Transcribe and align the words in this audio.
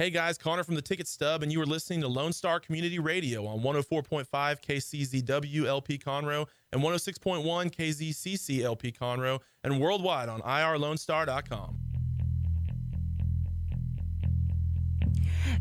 Hey 0.00 0.10
guys, 0.10 0.38
Connor 0.38 0.62
from 0.62 0.76
the 0.76 0.80
Ticket 0.80 1.08
Stub, 1.08 1.42
and 1.42 1.50
you 1.50 1.60
are 1.60 1.66
listening 1.66 2.02
to 2.02 2.06
Lone 2.06 2.32
Star 2.32 2.60
Community 2.60 3.00
Radio 3.00 3.44
on 3.48 3.58
104.5 3.62 4.26
KCZW 4.30 5.64
LP 5.64 5.98
Conroe 5.98 6.46
and 6.72 6.80
106.1 6.80 7.44
KZCC 7.74 8.62
LP 8.62 8.92
Conroe, 8.92 9.40
and 9.64 9.80
worldwide 9.80 10.28
on 10.28 10.40
irlonestar.com. 10.42 11.78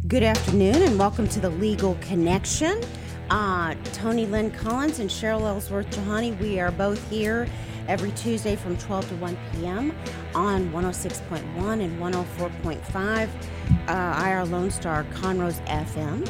Good 0.07 0.21
afternoon, 0.21 0.83
and 0.83 0.99
welcome 0.99 1.27
to 1.29 1.39
the 1.39 1.49
Legal 1.49 1.97
Connection. 2.01 2.83
Uh, 3.31 3.73
Tony 3.85 4.27
Lynn 4.27 4.51
Collins 4.51 4.99
and 4.99 5.09
Cheryl 5.09 5.41
Ellsworth 5.47 5.89
Jahani, 5.89 6.39
we 6.39 6.59
are 6.59 6.71
both 6.71 7.09
here 7.09 7.47
every 7.87 8.11
Tuesday 8.11 8.55
from 8.55 8.77
12 8.77 9.09
to 9.09 9.15
1 9.15 9.37
p.m. 9.53 9.97
on 10.35 10.69
106.1 10.71 11.81
and 11.81 11.99
104.5 11.99 13.29
uh, 13.87 14.25
IR 14.27 14.45
Lone 14.45 14.71
Star 14.71 15.05
Conroe's 15.13 15.59
FM. 15.61 16.29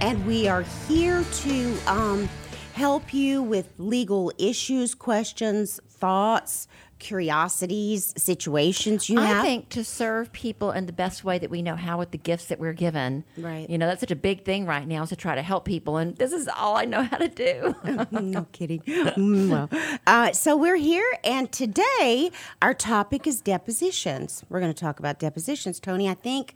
And 0.00 0.24
we 0.26 0.48
are 0.48 0.62
here 0.88 1.24
to 1.24 1.76
um, 1.86 2.28
help 2.74 3.12
you 3.12 3.42
with 3.42 3.72
legal 3.78 4.32
issues, 4.38 4.94
questions, 4.94 5.80
thoughts, 5.88 6.68
curiosities, 7.02 8.14
situations 8.16 9.10
you 9.10 9.18
I 9.18 9.26
have. 9.26 9.38
I 9.38 9.42
think 9.42 9.68
to 9.70 9.82
serve 9.82 10.32
people 10.32 10.70
in 10.70 10.86
the 10.86 10.92
best 10.92 11.24
way 11.24 11.36
that 11.40 11.50
we 11.50 11.60
know 11.60 11.74
how 11.74 11.98
with 11.98 12.12
the 12.12 12.18
gifts 12.18 12.46
that 12.46 12.60
we're 12.60 12.72
given. 12.72 13.24
Right. 13.36 13.68
You 13.68 13.76
know, 13.76 13.88
that's 13.88 14.00
such 14.00 14.12
a 14.12 14.16
big 14.16 14.44
thing 14.44 14.66
right 14.66 14.86
now 14.86 15.02
is 15.02 15.08
to 15.08 15.16
try 15.16 15.34
to 15.34 15.42
help 15.42 15.64
people. 15.64 15.96
And 15.96 16.16
this 16.16 16.32
is 16.32 16.48
all 16.56 16.76
I 16.76 16.84
know 16.84 17.02
how 17.02 17.16
to 17.16 17.26
do. 17.26 17.74
no 18.12 18.46
kidding. 18.52 18.80
Mm, 18.82 19.50
well, 19.50 19.68
uh, 20.06 20.32
so 20.32 20.56
we're 20.56 20.76
here, 20.76 21.04
and 21.24 21.50
today 21.50 22.30
our 22.62 22.72
topic 22.72 23.26
is 23.26 23.40
depositions. 23.40 24.44
We're 24.48 24.60
going 24.60 24.72
to 24.72 24.80
talk 24.80 25.00
about 25.00 25.18
depositions, 25.18 25.80
Tony. 25.80 26.08
I 26.08 26.14
think, 26.14 26.54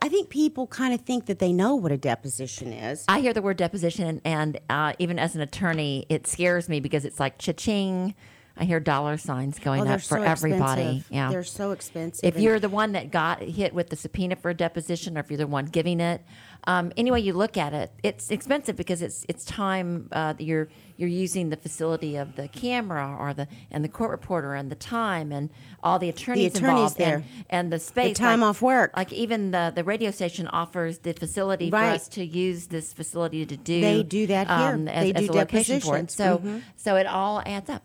I 0.00 0.08
think 0.08 0.30
people 0.30 0.68
kind 0.68 0.94
of 0.94 1.00
think 1.00 1.26
that 1.26 1.40
they 1.40 1.52
know 1.52 1.74
what 1.74 1.90
a 1.90 1.98
deposition 1.98 2.72
is. 2.72 3.04
I 3.08 3.20
hear 3.20 3.32
the 3.32 3.42
word 3.42 3.56
deposition, 3.56 4.20
and 4.24 4.60
uh, 4.70 4.92
even 5.00 5.18
as 5.18 5.34
an 5.34 5.40
attorney, 5.40 6.06
it 6.08 6.28
scares 6.28 6.68
me 6.68 6.78
because 6.78 7.04
it's 7.04 7.18
like 7.18 7.38
cha-ching. 7.38 8.14
I 8.60 8.64
hear 8.64 8.78
dollar 8.78 9.16
signs 9.16 9.58
going 9.58 9.88
Oh, 9.88 9.92
up 9.94 10.00
for 10.00 10.18
so 10.18 10.22
everybody. 10.22 10.82
expensive. 10.82 11.06
Yeah, 11.10 11.30
they're 11.30 11.42
so 11.44 11.70
expensive. 11.70 12.22
if 12.36 12.38
you're 12.38 12.60
the 12.60 12.68
one 12.68 12.92
that 12.92 13.10
got 13.10 13.40
hit 13.40 13.72
with 13.72 13.88
the 13.88 13.96
subpoena 13.96 14.36
for 14.36 14.50
a 14.50 14.54
deposition, 14.54 15.16
or 15.16 15.20
if 15.20 15.30
you're 15.30 15.38
the 15.38 15.46
one 15.46 15.64
giving 15.64 15.98
it, 15.98 16.22
um, 16.64 16.92
any 16.98 17.10
way 17.10 17.20
you 17.20 17.32
look 17.32 17.56
at 17.56 17.72
it, 17.72 17.90
it's 18.02 18.30
expensive 18.30 18.76
because 18.76 19.00
it's 19.00 19.24
it's 19.30 19.46
time 19.46 20.08
uh, 20.12 20.34
that 20.34 20.44
you're 20.44 20.68
you're 21.00 21.08
using 21.08 21.48
the 21.48 21.56
facility 21.56 22.16
of 22.16 22.36
the 22.36 22.46
camera 22.48 23.16
or 23.18 23.32
the 23.34 23.48
and 23.70 23.82
the 23.82 23.88
court 23.88 24.10
reporter 24.10 24.54
and 24.54 24.70
the 24.70 24.74
time 24.76 25.32
and 25.32 25.48
all 25.82 25.98
the 25.98 26.08
attorneys, 26.10 26.54
attorneys 26.54 26.70
involved 26.72 26.98
there. 26.98 27.14
and, 27.16 27.24
and 27.48 27.72
the 27.72 27.78
space 27.78 28.16
The 28.18 28.22
time 28.22 28.40
like- 28.42 28.50
off 28.50 28.60
work. 28.62 28.92
Like 28.96 29.12
even 29.12 29.50
the 29.50 29.72
the 29.74 29.82
radio 29.82 30.10
station 30.10 30.46
offers 30.48 30.98
the 30.98 31.12
facility 31.14 31.70
Right. 31.70 31.88
for 31.88 31.94
us 31.94 32.08
to 32.08 32.24
use 32.24 32.66
this 32.66 32.92
facility 32.92 33.46
to 33.46 33.56
do. 33.56 33.80
They 33.80 34.02
do 34.02 34.26
that 34.26 34.46
here. 34.46 34.56
um, 34.74 34.86
as, 34.88 35.04
They 35.12 35.14
as 35.14 35.28
a 35.28 35.32
location 35.32 35.80
for 35.80 35.96
it. 35.96 36.10
So 36.10 36.38
Mhm. 36.38 36.62
so 36.76 36.96
it 36.96 37.06
all 37.06 37.42
adds 37.46 37.70
up. 37.70 37.82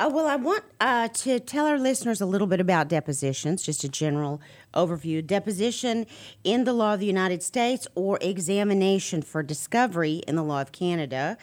Uh, 0.00 0.08
well, 0.12 0.28
I 0.28 0.36
want 0.36 0.62
uh, 0.80 1.08
to 1.08 1.40
tell 1.40 1.66
our 1.66 1.76
listeners 1.76 2.20
a 2.20 2.26
little 2.26 2.46
bit 2.46 2.60
about 2.60 2.86
depositions, 2.86 3.64
just 3.64 3.82
a 3.82 3.88
general 3.88 4.40
overview. 4.72 5.26
Deposition 5.26 6.06
in 6.44 6.62
the 6.62 6.72
law 6.72 6.94
of 6.94 7.00
the 7.00 7.06
United 7.06 7.42
States 7.42 7.88
or 7.96 8.16
examination 8.20 9.22
for 9.22 9.42
discovery 9.42 10.22
in 10.28 10.36
the 10.36 10.44
law 10.44 10.60
of 10.60 10.70
Canada 10.70 11.36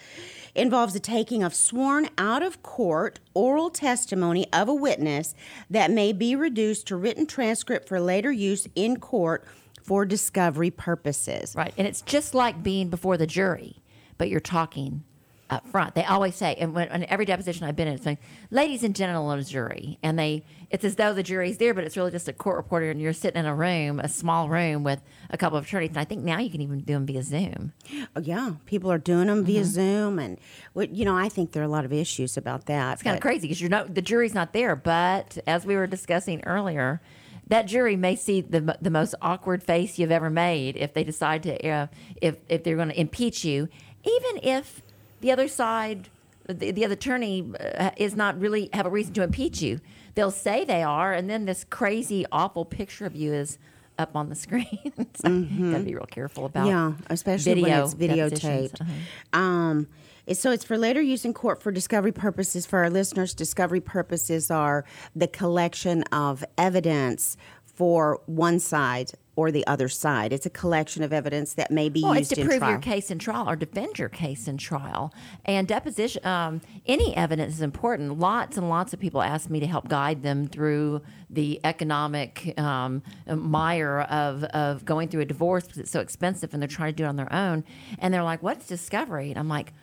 involves 0.54 0.94
the 0.94 1.00
taking 1.00 1.42
of 1.42 1.54
sworn 1.54 2.08
out 2.16 2.42
of 2.42 2.62
court 2.62 3.20
oral 3.34 3.68
testimony 3.68 4.50
of 4.54 4.70
a 4.70 4.74
witness 4.74 5.34
that 5.68 5.90
may 5.90 6.14
be 6.14 6.34
reduced 6.34 6.86
to 6.86 6.96
written 6.96 7.26
transcript 7.26 7.86
for 7.86 8.00
later 8.00 8.32
use 8.32 8.66
in 8.74 8.98
court 8.98 9.44
for 9.82 10.06
discovery 10.06 10.70
purposes. 10.70 11.54
Right. 11.54 11.74
And 11.76 11.86
it's 11.86 12.00
just 12.00 12.34
like 12.34 12.62
being 12.62 12.88
before 12.88 13.18
the 13.18 13.26
jury, 13.26 13.82
but 14.16 14.30
you're 14.30 14.40
talking 14.40 15.04
up 15.50 15.66
front. 15.68 15.94
They 15.94 16.04
always 16.04 16.34
say, 16.34 16.54
and 16.56 16.74
when, 16.74 16.88
in 16.88 17.04
every 17.10 17.24
deposition 17.24 17.64
I've 17.66 17.76
been 17.76 17.88
in, 17.88 17.94
it's 17.94 18.06
like, 18.06 18.18
ladies 18.50 18.82
and 18.82 18.94
gentlemen 18.96 19.38
of 19.38 19.44
the 19.44 19.50
jury. 19.50 19.98
And 20.02 20.18
they, 20.18 20.44
it's 20.70 20.84
as 20.84 20.96
though 20.96 21.12
the 21.14 21.22
jury's 21.22 21.58
there, 21.58 21.72
but 21.74 21.84
it's 21.84 21.96
really 21.96 22.10
just 22.10 22.28
a 22.28 22.32
court 22.32 22.56
reporter 22.56 22.90
and 22.90 23.00
you're 23.00 23.12
sitting 23.12 23.38
in 23.38 23.46
a 23.46 23.54
room, 23.54 24.00
a 24.00 24.08
small 24.08 24.48
room 24.48 24.82
with 24.82 25.00
a 25.30 25.36
couple 25.38 25.56
of 25.58 25.64
attorneys. 25.64 25.90
And 25.90 25.98
I 25.98 26.04
think 26.04 26.24
now 26.24 26.38
you 26.38 26.50
can 26.50 26.60
even 26.60 26.80
do 26.80 26.94
them 26.94 27.06
via 27.06 27.22
Zoom. 27.22 27.72
Oh, 28.16 28.20
yeah, 28.20 28.54
people 28.66 28.90
are 28.90 28.98
doing 28.98 29.28
them 29.28 29.44
via 29.44 29.60
Mm-hmm. 29.60 29.70
Zoom, 29.70 30.18
and 30.18 30.38
what- 30.72 30.90
you 30.94 31.04
know, 31.04 31.16
I 31.16 31.28
think 31.28 31.52
there 31.52 31.62
are 31.62 31.66
a 31.66 31.68
lot 31.68 31.84
of 31.84 31.92
issues 31.92 32.36
about 32.36 32.66
that. 32.66 32.94
It's 32.94 33.02
kind 33.02 33.16
of 33.16 33.22
crazy 33.22 33.42
because 33.42 33.60
you're 33.60 33.70
not, 33.70 33.94
the 33.94 34.02
jury's 34.02 34.34
not 34.34 34.52
there. 34.52 34.74
But 34.76 35.38
as 35.46 35.64
we 35.64 35.76
were 35.76 35.86
discussing 35.86 36.42
earlier, 36.44 37.00
that 37.48 37.62
jury 37.66 37.94
may 37.94 38.16
see 38.16 38.40
the, 38.40 38.76
the 38.82 38.90
most 38.90 39.14
awkward 39.22 39.62
face 39.62 39.98
you've 39.98 40.10
ever 40.10 40.28
made 40.30 40.76
if 40.76 40.94
they 40.94 41.04
decide 41.04 41.44
to, 41.44 41.68
uh, 41.68 41.86
if, 42.20 42.36
if 42.48 42.64
they're 42.64 42.74
going 42.76 42.88
to 42.88 43.00
impeach 43.00 43.44
you, 43.44 43.68
even 44.04 44.40
if 44.42 44.82
the 45.20 45.32
other 45.32 45.48
side, 45.48 46.08
the, 46.46 46.70
the 46.72 46.84
other 46.84 46.94
attorney 46.94 47.52
uh, 47.58 47.90
is 47.96 48.14
not 48.14 48.38
really 48.40 48.68
have 48.72 48.86
a 48.86 48.90
reason 48.90 49.14
to 49.14 49.22
impeach 49.22 49.62
you. 49.62 49.80
They'll 50.14 50.30
say 50.30 50.64
they 50.64 50.82
are, 50.82 51.12
and 51.12 51.28
then 51.28 51.44
this 51.44 51.64
crazy, 51.64 52.24
awful 52.32 52.64
picture 52.64 53.06
of 53.06 53.14
you 53.14 53.32
is 53.32 53.58
up 53.98 54.16
on 54.16 54.28
the 54.28 54.34
screen. 54.36 54.92
so 55.14 55.28
you 55.28 55.72
got 55.72 55.78
to 55.78 55.84
be 55.84 55.94
real 55.94 56.06
careful 56.06 56.46
about 56.46 56.66
Yeah, 56.66 56.92
especially 57.10 57.62
when 57.62 57.64
video 57.64 57.84
it's 57.84 57.94
videotaped. 57.94 58.80
Uh-huh. 58.80 59.38
Um, 59.38 59.88
so 60.32 60.50
it's 60.50 60.64
for 60.64 60.76
later 60.76 61.00
use 61.00 61.24
in 61.24 61.32
court 61.32 61.62
for 61.62 61.70
discovery 61.70 62.12
purposes. 62.12 62.66
For 62.66 62.80
our 62.80 62.90
listeners, 62.90 63.32
discovery 63.32 63.80
purposes 63.80 64.50
are 64.50 64.84
the 65.14 65.28
collection 65.28 66.02
of 66.04 66.44
evidence 66.58 67.36
for 67.64 68.20
one 68.26 68.58
side 68.58 69.12
or 69.36 69.52
the 69.52 69.66
other 69.66 69.88
side. 69.88 70.32
It's 70.32 70.46
a 70.46 70.50
collection 70.50 71.02
of 71.02 71.12
evidence 71.12 71.52
that 71.54 71.70
may 71.70 71.88
be 71.90 72.02
Well, 72.02 72.12
it's 72.14 72.30
used 72.30 72.34
to 72.34 72.40
in 72.40 72.46
prove 72.48 72.58
trial. 72.60 72.70
your 72.72 72.80
case 72.80 73.10
in 73.10 73.18
trial 73.18 73.48
or 73.48 73.54
defend 73.54 73.98
your 73.98 74.08
case 74.08 74.48
in 74.48 74.56
trial. 74.56 75.12
And 75.44 75.68
deposition, 75.68 76.24
um, 76.26 76.62
any 76.86 77.14
evidence 77.16 77.54
is 77.54 77.60
important. 77.60 78.18
Lots 78.18 78.56
and 78.56 78.68
lots 78.70 78.94
of 78.94 78.98
people 78.98 79.22
ask 79.22 79.50
me 79.50 79.60
to 79.60 79.66
help 79.66 79.88
guide 79.88 80.22
them 80.22 80.46
through 80.48 81.02
the 81.28 81.60
economic 81.64 82.58
um, 82.58 83.02
mire 83.26 84.00
of, 84.00 84.42
of 84.44 84.84
going 84.84 85.08
through 85.08 85.20
a 85.20 85.26
divorce 85.26 85.64
because 85.64 85.78
it's 85.78 85.90
so 85.90 86.00
expensive 86.00 86.52
and 86.54 86.62
they're 86.62 86.68
trying 86.68 86.92
to 86.92 86.96
do 86.96 87.04
it 87.04 87.08
on 87.08 87.16
their 87.16 87.32
own. 87.32 87.62
And 87.98 88.12
they're 88.12 88.24
like, 88.24 88.42
what's 88.42 88.66
discovery? 88.66 89.30
And 89.30 89.38
I'm 89.38 89.48
like, 89.48 89.74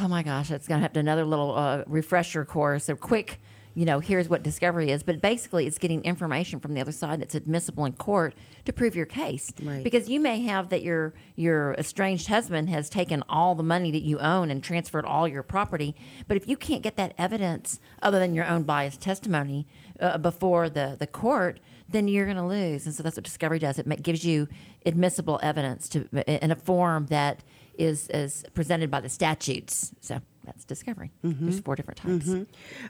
oh 0.00 0.08
my 0.08 0.22
gosh, 0.22 0.50
it's 0.50 0.68
going 0.68 0.78
to 0.78 0.82
have 0.82 0.92
to 0.92 1.00
another 1.00 1.24
little 1.24 1.54
uh, 1.54 1.82
refresher 1.86 2.44
course, 2.44 2.88
a 2.88 2.94
quick 2.94 3.40
you 3.74 3.84
know, 3.84 4.00
here's 4.00 4.28
what 4.28 4.42
discovery 4.42 4.90
is. 4.90 5.02
But 5.02 5.20
basically, 5.20 5.66
it's 5.66 5.78
getting 5.78 6.02
information 6.04 6.60
from 6.60 6.74
the 6.74 6.80
other 6.80 6.92
side 6.92 7.20
that's 7.20 7.34
admissible 7.34 7.84
in 7.84 7.92
court 7.94 8.34
to 8.64 8.72
prove 8.72 8.94
your 8.94 9.06
case. 9.06 9.52
Right. 9.62 9.82
Because 9.82 10.08
you 10.08 10.20
may 10.20 10.40
have 10.42 10.68
that 10.68 10.82
your 10.82 11.14
your 11.36 11.74
estranged 11.74 12.28
husband 12.28 12.68
has 12.70 12.88
taken 12.88 13.22
all 13.28 13.54
the 13.54 13.62
money 13.62 13.90
that 13.90 14.02
you 14.02 14.18
own 14.18 14.50
and 14.50 14.62
transferred 14.62 15.04
all 15.04 15.26
your 15.26 15.42
property. 15.42 15.94
But 16.28 16.36
if 16.36 16.48
you 16.48 16.56
can't 16.56 16.82
get 16.82 16.96
that 16.96 17.14
evidence 17.18 17.80
other 18.02 18.18
than 18.18 18.34
your 18.34 18.46
own 18.46 18.64
biased 18.64 19.00
testimony 19.00 19.66
uh, 20.00 20.18
before 20.18 20.68
the 20.68 20.96
the 20.98 21.06
court, 21.06 21.60
then 21.88 22.08
you're 22.08 22.26
going 22.26 22.36
to 22.36 22.46
lose. 22.46 22.86
And 22.86 22.94
so 22.94 23.02
that's 23.02 23.16
what 23.16 23.24
discovery 23.24 23.58
does. 23.58 23.78
It 23.78 24.02
gives 24.02 24.24
you 24.24 24.48
admissible 24.84 25.40
evidence 25.42 25.88
to 25.90 26.08
in 26.26 26.50
a 26.50 26.56
form 26.56 27.06
that 27.06 27.42
is 27.74 28.08
is 28.08 28.44
presented 28.54 28.90
by 28.90 29.00
the 29.00 29.08
statutes. 29.08 29.92
So 30.00 30.20
that's 30.44 30.64
discovery. 30.64 31.12
There's 31.44 31.60
four 31.60 31.76
different 31.76 31.98
types. 31.98 32.28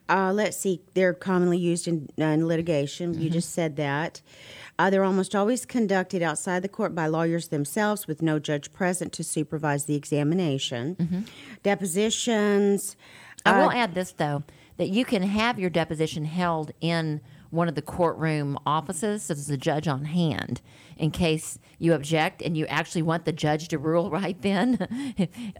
Uh, 0.08 0.32
let's 0.32 0.56
see, 0.56 0.82
they're 0.94 1.14
commonly 1.14 1.58
used 1.58 1.86
in, 1.88 2.08
uh, 2.20 2.24
in 2.24 2.46
litigation. 2.46 3.20
You 3.20 3.30
just 3.30 3.50
said 3.50 3.76
that. 3.76 4.22
Uh, 4.78 4.90
they're 4.90 5.04
almost 5.04 5.34
always 5.34 5.66
conducted 5.66 6.22
outside 6.22 6.62
the 6.62 6.68
court 6.68 6.94
by 6.94 7.06
lawyers 7.06 7.48
themselves 7.48 8.06
with 8.06 8.22
no 8.22 8.38
judge 8.38 8.72
present 8.72 9.12
to 9.12 9.22
supervise 9.24 9.84
the 9.84 9.94
examination. 9.94 11.26
Depositions. 11.62 12.96
I 13.44 13.50
uh, 13.50 13.62
will 13.62 13.72
add 13.72 13.94
this 13.94 14.12
though 14.12 14.44
that 14.78 14.88
you 14.88 15.04
can 15.04 15.22
have 15.22 15.58
your 15.58 15.70
deposition 15.70 16.24
held 16.24 16.72
in 16.80 17.20
one 17.52 17.68
of 17.68 17.74
the 17.76 17.82
courtroom 17.82 18.58
offices, 18.66 19.22
so 19.22 19.34
there's 19.34 19.48
a 19.50 19.56
judge 19.56 19.86
on 19.86 20.06
hand 20.06 20.60
in 20.96 21.10
case 21.10 21.58
you 21.78 21.94
object 21.94 22.42
and 22.42 22.56
you 22.56 22.66
actually 22.66 23.02
want 23.02 23.24
the 23.24 23.32
judge 23.32 23.68
to 23.68 23.78
rule 23.78 24.10
right 24.20 24.40
then. 24.42 24.86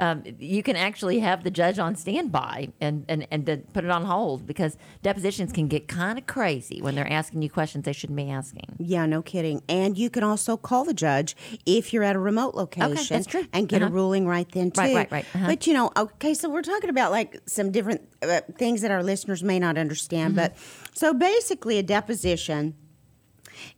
um, 0.01 0.23
you 0.39 0.63
can 0.63 0.77
actually 0.77 1.19
have 1.21 1.43
the 1.45 1.51
judge 1.51 1.79
on 1.79 1.95
standby 1.97 2.69
and, 2.81 3.05
and, 3.09 3.27
and 3.31 3.45
put 3.73 3.85
it 3.85 3.91
on 3.91 4.05
hold 4.05 4.47
because 4.47 4.77
depositions 5.03 5.53
can 5.53 5.69
get 5.69 5.89
kind 5.89 6.19
of 6.19 6.27
crazy 6.27 6.81
when 6.81 6.95
they're 6.95 7.11
asking 7.13 7.43
you 7.43 7.51
questions 7.51 7.85
they 7.85 7.93
shouldn't 7.93 8.17
be 8.17 8.31
asking. 8.31 8.77
Yeah, 8.79 9.07
no 9.07 9.21
kidding. 9.23 9.63
And 9.69 9.97
you 9.99 10.11
can 10.11 10.23
also 10.23 10.57
call 10.57 10.85
the 10.85 10.95
judge 10.95 11.35
if 11.67 11.93
you're 11.93 12.05
at 12.05 12.17
a 12.17 12.21
remote 12.21 12.55
location 12.55 12.93
okay, 12.93 13.05
that's 13.09 13.27
true. 13.27 13.47
and 13.53 13.69
get 13.69 13.83
a 13.83 13.87
Uh-huh. 13.87 13.95
ruling 13.95 14.27
right 14.27 14.51
then 14.53 14.71
too. 14.71 14.81
Right, 14.81 14.95
right, 14.95 15.11
right. 15.13 15.27
Uh-huh. 15.35 15.47
But 15.49 15.67
you 15.67 15.75
know, 15.75 15.91
okay, 15.97 16.35
so 16.35 16.49
we're 16.49 16.63
talking 16.63 16.91
about 16.91 17.11
like 17.11 17.41
some 17.47 17.71
different 17.73 18.03
uh, 18.23 18.41
things 18.59 18.81
that 18.83 18.91
our 18.91 19.03
listeners 19.03 19.43
may 19.43 19.59
not 19.59 19.77
understand. 19.77 20.37
But 20.37 20.55
Mm-hmm. 20.55 20.92
So 20.95 21.13
basically, 21.15 21.79
a 21.79 21.83
deposition, 21.83 22.75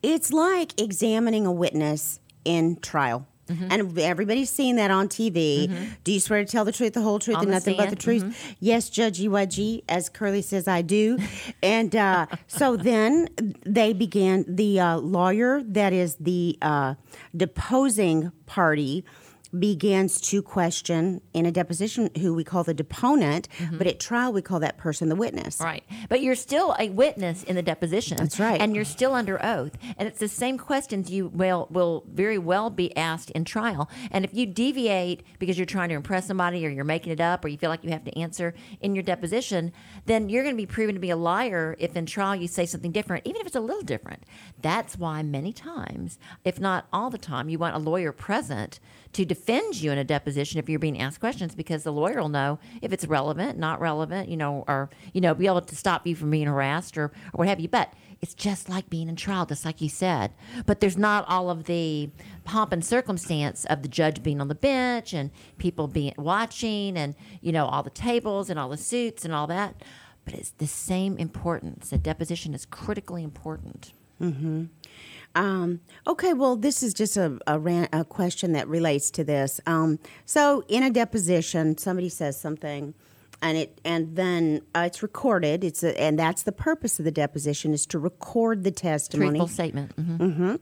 it's 0.02 0.32
like 0.32 0.80
examining 0.80 1.46
a 1.46 1.52
witness 1.52 2.20
in 2.44 2.76
trial. 2.80 3.26
And 3.46 3.98
everybody's 3.98 4.48
seen 4.48 4.76
that 4.76 4.90
on 4.90 5.08
TV. 5.08 5.68
Do 6.02 6.12
you 6.12 6.20
swear 6.20 6.42
to 6.42 6.50
tell 6.50 6.64
the 6.64 6.72
truth, 6.72 6.94
the 6.94 7.02
whole 7.02 7.18
truth, 7.18 7.36
On 7.36 7.42
and 7.42 7.50
nothing 7.50 7.76
but 7.76 7.90
the 7.90 7.96
truth? 7.96 8.56
Yes, 8.58 8.88
Judge 8.88 9.20
EYG, 9.20 9.82
as 9.86 10.08
Curly 10.08 10.40
says, 10.40 10.66
I 10.66 10.80
do. 10.80 11.18
and 11.62 11.94
uh, 11.94 12.24
so 12.46 12.74
then 12.76 13.28
they 13.66 13.92
began, 13.92 14.46
the 14.48 14.80
uh, 14.80 14.96
lawyer 14.96 15.62
that 15.62 15.92
is 15.92 16.16
the 16.16 16.56
uh, 16.62 16.94
deposing 17.36 18.32
party 18.46 19.04
begins 19.58 20.20
to 20.20 20.42
question 20.42 21.20
in 21.32 21.46
a 21.46 21.52
deposition 21.52 22.10
who 22.20 22.34
we 22.34 22.44
call 22.44 22.64
the 22.64 22.74
deponent, 22.74 23.48
mm-hmm. 23.58 23.78
but 23.78 23.86
at 23.86 24.00
trial 24.00 24.32
we 24.32 24.42
call 24.42 24.60
that 24.60 24.76
person 24.78 25.08
the 25.08 25.16
witness. 25.16 25.60
Right. 25.60 25.84
But 26.08 26.22
you're 26.22 26.34
still 26.34 26.74
a 26.78 26.90
witness 26.90 27.42
in 27.42 27.56
the 27.56 27.62
deposition. 27.62 28.18
That's 28.18 28.40
right. 28.40 28.60
And 28.60 28.74
you're 28.74 28.84
still 28.84 29.14
under 29.14 29.44
oath. 29.44 29.76
And 29.98 30.08
it's 30.08 30.18
the 30.18 30.28
same 30.28 30.58
questions 30.58 31.10
you 31.10 31.28
will 31.28 31.68
will 31.70 32.04
very 32.12 32.38
well 32.38 32.70
be 32.70 32.96
asked 32.96 33.30
in 33.30 33.44
trial. 33.44 33.88
And 34.10 34.24
if 34.24 34.34
you 34.34 34.46
deviate 34.46 35.22
because 35.38 35.58
you're 35.58 35.66
trying 35.66 35.88
to 35.90 35.94
impress 35.94 36.26
somebody 36.26 36.66
or 36.66 36.68
you're 36.68 36.84
making 36.84 37.12
it 37.12 37.20
up 37.20 37.44
or 37.44 37.48
you 37.48 37.58
feel 37.58 37.70
like 37.70 37.84
you 37.84 37.90
have 37.90 38.04
to 38.04 38.18
answer 38.18 38.54
in 38.80 38.94
your 38.94 39.02
deposition, 39.02 39.72
then 40.06 40.28
you're 40.28 40.42
going 40.42 40.54
to 40.54 40.60
be 40.60 40.66
proven 40.66 40.94
to 40.94 41.00
be 41.00 41.10
a 41.10 41.16
liar 41.16 41.76
if 41.78 41.96
in 41.96 42.06
trial 42.06 42.34
you 42.36 42.48
say 42.48 42.66
something 42.66 42.92
different, 42.92 43.26
even 43.26 43.40
if 43.40 43.46
it's 43.46 43.56
a 43.56 43.60
little 43.60 43.82
different. 43.82 44.24
That's 44.60 44.98
why 44.98 45.22
many 45.22 45.52
times, 45.52 46.18
if 46.44 46.60
not 46.60 46.86
all 46.92 47.10
the 47.10 47.18
time, 47.18 47.48
you 47.48 47.58
want 47.58 47.76
a 47.76 47.78
lawyer 47.78 48.12
present 48.12 48.80
to 49.14 49.24
defend 49.24 49.80
you 49.80 49.90
in 49.92 49.98
a 49.98 50.04
deposition 50.04 50.58
if 50.58 50.68
you're 50.68 50.78
being 50.78 51.00
asked 51.00 51.20
questions 51.20 51.54
because 51.54 51.84
the 51.84 51.92
lawyer 51.92 52.20
will 52.20 52.28
know 52.28 52.58
if 52.82 52.92
it's 52.92 53.06
relevant, 53.06 53.58
not 53.58 53.80
relevant, 53.80 54.28
you 54.28 54.36
know, 54.36 54.64
or, 54.66 54.90
you 55.12 55.20
know, 55.20 55.34
be 55.34 55.46
able 55.46 55.60
to 55.60 55.76
stop 55.76 56.06
you 56.06 56.14
from 56.14 56.30
being 56.30 56.46
harassed 56.46 56.98
or, 56.98 57.04
or 57.04 57.38
what 57.38 57.48
have 57.48 57.60
you. 57.60 57.68
But 57.68 57.92
it's 58.20 58.34
just 58.34 58.68
like 58.68 58.90
being 58.90 59.08
in 59.08 59.16
trial, 59.16 59.46
just 59.46 59.64
like 59.64 59.80
you 59.80 59.88
said. 59.88 60.32
But 60.66 60.80
there's 60.80 60.96
not 60.98 61.24
all 61.28 61.50
of 61.50 61.64
the 61.64 62.10
pomp 62.44 62.72
and 62.72 62.84
circumstance 62.84 63.64
of 63.66 63.82
the 63.82 63.88
judge 63.88 64.22
being 64.22 64.40
on 64.40 64.48
the 64.48 64.54
bench 64.54 65.12
and 65.12 65.30
people 65.58 65.86
being 65.86 66.14
watching 66.18 66.96
and, 66.96 67.14
you 67.40 67.52
know, 67.52 67.66
all 67.66 67.82
the 67.82 67.90
tables 67.90 68.50
and 68.50 68.58
all 68.58 68.68
the 68.68 68.76
suits 68.76 69.24
and 69.24 69.32
all 69.32 69.46
that. 69.46 69.76
But 70.24 70.34
it's 70.34 70.50
the 70.50 70.66
same 70.66 71.18
importance. 71.18 71.92
A 71.92 71.98
deposition 71.98 72.54
is 72.54 72.66
critically 72.66 73.22
important. 73.22 73.92
Mm-hmm. 74.20 74.64
Um, 75.34 75.80
okay, 76.06 76.32
well, 76.32 76.56
this 76.56 76.82
is 76.82 76.94
just 76.94 77.16
a, 77.16 77.38
a, 77.46 77.58
ran- 77.58 77.88
a 77.92 78.04
question 78.04 78.52
that 78.52 78.68
relates 78.68 79.10
to 79.12 79.24
this. 79.24 79.60
Um, 79.66 79.98
so, 80.24 80.62
in 80.68 80.82
a 80.82 80.90
deposition, 80.90 81.76
somebody 81.78 82.08
says 82.08 82.40
something, 82.40 82.94
and 83.42 83.58
it 83.58 83.80
and 83.84 84.14
then 84.16 84.62
uh, 84.74 84.84
it's 84.86 85.02
recorded. 85.02 85.64
It's 85.64 85.82
a, 85.82 86.00
and 86.00 86.18
that's 86.18 86.44
the 86.44 86.52
purpose 86.52 86.98
of 86.98 87.04
the 87.04 87.10
deposition 87.10 87.72
is 87.74 87.84
to 87.86 87.98
record 87.98 88.64
the 88.64 88.70
testimony, 88.70 89.38
Truthful 89.38 89.48
statement. 89.48 89.92
hmm 89.92 90.54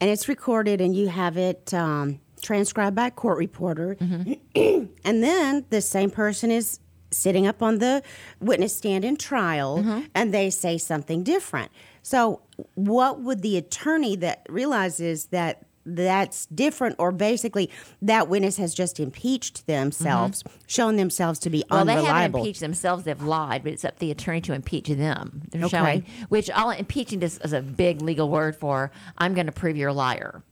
and 0.00 0.10
it's 0.10 0.28
recorded, 0.28 0.80
and 0.80 0.94
you 0.94 1.08
have 1.08 1.36
it 1.36 1.74
um, 1.74 2.20
transcribed 2.40 2.94
by 2.96 3.08
a 3.08 3.10
court 3.10 3.36
reporter, 3.38 3.96
and 4.54 4.88
then 5.22 5.66
the 5.70 5.80
same 5.80 6.10
person 6.10 6.50
is 6.50 6.78
sitting 7.12 7.46
up 7.46 7.60
on 7.62 7.78
the 7.78 8.02
witness 8.40 8.74
stand 8.76 9.04
in 9.04 9.16
trial, 9.16 10.04
and 10.14 10.32
they 10.32 10.48
say 10.50 10.78
something 10.78 11.24
different. 11.24 11.70
So, 12.02 12.42
what 12.74 13.20
would 13.20 13.42
the 13.42 13.56
attorney 13.56 14.16
that 14.16 14.46
realizes 14.48 15.26
that 15.26 15.64
that's 15.86 16.46
different, 16.46 16.96
or 16.98 17.10
basically 17.10 17.70
that 18.02 18.28
witness 18.28 18.58
has 18.58 18.74
just 18.74 19.00
impeached 19.00 19.66
themselves, 19.66 20.42
mm-hmm. 20.42 20.56
shown 20.66 20.96
themselves 20.96 21.38
to 21.40 21.50
be 21.50 21.64
Well, 21.70 21.84
they 21.84 21.94
haven't 22.04 22.34
impeached 22.36 22.60
themselves; 22.60 23.04
they've 23.04 23.20
lied, 23.20 23.62
but 23.64 23.72
it's 23.72 23.84
up 23.84 23.94
to 23.94 24.00
the 24.00 24.10
attorney 24.10 24.40
to 24.42 24.52
impeach 24.52 24.88
them. 24.88 25.42
They're 25.50 25.64
Okay. 25.64 25.76
showing, 25.76 26.06
which 26.28 26.50
all 26.50 26.70
impeaching 26.70 27.22
is, 27.22 27.38
is 27.38 27.52
a 27.52 27.62
big 27.62 28.02
legal 28.02 28.28
word 28.28 28.56
for 28.56 28.90
I'm 29.16 29.34
going 29.34 29.46
to 29.46 29.52
prove 29.52 29.76
you're 29.76 29.88
a 29.88 29.94
liar. 29.94 30.42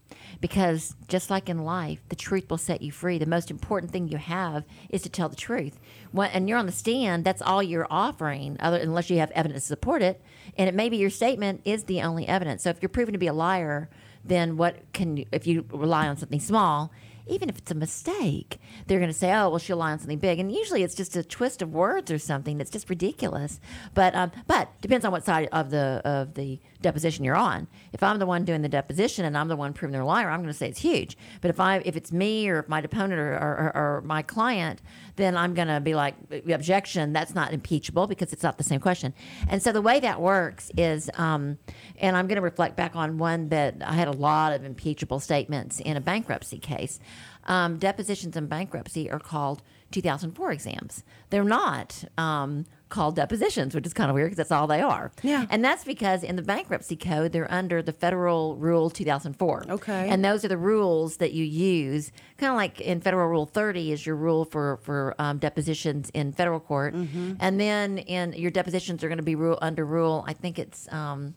Because 0.40 0.94
just 1.08 1.30
like 1.30 1.48
in 1.48 1.64
life, 1.64 2.00
the 2.10 2.16
truth 2.16 2.48
will 2.48 2.58
set 2.58 2.80
you 2.80 2.92
free. 2.92 3.18
The 3.18 3.26
most 3.26 3.50
important 3.50 3.90
thing 3.90 4.06
you 4.06 4.18
have 4.18 4.64
is 4.88 5.02
to 5.02 5.08
tell 5.08 5.28
the 5.28 5.34
truth. 5.34 5.80
When, 6.12 6.30
and 6.30 6.48
you're 6.48 6.58
on 6.58 6.66
the 6.66 6.72
stand, 6.72 7.24
that's 7.24 7.42
all 7.42 7.60
you're 7.60 7.88
offering, 7.90 8.56
other 8.60 8.76
unless 8.76 9.10
you 9.10 9.18
have 9.18 9.32
evidence 9.32 9.64
to 9.64 9.68
support 9.68 10.00
it. 10.00 10.22
And 10.58 10.68
it 10.68 10.74
may 10.74 10.88
be 10.88 10.96
your 10.96 11.10
statement 11.10 11.62
is 11.64 11.84
the 11.84 12.02
only 12.02 12.26
evidence. 12.26 12.64
So 12.64 12.70
if 12.70 12.82
you're 12.82 12.88
proven 12.88 13.12
to 13.12 13.18
be 13.18 13.28
a 13.28 13.32
liar, 13.32 13.88
then 14.24 14.56
what 14.56 14.92
can 14.92 15.16
you, 15.16 15.26
if 15.32 15.46
you 15.46 15.64
rely 15.70 16.08
on 16.08 16.16
something 16.16 16.40
small, 16.40 16.92
even 17.28 17.48
if 17.48 17.58
it's 17.58 17.70
a 17.70 17.74
mistake, 17.74 18.58
they're 18.86 18.98
going 18.98 19.10
to 19.10 19.16
say, 19.16 19.32
"Oh, 19.32 19.50
well, 19.50 19.58
she'll 19.58 19.76
lie 19.76 19.92
on 19.92 19.98
something 19.98 20.18
big," 20.18 20.38
and 20.38 20.50
usually 20.50 20.82
it's 20.82 20.94
just 20.94 21.14
a 21.14 21.22
twist 21.22 21.62
of 21.62 21.72
words 21.74 22.10
or 22.10 22.18
something 22.18 22.58
that's 22.58 22.70
just 22.70 22.88
ridiculous. 22.88 23.60
But 23.94 24.14
um, 24.14 24.32
but 24.46 24.68
depends 24.80 25.04
on 25.04 25.12
what 25.12 25.24
side 25.24 25.48
of 25.52 25.70
the 25.70 26.00
of 26.04 26.34
the 26.34 26.58
deposition 26.80 27.24
you're 27.24 27.36
on. 27.36 27.66
If 27.92 28.02
I'm 28.02 28.18
the 28.18 28.26
one 28.26 28.44
doing 28.44 28.62
the 28.62 28.68
deposition 28.68 29.24
and 29.24 29.36
I'm 29.36 29.48
the 29.48 29.56
one 29.56 29.72
proving 29.72 29.92
they're 29.92 30.02
a 30.02 30.06
liar, 30.06 30.30
I'm 30.30 30.40
going 30.40 30.52
to 30.52 30.58
say 30.58 30.68
it's 30.68 30.80
huge. 30.80 31.16
But 31.40 31.50
if 31.50 31.60
I 31.60 31.76
if 31.84 31.96
it's 31.96 32.12
me 32.12 32.48
or 32.48 32.60
if 32.60 32.68
my 32.68 32.80
deponent 32.80 33.20
or, 33.20 33.32
or, 33.34 33.72
or 33.74 34.02
my 34.02 34.22
client, 34.22 34.80
then 35.16 35.36
I'm 35.36 35.54
going 35.54 35.68
to 35.68 35.80
be 35.80 35.94
like, 35.94 36.14
objection, 36.48 37.12
that's 37.12 37.34
not 37.34 37.52
impeachable 37.52 38.06
because 38.06 38.32
it's 38.32 38.42
not 38.42 38.58
the 38.58 38.64
same 38.64 38.80
question. 38.80 39.12
And 39.48 39.62
so 39.62 39.72
the 39.72 39.82
way 39.82 40.00
that 40.00 40.20
works 40.20 40.70
is, 40.76 41.10
um, 41.14 41.58
and 41.96 42.16
I'm 42.16 42.26
going 42.28 42.36
to 42.36 42.42
reflect 42.42 42.76
back 42.76 42.94
on 42.94 43.18
one 43.18 43.48
that 43.48 43.76
I 43.84 43.94
had 43.94 44.08
a 44.08 44.12
lot 44.12 44.52
of 44.52 44.64
impeachable 44.64 45.20
statements 45.20 45.80
in 45.80 45.96
a 45.96 46.00
bankruptcy 46.00 46.58
case. 46.58 47.00
Um, 47.44 47.78
depositions 47.78 48.36
in 48.36 48.46
bankruptcy 48.46 49.10
are 49.10 49.18
called 49.18 49.62
2004 49.90 50.52
exams. 50.52 51.02
They're 51.30 51.44
not 51.44 52.04
um, 52.18 52.66
called 52.88 53.16
depositions, 53.16 53.74
which 53.74 53.86
is 53.86 53.92
kind 53.92 54.10
of 54.10 54.14
weird 54.14 54.26
because 54.28 54.36
that's 54.38 54.50
all 54.52 54.66
they 54.66 54.80
are. 54.80 55.12
Yeah. 55.22 55.46
And 55.50 55.64
that's 55.64 55.84
because 55.84 56.22
in 56.24 56.36
the 56.36 56.42
bankruptcy 56.42 56.96
code, 56.96 57.32
they're 57.32 57.50
under 57.52 57.82
the 57.82 57.92
federal 57.92 58.56
rule 58.56 58.88
2004. 58.90 59.66
Okay. 59.68 60.08
And 60.08 60.24
those 60.24 60.44
are 60.44 60.48
the 60.48 60.56
rules 60.56 61.18
that 61.18 61.32
you 61.32 61.44
use, 61.44 62.10
kind 62.38 62.50
of 62.50 62.56
like 62.56 62.80
in 62.80 63.00
Federal 63.00 63.28
Rule 63.28 63.46
30 63.46 63.92
is 63.92 64.06
your 64.06 64.16
rule 64.16 64.44
for 64.44 64.78
for 64.78 65.14
um, 65.18 65.38
depositions 65.38 66.10
in 66.14 66.32
federal 66.32 66.60
court, 66.60 66.94
Mm-hmm. 66.94 67.34
and 67.40 67.60
then 67.60 67.98
in 67.98 68.32
your 68.32 68.50
depositions 68.50 69.04
are 69.04 69.08
going 69.08 69.18
to 69.18 69.22
be 69.24 69.34
rule 69.34 69.58
under 69.60 69.84
rule. 69.84 70.24
I 70.26 70.32
think 70.32 70.58
it's. 70.58 70.90
Um, 70.92 71.34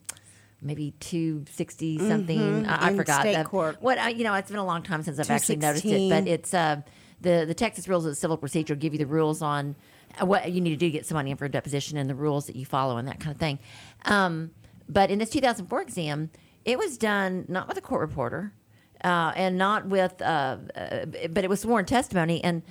Maybe 0.64 0.94
two 1.00 1.44
sixty 1.50 1.98
something. 1.98 2.38
I, 2.66 2.74
I 2.74 2.78
Mm-hmm. 2.78 2.88
in 2.90 2.96
forgot. 2.96 3.20
state 3.22 3.34
Uh, 3.34 3.42
court. 3.42 3.78
What 3.80 3.98
I, 3.98 4.10
you 4.10 4.22
know, 4.22 4.32
it's 4.34 4.48
been 4.48 4.60
a 4.60 4.64
long 4.64 4.84
time 4.84 5.02
since 5.02 5.18
I've 5.18 5.28
actually 5.28 5.56
noticed 5.56 5.84
it, 5.84 6.08
but 6.08 6.28
it's 6.28 6.54
uh, 6.54 6.82
the 7.20 7.44
the 7.48 7.54
Texas 7.54 7.88
Rules 7.88 8.06
of 8.06 8.16
Civil 8.16 8.36
Procedure 8.36 8.76
give 8.76 8.92
you 8.92 8.98
the 9.00 9.06
rules 9.06 9.42
on 9.42 9.74
what 10.20 10.50
you 10.50 10.60
need 10.60 10.70
to 10.70 10.76
do 10.76 10.86
to 10.86 10.90
get 10.92 11.06
somebody 11.06 11.30
in 11.30 11.36
for 11.36 11.44
a 11.44 11.50
deposition 11.50 11.96
and 11.98 12.08
the 12.08 12.14
rules 12.14 12.46
that 12.46 12.56
you 12.56 12.64
follow 12.64 12.96
and 12.96 13.08
that 13.08 13.20
kind 13.20 13.32
of 13.32 13.38
thing. 13.38 13.58
Um, 14.04 14.50
but 14.88 15.10
in 15.10 15.18
this 15.18 15.30
2004 15.30 15.80
exam, 15.80 16.30
it 16.64 16.78
was 16.78 16.98
done 16.98 17.44
not 17.48 17.68
with 17.68 17.76
a 17.76 17.80
court 17.80 18.00
reporter 18.00 18.52
uh, 19.04 19.32
and 19.34 19.58
not 19.58 19.86
with, 19.86 20.20
uh, 20.22 20.58
uh, 20.76 21.06
but 21.30 21.44
it 21.44 21.50
was 21.50 21.60
sworn 21.60 21.84
testimony. 21.84 22.42
And 22.44 22.62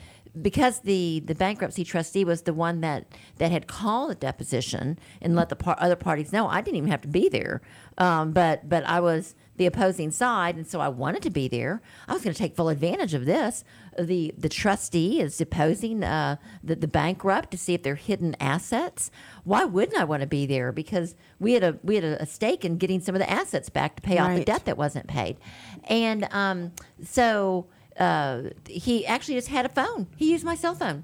because 0.42 0.80
the, 0.80 1.22
the 1.26 1.36
bankruptcy 1.36 1.84
trustee 1.84 2.24
was 2.24 2.44
the 2.44 2.54
one 2.54 2.82
that, 2.82 3.06
that 3.38 3.52
had 3.52 3.68
called 3.68 4.12
the 4.12 4.16
deposition 4.16 4.98
and 5.22 5.36
let 5.36 5.50
the 5.50 5.56
par- 5.56 5.76
other 5.80 5.96
parties 5.96 6.32
know, 6.32 6.48
I 6.48 6.62
didn't 6.62 6.78
even 6.78 6.90
have 6.90 7.02
to 7.02 7.08
be 7.08 7.28
there. 7.28 7.62
Um, 7.98 8.32
but 8.32 8.70
but 8.70 8.86
I 8.86 9.02
was 9.02 9.36
the 9.62 9.68
opposing 9.68 10.10
side, 10.10 10.56
and 10.56 10.66
so 10.66 10.82
I 10.82 10.88
wanted 10.88 11.22
to 11.22 11.30
be 11.30 11.48
there. 11.48 11.84
I 12.08 12.14
was 12.14 12.24
going 12.24 12.34
to 12.34 12.38
take 12.38 12.56
full 12.56 12.68
advantage 12.68 13.14
of 13.14 13.26
this. 13.26 13.64
The 13.98 14.34
the 14.36 14.50
trustee 14.50 15.22
is 15.22 15.38
deposing 15.38 16.04
uh, 16.04 16.38
the 16.64 16.76
the 16.76 16.88
bankrupt 16.88 17.52
to 17.52 17.60
see 17.60 17.76
if 17.76 17.84
they're 17.84 17.94
hidden 17.94 18.36
assets. 18.40 19.12
Why 19.44 19.66
wouldn't 19.66 19.96
I 19.96 20.04
want 20.04 20.22
to 20.22 20.28
be 20.28 20.48
there? 20.48 20.72
Because 20.72 21.14
we 21.40 21.54
had 21.54 21.64
a 21.64 21.78
we 21.84 21.94
had 21.94 22.04
a, 22.04 22.24
a 22.24 22.26
stake 22.26 22.66
in 22.66 22.78
getting 22.78 23.02
some 23.02 23.14
of 23.14 23.20
the 23.20 23.30
assets 23.30 23.70
back 23.70 23.98
to 23.98 24.02
pay 24.02 24.18
off 24.18 24.36
the 24.36 24.44
debt 24.44 24.66
that 24.66 24.78
wasn't 24.78 25.06
paid, 25.06 25.38
and 25.84 26.28
um, 26.32 26.72
so 27.04 27.68
uh, 28.00 28.42
he 28.68 29.06
actually 29.06 29.36
just 29.36 29.50
had 29.50 29.68
a 29.68 29.70
phone. 29.70 30.08
He 30.18 30.32
used 30.32 30.44
my 30.44 30.56
cell 30.56 30.74
phone. 30.74 31.04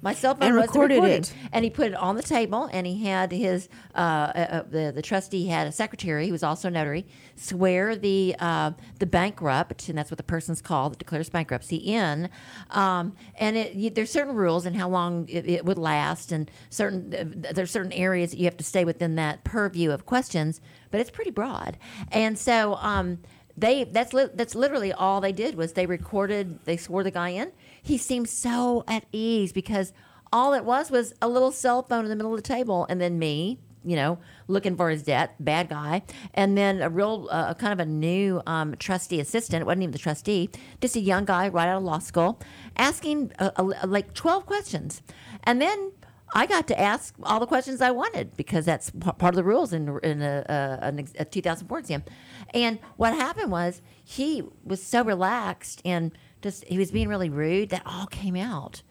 My 0.00 0.14
cell 0.14 0.34
phone 0.34 0.48
And 0.48 0.54
recorded 0.56 0.94
recorded. 0.94 1.24
it. 1.24 1.34
and 1.52 1.64
he 1.64 1.70
put 1.70 1.88
it 1.88 1.94
on 1.94 2.14
the 2.14 2.22
table, 2.22 2.68
and 2.72 2.86
he 2.86 3.04
had 3.04 3.32
his 3.32 3.68
uh, 3.94 3.98
uh, 3.98 4.00
uh, 4.38 4.62
the 4.70 4.92
the 4.94 5.02
trustee 5.02 5.46
had 5.46 5.66
a 5.66 5.72
secretary 5.72 6.26
who 6.26 6.32
was 6.32 6.44
also 6.44 6.68
a 6.68 6.70
notary 6.70 7.04
swear 7.34 7.96
the 7.96 8.36
uh, 8.38 8.70
the 9.00 9.06
bankrupt, 9.06 9.88
and 9.88 9.98
that's 9.98 10.10
what 10.10 10.16
the 10.18 10.22
person's 10.22 10.62
called 10.62 10.92
that 10.92 10.98
declares 10.98 11.28
bankruptcy 11.30 11.76
in. 11.76 12.28
Um, 12.70 13.16
and 13.40 13.56
it, 13.56 13.74
you, 13.74 13.90
there's 13.90 14.12
certain 14.12 14.36
rules 14.36 14.66
and 14.66 14.76
how 14.76 14.88
long 14.88 15.28
it, 15.28 15.48
it 15.48 15.64
would 15.64 15.78
last, 15.78 16.30
and 16.30 16.48
certain 16.70 17.12
uh, 17.48 17.52
there's 17.52 17.72
certain 17.72 17.92
areas 17.92 18.30
that 18.30 18.38
you 18.38 18.44
have 18.44 18.56
to 18.58 18.64
stay 18.64 18.84
within 18.84 19.16
that 19.16 19.42
purview 19.42 19.90
of 19.90 20.06
questions, 20.06 20.60
but 20.92 21.00
it's 21.00 21.10
pretty 21.10 21.30
broad. 21.32 21.76
And 22.12 22.38
so. 22.38 22.76
Um, 22.76 23.18
they 23.56 23.82
that's 23.82 24.12
li- 24.12 24.28
that's 24.34 24.54
literally 24.54 24.92
all 24.92 25.20
they 25.20 25.32
did 25.32 25.56
was 25.56 25.72
they 25.72 25.84
recorded 25.86 26.64
they 26.64 26.76
swore 26.76 27.02
the 27.02 27.10
guy 27.10 27.30
in 27.30 27.50
he 27.88 27.96
seemed 27.96 28.28
so 28.28 28.84
at 28.86 29.04
ease 29.12 29.50
because 29.52 29.94
all 30.30 30.52
it 30.52 30.64
was 30.64 30.90
was 30.90 31.14
a 31.22 31.28
little 31.28 31.50
cell 31.50 31.82
phone 31.82 32.04
in 32.04 32.10
the 32.10 32.16
middle 32.16 32.32
of 32.32 32.36
the 32.36 32.42
table 32.42 32.86
and 32.90 33.00
then 33.00 33.18
me 33.18 33.58
you 33.82 33.96
know 33.96 34.18
looking 34.46 34.76
for 34.76 34.90
his 34.90 35.02
debt 35.02 35.34
bad 35.40 35.70
guy 35.70 36.02
and 36.34 36.56
then 36.56 36.82
a 36.82 36.90
real 36.90 37.28
uh, 37.30 37.54
kind 37.54 37.72
of 37.72 37.80
a 37.80 37.86
new 37.86 38.42
um, 38.46 38.74
trustee 38.76 39.20
assistant 39.20 39.62
it 39.62 39.64
wasn't 39.64 39.82
even 39.82 39.92
the 39.92 39.98
trustee 39.98 40.50
just 40.82 40.96
a 40.96 41.00
young 41.00 41.24
guy 41.24 41.48
right 41.48 41.66
out 41.66 41.78
of 41.78 41.82
law 41.82 41.98
school 41.98 42.38
asking 42.76 43.32
uh, 43.38 43.50
like 43.86 44.12
12 44.12 44.44
questions 44.44 45.02
and 45.44 45.60
then 45.62 45.92
I 46.34 46.44
got 46.44 46.66
to 46.68 46.78
ask 46.78 47.14
all 47.22 47.40
the 47.40 47.46
questions 47.46 47.80
I 47.80 47.90
wanted 47.90 48.36
because 48.36 48.66
that's 48.66 48.90
p- 48.90 48.98
part 49.00 49.32
of 49.32 49.36
the 49.36 49.44
rules 49.44 49.72
in 49.72 49.98
in 50.02 50.20
a, 50.20 50.44
a, 50.82 51.20
a 51.20 51.24
2004 51.24 51.78
exam. 51.78 52.04
And 52.52 52.78
what 52.98 53.14
happened 53.14 53.50
was 53.50 53.80
he 54.04 54.42
was 54.62 54.82
so 54.82 55.02
relaxed 55.02 55.80
and 55.86 56.12
just 56.42 56.64
he 56.64 56.78
was 56.78 56.90
being 56.90 57.08
really 57.08 57.30
rude 57.30 57.70
that 57.70 57.82
all 57.86 58.06
came 58.06 58.36
out. 58.36 58.82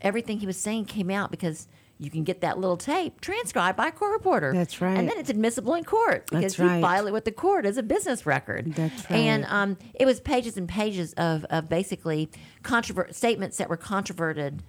Everything 0.00 0.40
he 0.40 0.46
was 0.46 0.56
saying 0.58 0.86
came 0.86 1.10
out 1.10 1.30
because 1.30 1.68
you 1.98 2.10
can 2.10 2.24
get 2.24 2.40
that 2.40 2.58
little 2.58 2.76
tape 2.76 3.20
transcribed 3.20 3.76
by 3.76 3.88
a 3.88 3.92
court 3.92 4.12
reporter. 4.12 4.52
That's 4.52 4.80
right. 4.80 4.98
And 4.98 5.08
then 5.08 5.16
it's 5.16 5.30
admissible 5.30 5.74
in 5.74 5.84
court 5.84 6.26
because 6.26 6.56
That's 6.56 6.58
you 6.58 6.66
right. 6.66 6.82
file 6.82 7.06
it 7.06 7.12
with 7.12 7.24
the 7.24 7.32
court 7.32 7.64
as 7.64 7.76
a 7.76 7.82
business 7.82 8.26
record. 8.26 8.74
That's 8.74 9.06
And 9.06 9.44
um, 9.46 9.78
it 9.94 10.04
was 10.04 10.20
pages 10.20 10.56
and 10.56 10.68
pages 10.68 11.14
of, 11.14 11.44
of 11.50 11.68
basically 11.68 12.30
controver- 12.62 13.14
statements 13.14 13.58
that 13.58 13.68
were 13.68 13.76
controverted 13.76 14.62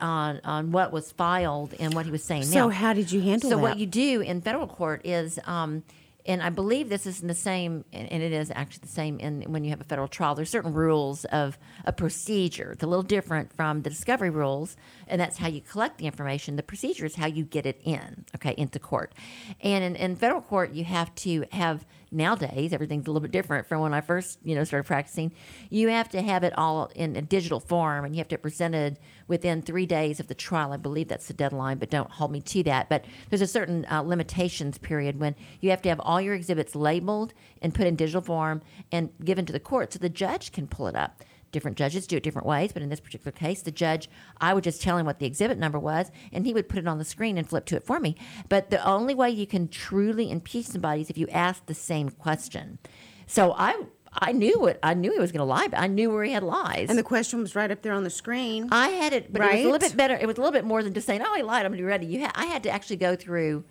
on 0.00 0.40
on 0.44 0.72
what 0.72 0.92
was 0.92 1.10
filed 1.12 1.74
and 1.78 1.94
what 1.94 2.04
he 2.04 2.12
was 2.12 2.22
saying. 2.22 2.44
So 2.44 2.68
now, 2.68 2.68
how 2.68 2.92
did 2.92 3.10
you 3.12 3.20
handle 3.20 3.48
so 3.50 3.56
that? 3.56 3.62
what 3.62 3.78
you 3.78 3.86
do 3.86 4.20
in 4.20 4.40
federal 4.40 4.66
court 4.66 5.02
is, 5.04 5.38
um, 5.46 5.82
and 6.30 6.42
I 6.42 6.48
believe 6.48 6.88
this 6.88 7.06
is 7.06 7.20
in 7.20 7.28
the 7.28 7.34
same, 7.34 7.84
and 7.92 8.10
and 8.10 8.22
it 8.22 8.32
is 8.32 8.52
actually 8.54 8.82
the 8.82 8.92
same 8.92 9.18
in 9.18 9.42
when 9.42 9.64
you 9.64 9.70
have 9.70 9.80
a 9.80 9.84
federal 9.84 10.06
trial. 10.06 10.34
There's 10.36 10.48
certain 10.48 10.72
rules 10.72 11.24
of 11.26 11.58
a 11.84 11.92
procedure. 11.92 12.70
It's 12.72 12.84
a 12.84 12.86
little 12.86 13.02
different 13.02 13.52
from 13.52 13.82
the 13.82 13.90
discovery 13.90 14.30
rules, 14.30 14.76
and 15.08 15.20
that's 15.20 15.38
how 15.38 15.48
you 15.48 15.60
collect 15.60 15.98
the 15.98 16.06
information. 16.06 16.54
The 16.54 16.62
procedure 16.62 17.04
is 17.04 17.16
how 17.16 17.26
you 17.26 17.44
get 17.44 17.66
it 17.66 17.80
in, 17.84 18.24
okay, 18.36 18.54
into 18.56 18.78
court. 18.78 19.12
And 19.60 19.82
in, 19.82 19.96
in 19.96 20.16
federal 20.16 20.40
court, 20.40 20.72
you 20.72 20.84
have 20.84 21.12
to 21.16 21.44
have 21.50 21.84
nowadays 22.10 22.72
everything's 22.72 23.06
a 23.06 23.10
little 23.10 23.20
bit 23.20 23.30
different 23.30 23.66
from 23.66 23.80
when 23.80 23.94
I 23.94 24.00
first, 24.00 24.38
you 24.42 24.54
know, 24.54 24.64
started 24.64 24.86
practicing. 24.86 25.32
You 25.68 25.88
have 25.88 26.08
to 26.10 26.22
have 26.22 26.44
it 26.44 26.56
all 26.56 26.90
in 26.94 27.16
a 27.16 27.22
digital 27.22 27.60
form, 27.60 28.04
and 28.04 28.14
you 28.14 28.18
have 28.18 28.28
to 28.28 28.38
present 28.38 28.74
it 28.74 28.98
within 29.28 29.62
three 29.62 29.86
days 29.86 30.20
of 30.20 30.26
the 30.26 30.34
trial. 30.34 30.72
I 30.72 30.76
believe 30.76 31.08
that's 31.08 31.28
the 31.28 31.34
deadline, 31.34 31.78
but 31.78 31.90
don't 31.90 32.10
hold 32.10 32.32
me 32.32 32.40
to 32.40 32.62
that. 32.64 32.88
But 32.88 33.04
there's 33.28 33.40
a 33.40 33.46
certain 33.46 33.86
uh, 33.90 34.02
limitations 34.02 34.78
period 34.78 35.20
when 35.20 35.34
you 35.60 35.70
have 35.70 35.82
to 35.82 35.88
have 35.88 36.00
all 36.00 36.20
your 36.20 36.34
exhibits 36.34 36.74
labeled 36.74 37.32
and 37.62 37.74
put 37.74 37.86
in 37.86 37.96
digital 37.96 38.22
form 38.22 38.62
and 38.90 39.10
given 39.24 39.46
to 39.46 39.52
the 39.52 39.60
court 39.60 39.92
so 39.92 39.98
the 39.98 40.08
judge 40.08 40.52
can 40.52 40.66
pull 40.66 40.86
it 40.86 40.96
up. 40.96 41.22
Different 41.52 41.76
judges 41.76 42.06
do 42.06 42.16
it 42.16 42.22
different 42.22 42.46
ways, 42.46 42.72
but 42.72 42.82
in 42.82 42.88
this 42.90 43.00
particular 43.00 43.32
case, 43.32 43.62
the 43.62 43.72
judge, 43.72 44.08
I 44.40 44.54
would 44.54 44.62
just 44.64 44.80
tell 44.80 44.96
him 44.96 45.06
what 45.06 45.18
the 45.18 45.26
exhibit 45.26 45.58
number 45.58 45.78
was, 45.78 46.10
and 46.32 46.46
he 46.46 46.54
would 46.54 46.68
put 46.68 46.78
it 46.78 46.86
on 46.86 46.98
the 46.98 47.04
screen 47.04 47.36
and 47.36 47.48
flip 47.48 47.64
to 47.66 47.76
it 47.76 47.84
for 47.84 47.98
me. 47.98 48.14
But 48.48 48.70
the 48.70 48.84
only 48.86 49.14
way 49.14 49.30
you 49.30 49.46
can 49.46 49.66
truly 49.68 50.30
impeach 50.30 50.66
somebody 50.66 51.00
is 51.00 51.10
if 51.10 51.18
you 51.18 51.26
ask 51.28 51.66
the 51.66 51.74
same 51.74 52.08
question. 52.10 52.78
So 53.26 53.52
I, 53.56 53.82
I 54.12 54.30
knew 54.32 54.66
it. 54.66 54.78
I 54.82 54.94
knew 54.94 55.12
he 55.12 55.18
was 55.18 55.32
going 55.32 55.40
to 55.40 55.44
lie, 55.44 55.66
but 55.68 55.80
I 55.80 55.86
knew 55.88 56.10
where 56.10 56.22
he 56.24 56.32
had 56.32 56.42
lies. 56.44 56.88
and 56.88 56.98
the 56.98 57.02
question 57.02 57.40
was 57.40 57.54
right 57.56 57.70
up 57.70 57.82
there 57.82 57.92
on 57.94 58.04
the 58.04 58.10
screen. 58.10 58.68
I 58.70 58.88
had 58.90 59.12
it, 59.12 59.32
but 59.32 59.42
it 59.42 59.44
was 59.44 59.60
a 59.60 59.64
little 59.64 59.78
bit 59.80 59.96
better. 59.96 60.14
It 60.14 60.26
was 60.26 60.36
a 60.36 60.40
little 60.40 60.52
bit 60.52 60.64
more 60.64 60.82
than 60.84 60.94
just 60.94 61.06
saying, 61.06 61.22
"Oh, 61.24 61.34
he 61.34 61.42
lied. 61.42 61.66
I'm 61.66 61.72
going 61.72 61.78
to 61.78 61.82
be 61.82 61.86
ready." 61.88 62.06
You, 62.06 62.24
ha- 62.26 62.32
I 62.34 62.46
had 62.46 62.62
to 62.64 62.70
actually 62.70 62.96
go 62.96 63.16
through 63.16 63.64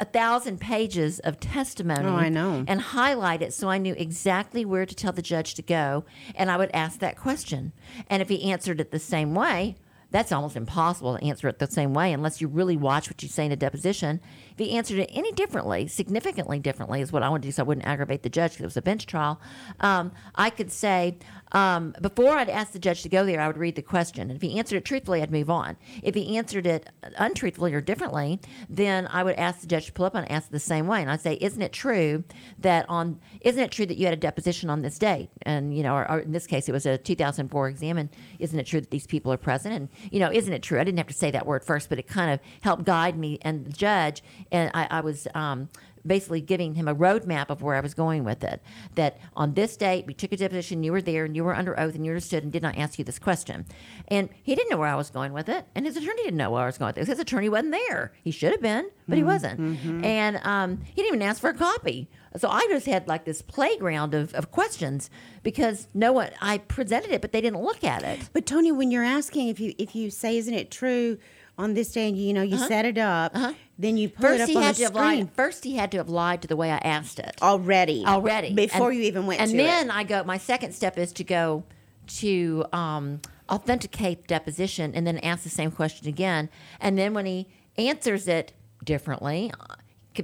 a 0.00 0.04
thousand 0.04 0.60
pages 0.60 1.18
of 1.20 1.40
testimony. 1.40 2.06
Oh, 2.06 2.14
I 2.14 2.28
know. 2.28 2.64
and 2.68 2.80
highlight 2.80 3.42
it 3.42 3.52
so 3.52 3.68
I 3.68 3.78
knew 3.78 3.94
exactly 3.96 4.64
where 4.64 4.86
to 4.86 4.94
tell 4.94 5.12
the 5.12 5.22
judge 5.22 5.54
to 5.54 5.62
go, 5.62 6.04
and 6.34 6.50
I 6.50 6.56
would 6.56 6.70
ask 6.74 7.00
that 7.00 7.16
question. 7.16 7.72
And 8.08 8.22
if 8.22 8.28
he 8.28 8.50
answered 8.50 8.80
it 8.80 8.90
the 8.90 8.98
same 8.98 9.34
way. 9.34 9.76
That's 10.10 10.32
almost 10.32 10.56
impossible 10.56 11.18
to 11.18 11.22
answer 11.22 11.48
it 11.48 11.58
the 11.58 11.66
same 11.66 11.92
way 11.92 12.14
unless 12.14 12.40
you 12.40 12.48
really 12.48 12.78
watch 12.78 13.10
what 13.10 13.22
you 13.22 13.28
say 13.28 13.44
in 13.44 13.52
a 13.52 13.56
deposition. 13.56 14.22
If 14.52 14.58
he 14.58 14.74
answered 14.74 15.00
it 15.00 15.10
any 15.12 15.32
differently, 15.32 15.86
significantly 15.86 16.58
differently, 16.58 17.02
is 17.02 17.12
what 17.12 17.22
I 17.22 17.28
wanted 17.28 17.42
to 17.42 17.48
do 17.48 17.52
so 17.52 17.62
I 17.62 17.66
wouldn't 17.66 17.86
aggravate 17.86 18.22
the 18.22 18.30
judge 18.30 18.52
because 18.52 18.62
it 18.62 18.66
was 18.68 18.76
a 18.78 18.82
bench 18.82 19.04
trial. 19.04 19.38
Um, 19.80 20.12
I 20.34 20.48
could 20.48 20.72
say, 20.72 21.18
um, 21.52 21.94
before 22.00 22.32
I'd 22.36 22.48
ask 22.48 22.72
the 22.72 22.78
judge 22.78 23.02
to 23.02 23.08
go 23.08 23.24
there, 23.24 23.40
I 23.40 23.46
would 23.46 23.56
read 23.56 23.76
the 23.76 23.82
question. 23.82 24.30
And 24.30 24.36
if 24.36 24.42
he 24.42 24.58
answered 24.58 24.76
it 24.76 24.84
truthfully, 24.84 25.22
I'd 25.22 25.30
move 25.30 25.50
on. 25.50 25.76
If 26.02 26.14
he 26.14 26.36
answered 26.36 26.66
it 26.66 26.88
untruthfully 27.16 27.72
or 27.74 27.80
differently, 27.80 28.40
then 28.68 29.08
I 29.10 29.22
would 29.22 29.36
ask 29.36 29.60
the 29.60 29.66
judge 29.66 29.86
to 29.86 29.92
pull 29.92 30.06
up 30.06 30.14
and 30.14 30.30
ask 30.30 30.50
the 30.50 30.60
same 30.60 30.86
way. 30.86 31.00
And 31.00 31.10
I'd 31.10 31.20
say, 31.20 31.38
isn't 31.40 31.60
it 31.60 31.72
true 31.72 32.24
that 32.58 32.88
on, 32.88 33.20
isn't 33.40 33.62
it 33.62 33.70
true 33.70 33.86
that 33.86 33.96
you 33.96 34.04
had 34.04 34.14
a 34.14 34.18
deposition 34.18 34.70
on 34.70 34.82
this 34.82 34.98
date? 34.98 35.30
And, 35.42 35.76
you 35.76 35.82
know, 35.82 35.94
or, 35.94 36.10
or 36.10 36.18
in 36.20 36.32
this 36.32 36.46
case, 36.46 36.68
it 36.68 36.72
was 36.72 36.86
a 36.86 36.98
2004 36.98 37.68
exam. 37.68 37.98
And 37.98 38.10
isn't 38.38 38.58
it 38.58 38.66
true 38.66 38.80
that 38.80 38.90
these 38.90 39.06
people 39.06 39.32
are 39.32 39.38
present? 39.38 39.74
And, 39.74 39.88
you 40.10 40.20
know, 40.20 40.30
isn't 40.30 40.52
it 40.52 40.62
true? 40.62 40.80
I 40.80 40.84
didn't 40.84 40.98
have 40.98 41.08
to 41.08 41.14
say 41.14 41.30
that 41.30 41.46
word 41.46 41.64
first, 41.64 41.88
but 41.88 41.98
it 41.98 42.06
kind 42.06 42.30
of 42.30 42.40
helped 42.60 42.84
guide 42.84 43.18
me 43.18 43.38
and 43.42 43.64
the 43.64 43.72
judge. 43.72 44.22
And 44.52 44.70
I, 44.74 44.86
I 44.90 45.00
was, 45.00 45.26
um, 45.34 45.68
basically 46.08 46.40
giving 46.40 46.74
him 46.74 46.88
a 46.88 46.94
roadmap 46.94 47.50
of 47.50 47.62
where 47.62 47.76
I 47.76 47.80
was 47.80 47.94
going 47.94 48.24
with 48.24 48.42
it. 48.42 48.62
That 48.96 49.18
on 49.36 49.54
this 49.54 49.76
date, 49.76 50.06
we 50.06 50.14
took 50.14 50.32
a 50.32 50.36
deposition, 50.36 50.82
you 50.82 50.92
were 50.92 51.02
there, 51.02 51.24
and 51.24 51.36
you 51.36 51.44
were 51.44 51.54
under 51.54 51.78
oath, 51.78 51.94
and 51.94 52.04
you 52.04 52.10
understood, 52.10 52.42
and 52.42 52.52
did 52.52 52.62
not 52.62 52.76
ask 52.76 52.98
you 52.98 53.04
this 53.04 53.18
question. 53.18 53.66
And 54.08 54.28
he 54.42 54.54
didn't 54.54 54.70
know 54.70 54.78
where 54.78 54.88
I 54.88 54.96
was 54.96 55.10
going 55.10 55.32
with 55.32 55.48
it, 55.48 55.66
and 55.74 55.86
his 55.86 55.96
attorney 55.96 56.22
didn't 56.24 56.38
know 56.38 56.50
where 56.50 56.62
I 56.62 56.66
was 56.66 56.78
going 56.78 56.88
with 56.88 56.98
it. 56.98 57.06
His 57.06 57.20
attorney 57.20 57.48
wasn't 57.48 57.72
there. 57.72 58.12
He 58.24 58.30
should 58.30 58.52
have 58.52 58.62
been, 58.62 58.90
but 59.06 59.16
he 59.18 59.22
wasn't. 59.24 59.60
And 60.04 60.40
um, 60.42 60.80
he 60.84 60.94
didn't 61.02 61.08
even 61.16 61.22
ask 61.22 61.40
for 61.40 61.50
a 61.50 61.54
copy. 61.54 62.08
So 62.36 62.48
I 62.48 62.66
just 62.68 62.86
had 62.86 63.08
like 63.08 63.24
this 63.24 63.42
playground 63.42 64.14
of, 64.14 64.34
of 64.34 64.50
questions 64.50 65.10
because 65.42 65.88
no 65.94 66.12
one, 66.12 66.30
I 66.40 66.58
presented 66.58 67.10
it, 67.10 67.20
but 67.20 67.32
they 67.32 67.40
didn't 67.40 67.62
look 67.62 67.82
at 67.84 68.02
it. 68.02 68.20
But 68.32 68.46
Tony, 68.46 68.70
when 68.70 68.90
you're 68.90 69.04
asking 69.04 69.48
if 69.48 69.58
you 69.60 69.74
if 69.78 69.94
you 69.94 70.10
say, 70.10 70.36
"Isn't 70.36 70.54
it 70.54 70.70
true?" 70.70 71.18
On 71.58 71.74
this 71.74 71.90
day, 71.92 72.08
and 72.08 72.16
you 72.16 72.32
know 72.32 72.42
you 72.42 72.56
set 72.56 72.84
it 72.84 72.96
up, 72.98 73.34
then 73.78 73.96
you 73.96 74.08
put 74.08 74.30
it 74.32 74.40
Uh-huh. 74.40 74.40
First, 74.40 74.42
up 74.44 74.48
he 74.48 74.56
on 74.56 74.62
had 74.62 74.74
the 74.74 74.78
to 74.78 74.84
have 74.84 74.94
lied. 74.94 75.30
First, 75.34 75.64
he 75.64 75.74
had 75.76 75.90
to 75.92 75.96
have 75.98 76.08
lied 76.08 76.42
to 76.42 76.48
the 76.48 76.56
way 76.56 76.70
I 76.70 76.78
asked 76.78 77.18
it. 77.18 77.36
already. 77.42 78.04
already 78.06 78.54
before 78.54 78.90
And- 78.90 78.98
you 78.98 79.04
even 79.04 79.26
went 79.26 79.40
and 79.40 79.50
to 79.50 79.56
then 79.56 79.90
it. 79.90 79.94
i 79.94 80.04
go 80.04 80.22
my 80.24 80.38
second 80.38 80.72
step 80.72 80.96
is 80.96 81.12
to 81.14 81.24
go 81.24 81.64
to 82.06 82.64
um, 82.72 83.20
authenticate 83.50 84.22
the 84.22 84.28
deposition 84.28 84.92
and 84.94 85.06
then 85.06 85.18
ask 85.18 85.42
the 85.42 85.48
same 85.50 85.70
question 85.70 86.08
again 86.08 86.48
and 86.80 86.96
then 86.96 87.12
when 87.14 87.26
he 87.26 87.48
answers 87.76 88.28
it 88.28 88.52
differently 88.84 89.52
uh, 89.60 89.74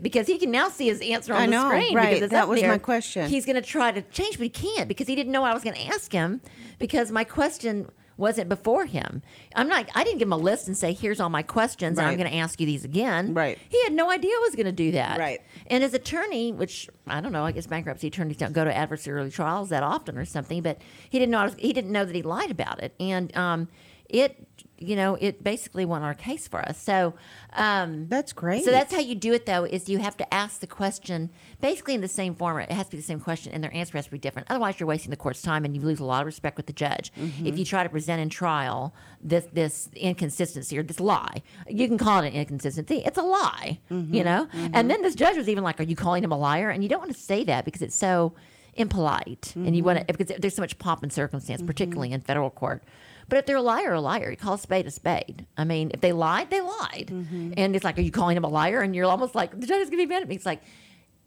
because 0.02 0.26
he 0.26 0.38
can 0.38 0.50
now 0.50 0.68
see 0.68 0.86
his 0.88 1.00
answer 1.02 1.32
on 1.34 1.42
I 1.42 1.46
the 1.46 1.52
know, 1.52 1.68
screen 1.68 1.94
right. 1.94 2.14
because 2.14 2.30
That 2.30 2.48
was 2.48 2.62
my 2.62 2.78
question. 2.78 3.28
he's 3.28 3.44
going 3.46 3.56
to 3.56 3.62
try 3.62 3.92
to 3.92 4.02
change 4.02 4.38
but 4.38 4.44
he 4.44 4.48
can't 4.48 4.88
because 4.88 5.06
he 5.06 5.14
didn't 5.14 5.32
know 5.32 5.44
i 5.44 5.52
was 5.54 5.62
going 5.62 5.76
to 5.76 5.86
ask 5.86 6.10
him 6.12 6.40
because 6.78 7.10
my 7.10 7.24
question 7.24 7.88
wasn't 8.16 8.48
before 8.48 8.86
him. 8.86 9.22
I'm 9.54 9.68
not 9.68 9.88
i 9.94 10.04
didn't 10.04 10.18
give 10.18 10.28
him 10.28 10.32
a 10.32 10.38
list 10.38 10.66
and 10.68 10.76
say 10.76 10.92
here's 10.92 11.20
all 11.20 11.30
my 11.30 11.42
questions 11.42 11.98
and 11.98 12.06
i'm 12.06 12.16
going 12.16 12.30
to 12.30 12.36
ask 12.36 12.60
you 12.60 12.66
these 12.66 12.84
again. 12.84 13.34
Right. 13.34 13.58
he 13.68 13.82
had 13.82 13.92
no 13.92 14.10
idea 14.10 14.30
i 14.30 14.40
was 14.42 14.54
going 14.54 14.66
to 14.66 14.72
do 14.72 14.92
that. 14.92 15.18
Right. 15.18 15.40
and 15.66 15.82
his 15.82 15.94
attorney, 15.94 16.52
which 16.52 16.88
I 17.06 17.20
don't 17.20 17.32
know, 17.32 17.44
I 17.44 17.52
guess 17.52 17.66
bankruptcy 17.66 18.08
attorneys 18.08 18.36
don't 18.36 18.52
go 18.52 18.64
to 18.64 18.72
adversarial 18.72 19.32
trials 19.32 19.68
that 19.70 19.82
often 19.82 20.18
or 20.18 20.24
something, 20.24 20.62
but 20.62 20.78
he 21.08 21.18
didn't 21.18 21.32
know 21.32 21.44
was, 21.44 21.54
he 21.58 21.72
didn't 21.72 21.92
know 21.92 22.04
that 22.04 22.14
he 22.14 22.22
lied 22.22 22.50
about 22.50 22.82
it, 22.82 22.94
and 22.98 23.34
um, 23.36 23.68
it 24.08 24.46
you 24.78 24.96
know 24.96 25.16
it 25.20 25.42
basically 25.44 25.84
won 25.84 26.02
our 26.02 26.14
case 26.14 26.48
for 26.48 26.60
us. 26.60 26.80
So 26.80 27.14
um, 27.52 28.08
That's 28.08 28.32
great. 28.32 28.64
So 28.64 28.70
that's 28.70 28.92
how 28.92 29.00
you 29.00 29.14
do 29.14 29.32
it 29.32 29.46
though 29.46 29.64
is 29.64 29.88
you 29.88 29.98
have 29.98 30.16
to 30.16 30.34
ask 30.34 30.60
the 30.60 30.66
question 30.66 31.30
basically 31.60 31.94
in 31.94 32.00
the 32.00 32.08
same 32.08 32.34
format. 32.34 32.70
It 32.70 32.74
has 32.74 32.86
to 32.86 32.92
be 32.92 32.96
the 32.96 33.02
same 33.02 33.20
question, 33.20 33.52
and 33.52 33.62
their 33.62 33.72
answer 33.74 33.96
has 33.98 34.06
to 34.06 34.10
be 34.10 34.18
different. 34.18 34.48
Otherwise, 34.50 34.80
you're 34.80 34.86
wasting 34.88 35.10
the 35.10 35.16
court's 35.16 35.42
time, 35.42 35.64
and 35.64 35.74
you 35.76 35.80
lose 35.80 36.00
a 36.00 36.04
lot 36.04 36.20
of 36.22 36.26
respect 36.26 36.56
with 36.56 36.66
the 36.66 36.72
judge 36.72 37.12
Mm-hmm. 37.18 37.46
if 37.46 37.58
you 37.58 37.64
try 37.64 37.82
to 37.82 37.88
present 37.88 38.20
in 38.20 38.28
trial 38.28 38.94
this 39.22 39.46
this 39.52 39.88
inconsistency 39.94 40.76
or 40.78 40.82
this 40.82 41.00
lie. 41.00 41.42
You 41.68 41.86
can 41.88 41.98
call 41.98 42.20
it 42.22 42.28
an 42.28 42.32
inconsistency. 42.34 43.02
It's 43.06 43.18
a 43.18 43.22
lie, 43.22 43.78
Mm-hmm. 43.90 44.14
you 44.14 44.24
know. 44.24 44.48
And 44.72 44.90
then 44.90 45.02
this 45.02 45.14
judge 45.14 45.36
was 45.36 45.48
even 45.48 45.62
like, 45.64 45.78
"Are 45.80 45.84
you 45.84 45.96
calling 45.96 46.24
him 46.24 46.32
a 46.32 46.38
liar?" 46.38 46.70
And 46.70 46.82
you 46.82 46.88
don't 46.88 47.00
want 47.00 47.12
to 47.14 47.18
say 47.20 47.44
that 47.44 47.64
because 47.64 47.82
it's 47.82 47.96
so 47.96 48.34
impolite, 48.76 49.54
and 49.56 49.74
you 49.76 49.84
want 49.84 49.98
Mm-hmm. 50.00 50.06
to 50.06 50.18
because 50.18 50.36
there's 50.40 50.54
so 50.56 50.62
much 50.62 50.78
pomp 50.78 51.02
and 51.02 51.12
circumstance, 51.12 51.62
particularly 51.62 52.12
in 52.12 52.20
federal 52.20 52.50
court. 52.50 52.82
But 53.28 53.38
if 53.38 53.46
they're 53.46 53.56
a 53.56 53.62
liar, 53.62 53.94
a 53.94 54.00
liar, 54.00 54.30
you 54.30 54.36
call 54.36 54.54
a 54.54 54.58
spade 54.58 54.86
a 54.86 54.90
spade. 54.90 55.46
I 55.56 55.64
mean, 55.64 55.90
if 55.94 56.00
they 56.00 56.12
lied, 56.12 56.50
they 56.50 56.60
lied. 56.60 57.10
Mm-hmm. 57.10 57.52
And 57.56 57.74
it's 57.74 57.84
like, 57.84 57.98
are 57.98 58.02
you 58.02 58.10
calling 58.10 58.36
him 58.36 58.44
a 58.44 58.48
liar? 58.48 58.80
And 58.80 58.94
you're 58.94 59.06
almost 59.06 59.34
like, 59.34 59.58
the 59.58 59.66
judge 59.66 59.80
is 59.80 59.90
going 59.90 60.02
to 60.02 60.06
be 60.06 60.14
mad 60.14 60.22
at 60.22 60.28
me. 60.28 60.34
It's 60.34 60.46
like, 60.46 60.62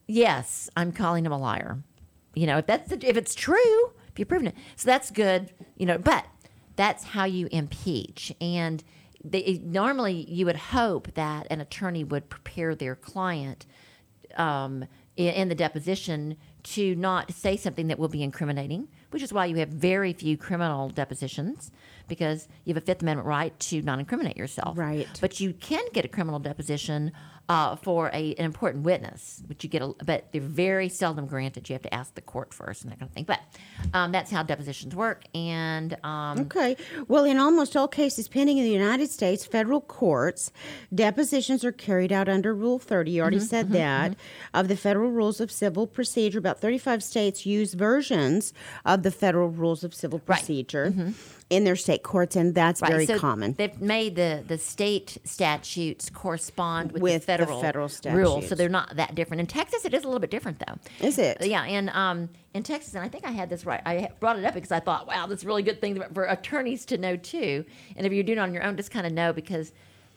yes, 0.08 0.70
I'm 0.76 0.92
calling 0.92 1.26
him 1.26 1.32
a 1.32 1.38
liar. 1.38 1.80
You 2.36 2.48
know, 2.48 2.60
if 2.60 2.68
that's 2.68 2.90
the, 2.90 3.08
if 3.08 3.18
it's 3.18 3.34
true, 3.34 3.92
if 4.10 4.20
you've 4.20 4.28
proven 4.28 4.48
it, 4.48 4.56
so 4.76 4.86
that's 4.86 5.10
good. 5.12 5.52
You 5.76 5.86
know, 5.88 5.98
but 5.98 6.26
that's 6.76 7.04
how 7.04 7.26
you 7.26 7.48
impeach. 7.52 8.32
And 8.40 8.84
they, 9.24 9.60
normally, 9.64 10.26
you 10.30 10.46
would 10.46 10.56
hope 10.56 11.14
that 11.16 11.48
an 11.50 11.60
attorney 11.62 12.04
would 12.04 12.30
prepare 12.30 12.76
their 12.76 12.96
client 12.96 13.66
um, 14.36 14.86
in, 15.16 15.34
in 15.34 15.50
the 15.50 15.56
deposition 15.56 16.38
to 16.64 16.96
not 16.96 17.34
say 17.34 17.58
something 17.58 17.88
that 17.88 17.98
will 17.98 18.08
be 18.10 18.22
incriminating, 18.22 18.88
which 19.12 19.24
is 19.24 19.32
why 19.32 19.46
you 19.46 19.56
have 19.58 19.70
very 19.70 20.14
few 20.14 20.38
criminal 20.38 20.90
depositions 20.90 21.72
because 22.08 22.48
you 22.66 22.74
have 22.74 22.82
a 22.82 22.86
Fifth 22.86 23.02
Amendment 23.02 23.28
right 23.28 23.58
to 23.60 23.82
not 23.82 24.00
incriminate 24.00 24.38
yourself. 24.38 24.78
Right. 24.78 25.08
But 25.22 25.40
you 25.40 25.54
can 25.54 25.86
get 25.94 26.06
a 26.06 26.08
criminal 26.08 26.40
deposition 26.40 27.12
uh, 27.50 27.76
for 27.78 28.10
a, 28.14 28.36
an 28.36 28.44
important 28.46 28.84
witness, 28.84 29.42
which 29.48 29.64
you 29.64 29.70
get, 29.70 29.82
a, 29.82 29.94
but 30.06 30.26
they're 30.34 30.42
very 30.42 30.90
seldom 30.90 31.28
granted. 31.28 31.70
You 31.70 31.74
have 31.74 31.82
to 31.84 31.94
ask 31.94 32.14
the 32.16 32.22
court 32.22 32.54
first 32.54 32.84
and 32.84 32.92
that 32.92 33.00
kind 33.00 33.10
of 33.10 33.14
thing. 33.16 33.24
But 33.24 33.40
um, 33.94 34.12
that's 34.12 34.30
how 34.30 34.44
depositions 34.44 34.94
work. 34.96 35.24
And 35.34 35.98
um, 36.04 36.40
Okay. 36.40 36.76
Well, 37.08 37.24
in 37.24 37.38
almost 37.38 37.78
all 37.78 37.88
cases 37.88 38.28
pending 38.28 38.58
in 38.58 38.66
the 38.66 38.72
United 38.72 39.10
States 39.10 39.46
federal 39.46 39.80
courts, 39.82 40.52
depositions 40.94 41.64
are 41.64 41.72
carried 41.72 42.12
out 42.12 42.28
under 42.28 42.54
Rule 42.54 42.80
30. 42.80 43.12
You 43.12 43.22
already 43.22 43.38
Mm-hmm, 43.38 43.46
said 43.46 43.72
that. 43.72 44.16
Of 44.54 44.68
the 44.68 44.76
federal 44.76 45.12
rules 45.12 45.40
of 45.40 45.52
civil 45.52 45.88
procedure, 45.88 46.40
about 46.40 46.60
35 46.60 47.02
states 47.04 47.46
use 47.46 47.74
versions 47.76 48.54
of 48.86 49.04
the 49.04 49.12
federal 49.12 49.50
rules 49.50 49.84
of 49.84 49.94
civil 49.94 50.22
Right. 50.28 50.40
In 51.50 51.64
their 51.64 51.78
state 51.78 52.04
courts, 52.04 52.36
and 52.36 52.54
that's 52.54 52.82
Right, 52.82 52.92
very 52.92 53.06
so 53.06 53.18
common. 53.18 53.54
They've 53.54 53.80
made 53.80 54.18
the, 54.18 54.44
the 54.46 54.58
state 54.58 55.18
statutes 55.24 56.10
correspond 56.10 56.92
with, 56.92 57.02
With 57.02 57.14
the 57.14 57.38
the 57.38 57.46
federal, 57.46 57.62
federal 57.62 57.90
rules, 58.18 58.50
so 58.50 58.56
they're 58.56 58.68
not 58.68 58.98
that 58.98 59.16
different. 59.16 59.40
In 59.40 59.48
Texas, 59.48 59.86
it 59.86 59.94
is 59.94 60.04
a 60.04 60.08
little 60.08 60.20
bit 60.20 60.30
different, 60.30 60.60
though. 60.60 60.78
Is 61.00 61.18
it? 61.18 61.38
Yeah, 61.40 61.64
and 61.64 61.90
um, 61.92 62.28
in 62.54 62.64
Texas, 62.64 62.96
and 62.96 63.06
I 63.06 63.08
think 63.08 63.26
I 63.26 63.32
had 63.32 63.50
this 63.50 63.66
right. 63.66 63.82
I 63.86 64.10
brought 64.20 64.38
it 64.38 64.44
up 64.44 64.56
because 64.56 64.74
I 64.74 64.82
thought, 64.82 65.08
wow, 65.08 65.26
that's 65.26 65.44
a 65.44 65.48
really 65.48 65.64
good 65.64 65.80
thing 65.80 66.04
for 66.14 66.26
attorneys 66.26 66.86
to 66.88 66.98
know 66.98 67.16
too. 67.16 67.64
And 67.96 68.06
if 68.06 68.12
you're 68.12 68.24
doing 68.24 68.40
it 68.40 68.42
on 68.42 68.54
your 68.54 68.64
own, 68.64 68.76
just 68.76 68.92
kind 68.92 69.08
of 69.08 69.14
know 69.14 69.32
because, 69.32 69.72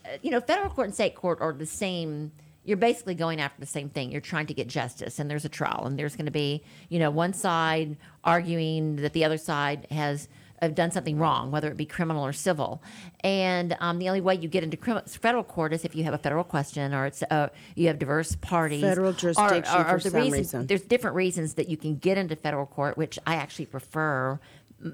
uh, 0.06 0.16
you 0.22 0.32
know, 0.32 0.40
federal 0.40 0.68
court 0.68 0.86
and 0.86 0.94
state 0.94 1.14
court 1.14 1.40
are 1.40 1.52
the 1.52 1.64
same. 1.64 2.32
You're 2.64 2.76
basically 2.76 3.14
going 3.14 3.40
after 3.40 3.60
the 3.60 3.66
same 3.66 3.88
thing. 3.88 4.10
You're 4.10 4.20
trying 4.20 4.46
to 4.46 4.54
get 4.54 4.66
justice, 4.66 5.20
and 5.20 5.30
there's 5.30 5.44
a 5.44 5.48
trial, 5.48 5.84
and 5.86 5.96
there's 5.96 6.16
going 6.16 6.26
to 6.26 6.32
be, 6.32 6.64
you 6.88 6.98
know, 6.98 7.10
one 7.10 7.34
side 7.34 7.96
arguing 8.24 8.96
that 8.96 9.12
the 9.12 9.24
other 9.24 9.38
side 9.38 9.86
has 9.92 10.28
have 10.62 10.74
done 10.74 10.90
something 10.90 11.18
wrong, 11.18 11.50
whether 11.50 11.68
it 11.68 11.76
be 11.76 11.86
criminal 11.86 12.24
or 12.24 12.32
civil. 12.32 12.82
And 13.24 13.76
um, 13.80 13.98
the 13.98 14.08
only 14.08 14.20
way 14.20 14.34
you 14.34 14.48
get 14.48 14.62
into 14.62 14.76
crim- 14.76 15.02
federal 15.06 15.44
court 15.44 15.72
is 15.72 15.84
if 15.84 15.94
you 15.94 16.04
have 16.04 16.14
a 16.14 16.18
federal 16.18 16.44
question 16.44 16.92
or 16.94 17.06
it's 17.06 17.22
uh, 17.30 17.48
you 17.74 17.86
have 17.88 17.98
diverse 17.98 18.36
parties. 18.36 18.82
Federal 18.82 19.12
jurisdiction 19.12 19.74
or- 19.76 19.80
or 19.86 19.98
for 19.98 20.04
the 20.04 20.10
some 20.10 20.20
reason- 20.20 20.38
reason. 20.38 20.66
There's 20.66 20.82
different 20.82 21.16
reasons 21.16 21.54
that 21.54 21.68
you 21.68 21.76
can 21.76 21.96
get 21.96 22.18
into 22.18 22.36
federal 22.36 22.66
court, 22.66 22.96
which 22.96 23.18
I 23.26 23.36
actually 23.36 23.66
prefer 23.66 24.38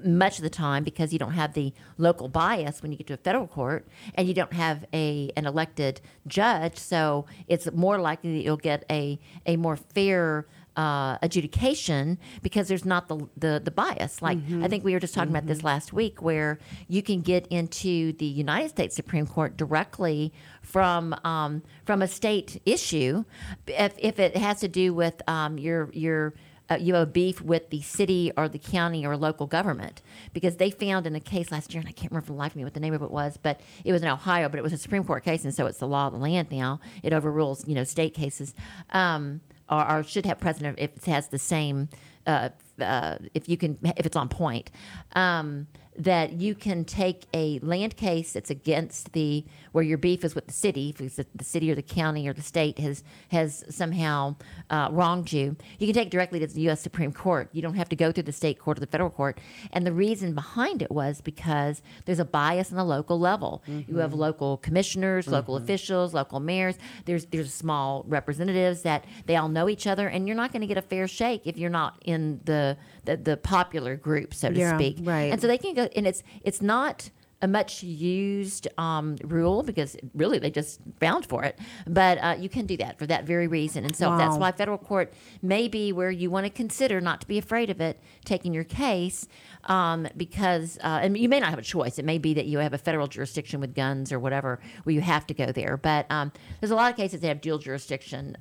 much 0.03 0.37
of 0.37 0.43
the 0.43 0.49
time 0.49 0.83
because 0.83 1.13
you 1.13 1.19
don't 1.19 1.31
have 1.31 1.53
the 1.53 1.73
local 1.97 2.27
bias 2.27 2.81
when 2.81 2.91
you 2.91 2.97
get 2.97 3.07
to 3.07 3.13
a 3.13 3.17
federal 3.17 3.47
court 3.47 3.87
and 4.15 4.27
you 4.27 4.33
don't 4.33 4.51
have 4.51 4.85
a 4.93 5.31
an 5.37 5.45
elected 5.45 6.01
judge 6.27 6.77
so 6.77 7.25
it's 7.47 7.71
more 7.71 7.97
likely 7.97 8.35
that 8.35 8.43
you'll 8.43 8.57
get 8.57 8.83
a 8.91 9.17
a 9.45 9.55
more 9.55 9.77
fair 9.77 10.45
uh, 10.77 11.17
adjudication 11.21 12.19
because 12.41 12.67
there's 12.67 12.85
not 12.85 13.07
the 13.07 13.27
the, 13.35 13.61
the 13.63 13.71
bias. 13.71 14.21
Like 14.21 14.37
I 14.61 14.67
think 14.67 14.83
we 14.83 14.93
were 14.93 14.99
just 14.99 15.13
talking 15.13 15.31
about 15.31 15.47
this 15.47 15.63
last 15.63 15.91
week, 15.91 16.21
where 16.21 16.59
you 16.87 17.01
can 17.01 17.21
get 17.21 17.47
into 17.47 18.13
the 18.13 18.25
United 18.25 18.69
States 18.69 18.95
Supreme 18.95 19.25
Court 19.25 19.57
directly 19.57 20.31
from 20.61 21.15
um, 21.23 21.63
from 21.85 22.01
a 22.01 22.07
state 22.07 22.61
issue, 22.65 23.25
if, 23.65 23.93
if 23.97 24.19
it 24.19 24.37
has 24.37 24.59
to 24.59 24.67
do 24.67 24.93
with 24.93 25.21
um, 25.27 25.57
your 25.57 25.89
your 25.93 26.33
uh, 26.69 26.75
you 26.75 26.93
have 26.93 27.07
a 27.07 27.11
beef 27.11 27.41
with 27.41 27.69
the 27.69 27.81
city 27.81 28.31
or 28.37 28.49
the 28.49 28.59
county 28.59 29.05
or 29.05 29.15
local 29.15 29.47
government 29.47 30.01
because 30.33 30.57
they 30.57 30.69
found 30.69 31.07
in 31.07 31.15
a 31.15 31.19
case 31.19 31.51
last 31.51 31.73
year, 31.73 31.79
and 31.79 31.89
I 31.89 31.93
can't 31.93 32.11
remember 32.11 32.27
for 32.27 32.33
the 32.33 32.37
life 32.37 32.51
of 32.51 32.57
me 32.57 32.63
what 32.63 32.73
the 32.73 32.79
name 32.79 32.93
of 32.93 33.01
it 33.01 33.11
was, 33.11 33.37
but 33.37 33.61
it 33.83 33.91
was 33.91 34.01
in 34.01 34.07
Ohio, 34.07 34.49
but 34.49 34.59
it 34.59 34.63
was 34.63 34.73
a 34.73 34.77
Supreme 34.77 35.03
Court 35.03 35.23
case, 35.23 35.43
and 35.43 35.53
so 35.53 35.65
it's 35.65 35.79
the 35.79 35.87
law 35.87 36.07
of 36.07 36.13
the 36.13 36.19
land 36.19 36.51
now. 36.51 36.79
It 37.03 37.13
overrules, 37.13 37.67
you 37.67 37.75
know, 37.75 37.83
state 37.83 38.13
cases, 38.13 38.53
um, 38.91 39.41
or, 39.69 39.89
or 39.89 40.03
should 40.03 40.25
have 40.25 40.39
precedent 40.39 40.77
if 40.79 40.95
it 40.95 41.05
has 41.05 41.27
the 41.27 41.39
same, 41.39 41.89
uh, 42.25 42.49
uh, 42.81 43.17
if 43.33 43.49
you 43.49 43.57
can, 43.57 43.77
if 43.97 44.05
it's 44.05 44.15
on 44.15 44.29
point. 44.29 44.71
Um, 45.13 45.67
that 45.97 46.33
you 46.33 46.53
can 46.53 46.85
take 46.85 47.25
a 47.33 47.59
land 47.59 47.97
case 47.97 48.33
that's 48.33 48.49
against 48.49 49.13
the 49.13 49.43
where 49.71 49.83
your 49.83 49.97
beef 49.97 50.23
is 50.23 50.35
with 50.35 50.47
the 50.47 50.53
city, 50.53 50.89
if 50.89 51.01
it's 51.01 51.15
the, 51.15 51.25
the 51.35 51.43
city 51.43 51.71
or 51.71 51.75
the 51.75 51.81
county 51.81 52.27
or 52.27 52.33
the 52.33 52.41
state 52.41 52.79
has 52.79 53.03
has 53.29 53.63
somehow 53.69 54.35
uh, 54.69 54.89
wronged 54.91 55.31
you, 55.31 55.55
you 55.79 55.87
can 55.87 55.93
take 55.93 56.07
it 56.07 56.11
directly 56.11 56.39
to 56.39 56.47
the 56.47 56.61
U.S. 56.61 56.81
Supreme 56.81 57.11
Court. 57.11 57.49
You 57.51 57.61
don't 57.61 57.75
have 57.75 57.89
to 57.89 57.95
go 57.95 58.11
through 58.11 58.23
the 58.23 58.31
state 58.31 58.59
court 58.59 58.77
or 58.77 58.81
the 58.81 58.87
federal 58.87 59.09
court. 59.09 59.39
And 59.71 59.85
the 59.85 59.91
reason 59.91 60.33
behind 60.33 60.81
it 60.81 60.91
was 60.91 61.21
because 61.21 61.81
there's 62.05 62.19
a 62.19 62.25
bias 62.25 62.71
on 62.71 62.77
the 62.77 62.83
local 62.85 63.19
level. 63.19 63.63
You 63.87 63.97
have 63.97 64.13
local 64.13 64.57
commissioners, 64.57 65.27
local 65.27 65.55
officials, 65.55 66.13
local 66.13 66.39
mayors. 66.39 66.77
There's 67.05 67.25
there's 67.25 67.53
small 67.53 68.03
representatives 68.07 68.83
that 68.83 69.05
they 69.25 69.35
all 69.35 69.49
know 69.49 69.67
each 69.69 69.87
other, 69.87 70.07
and 70.07 70.27
you're 70.27 70.37
not 70.37 70.51
going 70.51 70.61
to 70.61 70.67
get 70.67 70.77
a 70.77 70.81
fair 70.81 71.07
shake 71.07 71.41
if 71.45 71.57
you're 71.57 71.69
not 71.69 71.97
in 72.05 72.39
the 72.45 72.77
the, 73.07 73.17
the 73.17 73.37
popular 73.37 73.95
group, 73.95 74.33
so 74.33 74.51
to 74.51 74.59
Yeah, 74.59 74.77
speak. 74.77 74.99
right. 75.01 75.31
And 75.31 75.41
so 75.41 75.47
they 75.47 75.57
can 75.57 75.73
go, 75.73 75.89
and 75.95 76.05
it's 76.05 76.21
it's 76.43 76.61
not 76.61 77.09
a 77.39 77.47
much 77.47 77.83
used 77.83 78.67
um, 78.79 79.15
rule 79.23 79.61
because 79.61 79.95
really 80.15 80.39
they 80.39 80.49
just 80.49 80.79
found 80.99 81.23
for 81.23 81.43
it, 81.43 81.59
but 81.85 82.17
uh, 82.17 82.35
you 82.39 82.49
can 82.49 82.65
do 82.65 82.75
that 82.77 82.97
for 82.97 83.05
that 83.05 83.25
very 83.25 83.47
reason. 83.47 83.85
And 83.85 83.95
so 83.95 84.17
that's 84.17 84.37
why 84.37 84.51
federal 84.51 84.79
court 84.79 85.13
may 85.43 85.67
be 85.67 85.91
where 85.93 86.09
you 86.09 86.31
want 86.31 86.45
to 86.47 86.49
consider 86.49 86.99
not 86.99 87.21
to 87.21 87.27
be 87.27 87.37
afraid 87.37 87.69
of 87.69 87.79
it, 87.79 87.99
taking 88.25 88.55
your 88.55 88.63
case, 88.63 89.27
um, 89.65 90.07
because 90.17 90.79
uh, 90.83 90.99
and 91.03 91.15
you 91.15 91.29
may 91.29 91.39
not 91.39 91.51
have 91.51 91.59
a 91.59 91.69
choice. 91.77 91.99
It 91.99 92.05
may 92.05 92.17
be 92.17 92.33
that 92.33 92.47
you 92.47 92.57
have 92.57 92.73
a 92.73 92.77
federal 92.79 93.05
jurisdiction 93.05 93.61
with 93.61 93.75
guns 93.75 94.11
or 94.11 94.19
whatever 94.19 94.59
where 94.83 94.95
you 94.95 95.01
have 95.01 95.27
to 95.27 95.35
go 95.35 95.51
there. 95.51 95.77
But 95.77 96.07
um, 96.09 96.31
there's 96.59 96.71
a 96.71 96.75
lot 96.75 96.89
of 96.89 96.97
cases 96.97 97.21
that 97.21 97.27
have 97.27 97.41
dual 97.41 97.59
jurisdiction. 97.59 98.35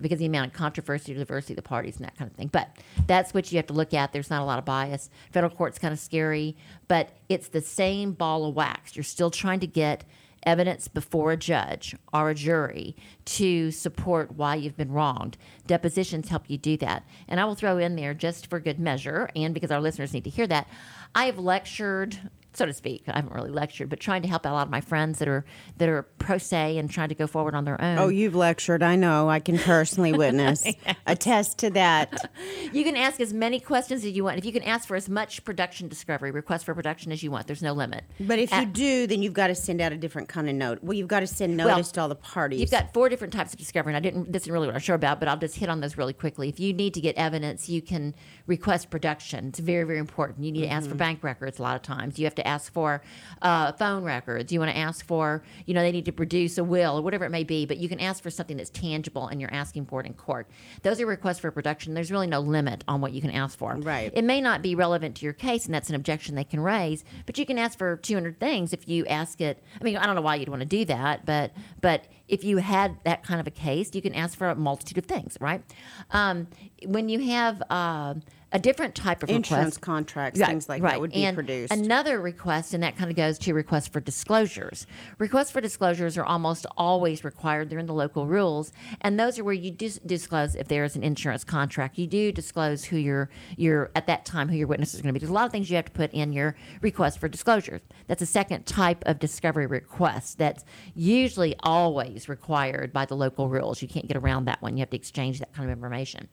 Because 0.00 0.18
the 0.18 0.26
amount 0.26 0.48
of 0.48 0.52
controversy, 0.52 1.14
diversity 1.14 1.54
of 1.54 1.56
the 1.56 1.62
parties, 1.62 1.96
and 1.96 2.04
that 2.04 2.16
kind 2.16 2.30
of 2.30 2.36
thing. 2.36 2.48
But 2.48 2.76
that's 3.06 3.32
what 3.34 3.50
you 3.50 3.56
have 3.56 3.66
to 3.66 3.74
look 3.74 3.94
at. 3.94 4.12
There's 4.12 4.30
not 4.30 4.42
a 4.42 4.44
lot 4.44 4.58
of 4.58 4.64
bias. 4.64 5.10
Federal 5.32 5.54
court's 5.54 5.78
kind 5.78 5.92
of 5.92 5.98
scary, 5.98 6.56
but 6.88 7.10
it's 7.28 7.48
the 7.48 7.60
same 7.60 8.12
ball 8.12 8.46
of 8.46 8.54
wax. 8.54 8.96
You're 8.96 9.04
still 9.04 9.30
trying 9.30 9.60
to 9.60 9.66
get 9.66 10.04
evidence 10.44 10.86
before 10.86 11.32
a 11.32 11.36
judge 11.36 11.96
or 12.14 12.30
a 12.30 12.34
jury 12.34 12.96
to 13.24 13.70
support 13.72 14.32
why 14.36 14.54
you've 14.54 14.76
been 14.76 14.92
wronged. 14.92 15.36
Depositions 15.66 16.28
help 16.28 16.44
you 16.48 16.56
do 16.56 16.76
that. 16.76 17.04
And 17.28 17.40
I 17.40 17.44
will 17.44 17.56
throw 17.56 17.78
in 17.78 17.96
there, 17.96 18.14
just 18.14 18.48
for 18.48 18.60
good 18.60 18.78
measure, 18.78 19.28
and 19.34 19.52
because 19.52 19.72
our 19.72 19.80
listeners 19.80 20.14
need 20.14 20.24
to 20.24 20.30
hear 20.30 20.46
that, 20.46 20.68
I 21.14 21.26
have 21.26 21.38
lectured 21.38 22.30
so 22.56 22.66
to 22.66 22.72
speak. 22.72 23.04
I 23.06 23.16
haven't 23.16 23.32
really 23.34 23.50
lectured, 23.50 23.88
but 23.90 24.00
trying 24.00 24.22
to 24.22 24.28
help 24.28 24.46
out 24.46 24.52
a 24.52 24.54
lot 24.54 24.66
of 24.66 24.70
my 24.70 24.80
friends 24.80 25.18
that 25.18 25.28
are 25.28 25.44
that 25.76 25.88
are 25.88 26.02
pro 26.18 26.38
se 26.38 26.78
and 26.78 26.90
trying 26.90 27.10
to 27.10 27.14
go 27.14 27.26
forward 27.26 27.54
on 27.54 27.64
their 27.64 27.80
own. 27.80 27.98
Oh, 27.98 28.08
you've 28.08 28.34
lectured. 28.34 28.82
I 28.82 28.96
know. 28.96 29.28
I 29.28 29.40
can 29.40 29.58
personally 29.58 30.12
witness, 30.12 30.64
attest 31.06 31.58
to 31.58 31.70
that. 31.70 32.30
You 32.72 32.82
can 32.84 32.96
ask 32.96 33.20
as 33.20 33.32
many 33.34 33.60
questions 33.60 34.04
as 34.04 34.12
you 34.12 34.24
want. 34.24 34.38
If 34.38 34.44
you 34.44 34.52
can 34.52 34.62
ask 34.62 34.88
for 34.88 34.96
as 34.96 35.08
much 35.08 35.44
production 35.44 35.88
discovery, 35.88 36.30
request 36.30 36.64
for 36.64 36.74
production 36.74 37.12
as 37.12 37.22
you 37.22 37.30
want, 37.30 37.46
there's 37.46 37.62
no 37.62 37.72
limit. 37.72 38.04
But 38.18 38.38
if 38.38 38.52
Uh, 38.52 38.60
you 38.60 38.66
do, 38.66 39.06
then 39.06 39.22
you've 39.22 39.34
got 39.34 39.48
to 39.48 39.54
send 39.54 39.80
out 39.80 39.92
a 39.92 39.96
different 39.96 40.28
kind 40.28 40.48
of 40.48 40.54
note. 40.54 40.78
Well, 40.82 40.94
you've 40.94 41.08
got 41.08 41.20
to 41.20 41.26
send 41.26 41.56
Well, 41.58 41.68
notice 41.68 41.92
to 41.92 42.00
all 42.00 42.08
the 42.08 42.14
parties. 42.14 42.60
You've 42.60 42.70
got 42.70 42.92
four 42.94 43.08
different 43.08 43.32
types 43.34 43.52
of 43.52 43.58
discovery, 43.58 43.92
and 43.92 43.96
I 43.96 44.00
didn't. 44.00 44.32
This 44.32 44.44
isn't 44.44 44.52
really 44.52 44.66
what 44.66 44.74
I'm 44.74 44.80
sure 44.80 44.94
about, 44.96 45.20
but 45.20 45.28
I'll 45.28 45.36
just 45.36 45.56
hit 45.56 45.68
on 45.68 45.80
those 45.80 45.96
really 45.98 46.12
quickly. 46.14 46.48
If 46.48 46.58
you 46.58 46.72
need 46.72 46.94
to 46.94 47.00
get 47.00 47.16
evidence, 47.16 47.68
you 47.68 47.82
can 47.82 48.14
request 48.46 48.90
production. 48.90 49.48
It's 49.48 49.58
very, 49.58 49.84
very 49.84 49.98
important. 49.98 50.44
You 50.44 50.52
need 50.52 50.62
to 50.62 50.68
ask 50.68 50.88
for 50.88 50.94
bank 50.94 51.22
records 51.24 51.58
a 51.58 51.62
lot 51.62 51.76
of 51.76 51.82
times. 51.82 52.18
You 52.18 52.26
have 52.26 52.34
to 52.36 52.46
ask 52.46 52.72
for 52.72 53.02
uh, 53.42 53.72
phone 53.72 54.04
records. 54.04 54.52
You 54.52 54.60
want 54.60 54.70
to 54.70 54.78
ask 54.78 55.04
for, 55.04 55.42
you 55.66 55.74
know, 55.74 55.82
they 55.82 55.92
need 55.92 56.04
to 56.04 56.12
produce 56.12 56.58
a 56.58 56.64
will 56.64 56.98
or 56.98 57.02
whatever 57.02 57.24
it 57.24 57.30
may 57.30 57.44
be. 57.44 57.66
But 57.66 57.78
you 57.78 57.88
can 57.88 58.00
ask 58.00 58.22
for 58.22 58.30
something 58.30 58.56
that's 58.56 58.70
tangible, 58.70 59.26
and 59.26 59.40
you're 59.40 59.52
asking 59.52 59.86
for 59.86 60.00
it 60.00 60.06
in 60.06 60.14
court. 60.14 60.48
Those 60.82 61.00
are 61.00 61.06
requests 61.06 61.40
for 61.40 61.50
production. 61.50 61.94
There's 61.94 62.12
really 62.12 62.26
no 62.26 62.40
limit 62.40 62.84
on 62.86 63.00
what 63.00 63.12
you 63.12 63.20
can 63.20 63.30
ask 63.30 63.58
for. 63.58 63.74
Right. 63.74 64.12
It 64.14 64.24
may 64.24 64.40
not 64.40 64.62
be 64.62 64.74
relevant 64.74 65.16
to 65.16 65.24
your 65.24 65.32
case, 65.32 65.66
and 65.66 65.74
that's 65.74 65.88
an 65.88 65.96
objection 65.96 66.34
they 66.34 66.44
can 66.44 66.60
raise. 66.60 67.04
But 67.26 67.38
you 67.38 67.46
can 67.46 67.58
ask 67.58 67.76
for 67.76 67.96
200 67.96 68.38
things 68.38 68.72
if 68.72 68.88
you 68.88 69.06
ask 69.06 69.40
it. 69.40 69.62
I 69.80 69.84
mean, 69.84 69.96
I 69.96 70.06
don't 70.06 70.14
know 70.14 70.22
why 70.22 70.36
you'd 70.36 70.48
want 70.48 70.60
to 70.60 70.66
do 70.66 70.84
that, 70.84 71.26
but 71.26 71.52
but 71.80 72.06
if 72.28 72.44
you 72.44 72.58
had 72.58 72.96
that 73.04 73.22
kind 73.22 73.40
of 73.40 73.46
a 73.46 73.50
case, 73.50 73.94
you 73.94 74.02
can 74.02 74.14
ask 74.14 74.36
for 74.36 74.48
a 74.48 74.54
multitude 74.54 74.98
of 74.98 75.06
things, 75.06 75.36
right? 75.40 75.62
Um, 76.10 76.48
when 76.84 77.08
you 77.08 77.20
have 77.20 77.62
uh, 77.70 78.14
a 78.56 78.58
different 78.58 78.94
type 78.94 79.22
of 79.22 79.28
insurance 79.28 79.76
request, 79.76 79.80
contracts, 79.82 80.40
Right, 80.40 80.48
things 80.48 80.66
like 80.68 80.82
right. 80.82 80.92
that 80.92 81.00
would 81.00 81.12
be 81.12 81.24
and 81.24 81.36
produced. 81.36 81.72
Another 81.72 82.18
request, 82.20 82.72
and 82.72 82.82
that 82.82 82.96
kind 82.96 83.10
of 83.10 83.16
goes 83.16 83.38
to 83.40 83.52
requests 83.52 83.86
for 83.86 84.00
disclosures. 84.00 84.86
Requests 85.18 85.50
for 85.50 85.60
disclosures 85.60 86.16
are 86.16 86.24
almost 86.24 86.64
always 86.76 87.22
required. 87.22 87.68
They're 87.68 87.78
in 87.78 87.86
the 87.86 87.92
local 87.92 88.26
rules, 88.26 88.72
and 89.02 89.20
those 89.20 89.38
are 89.38 89.44
where 89.44 89.52
you 89.52 89.70
dis- 89.70 90.00
disclose 90.06 90.54
if 90.54 90.68
there 90.68 90.84
is 90.84 90.96
an 90.96 91.02
insurance 91.02 91.44
contract. 91.44 91.98
You 91.98 92.06
do 92.06 92.32
disclose 92.32 92.84
who 92.84 92.96
your 92.96 93.28
your 93.58 93.90
at 93.94 94.06
that 94.06 94.24
time 94.24 94.48
who 94.48 94.56
your 94.56 94.68
witness 94.68 94.94
is 94.94 95.02
going 95.02 95.08
to 95.08 95.12
be. 95.12 95.18
There's 95.20 95.30
a 95.30 95.34
lot 95.34 95.44
of 95.44 95.52
things 95.52 95.68
you 95.68 95.76
have 95.76 95.84
to 95.84 95.90
put 95.92 96.12
in 96.14 96.32
your 96.32 96.56
request 96.80 97.18
for 97.18 97.28
disclosures. 97.28 97.82
That's 98.06 98.22
a 98.22 98.26
second 98.26 98.64
type 98.64 99.02
of 99.06 99.18
discovery 99.18 99.66
request 99.66 100.38
that's 100.38 100.64
usually 100.94 101.54
always 101.60 102.26
required 102.28 102.92
by 102.92 103.04
the 103.04 103.16
local 103.16 103.50
rules. 103.50 103.82
You 103.82 103.88
can't 103.88 104.08
get 104.08 104.16
around 104.16 104.46
that 104.46 104.62
one. 104.62 104.76
You 104.76 104.80
have 104.80 104.90
to 104.90 104.96
exchange 104.96 105.40
that 105.40 105.52
kind 105.52 105.68
of 105.70 105.76
information. 105.76 106.28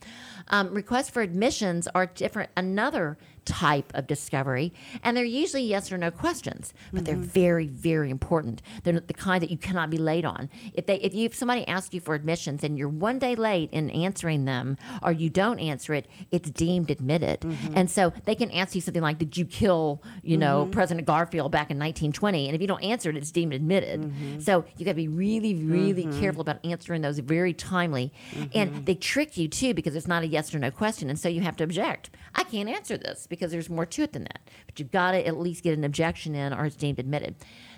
Um, 0.47 0.73
requests 0.73 1.09
for 1.09 1.21
admissions 1.21 1.87
are 1.93 2.05
different. 2.15 2.49
Another 2.55 3.17
type 3.45 3.91
of 3.95 4.07
discovery, 4.07 4.73
and 5.03 5.15
they're 5.15 5.23
usually 5.23 5.63
yes 5.63 5.91
or 5.91 5.97
no 5.97 6.11
questions, 6.11 6.73
but 6.91 7.05
they're 7.05 7.15
mm-hmm. 7.15 7.23
very, 7.23 7.67
very 7.67 8.09
important. 8.09 8.61
They're 8.83 8.99
the 8.99 9.13
kind 9.13 9.41
that 9.41 9.51
you 9.51 9.57
cannot 9.57 9.89
be 9.89 9.97
late 9.97 10.25
on. 10.25 10.49
If 10.73 10.85
they, 10.85 10.95
if 10.97 11.13
you, 11.13 11.25
if 11.25 11.35
somebody 11.35 11.67
asks 11.67 11.93
you 11.93 12.01
for 12.01 12.15
admissions 12.15 12.63
and 12.63 12.77
you're 12.77 12.89
one 12.89 13.19
day 13.19 13.35
late 13.35 13.69
in 13.71 13.89
answering 13.89 14.45
them, 14.45 14.77
or 15.01 15.11
you 15.11 15.29
don't 15.29 15.59
answer 15.59 15.93
it, 15.93 16.07
it's 16.31 16.49
deemed 16.49 16.89
admitted. 16.89 17.41
Mm-hmm. 17.41 17.73
And 17.75 17.89
so 17.89 18.13
they 18.25 18.35
can 18.35 18.51
ask 18.51 18.75
you 18.75 18.81
something 18.81 19.01
like, 19.01 19.17
"Did 19.17 19.37
you 19.37 19.45
kill, 19.45 20.01
you 20.21 20.37
know, 20.37 20.63
mm-hmm. 20.63 20.71
President 20.71 21.07
Garfield 21.07 21.51
back 21.51 21.71
in 21.71 21.77
1920?" 21.77 22.47
And 22.47 22.55
if 22.55 22.61
you 22.61 22.67
don't 22.67 22.83
answer 22.83 23.09
it, 23.09 23.17
it's 23.17 23.31
deemed 23.31 23.53
admitted. 23.53 24.11
So 24.43 24.65
you 24.77 24.85
got 24.85 24.91
to 24.91 24.95
be 24.95 25.07
really, 25.07 25.55
really 25.55 26.07
careful 26.19 26.41
about 26.41 26.63
answering 26.63 27.01
those 27.01 27.19
very 27.19 27.53
timely. 27.53 28.11
And 28.53 28.85
they 28.85 28.95
trick 28.95 29.37
you 29.37 29.47
too 29.47 29.73
because 29.73 29.95
it's 29.95 30.07
not 30.07 30.23
a 30.23 30.27
yes 30.27 30.53
or 30.53 30.59
no 30.59 30.71
question, 30.71 31.09
and 31.09 31.19
so 31.19 31.29
you 31.29 31.41
have 31.41 31.55
to 31.57 31.63
object. 31.63 32.09
I 32.35 32.43
can't 32.43 32.69
answer 32.69 32.97
this 32.97 33.27
because 33.33 33.51
there's 33.51 33.69
more 33.69 33.85
to 33.87 34.03
it 34.03 34.13
than 34.13 34.23
that. 34.23 34.41
But 34.67 34.79
you've 34.79 34.91
got 34.91 35.11
to 35.11 35.25
at 35.25 35.39
least 35.39 35.63
get 35.63 35.75
an 35.75 35.83
objection 35.83 36.35
in, 36.35 36.53
or 36.53 36.65
it's 36.65 36.75
deemed 36.75 36.99
admitted. 36.99 37.35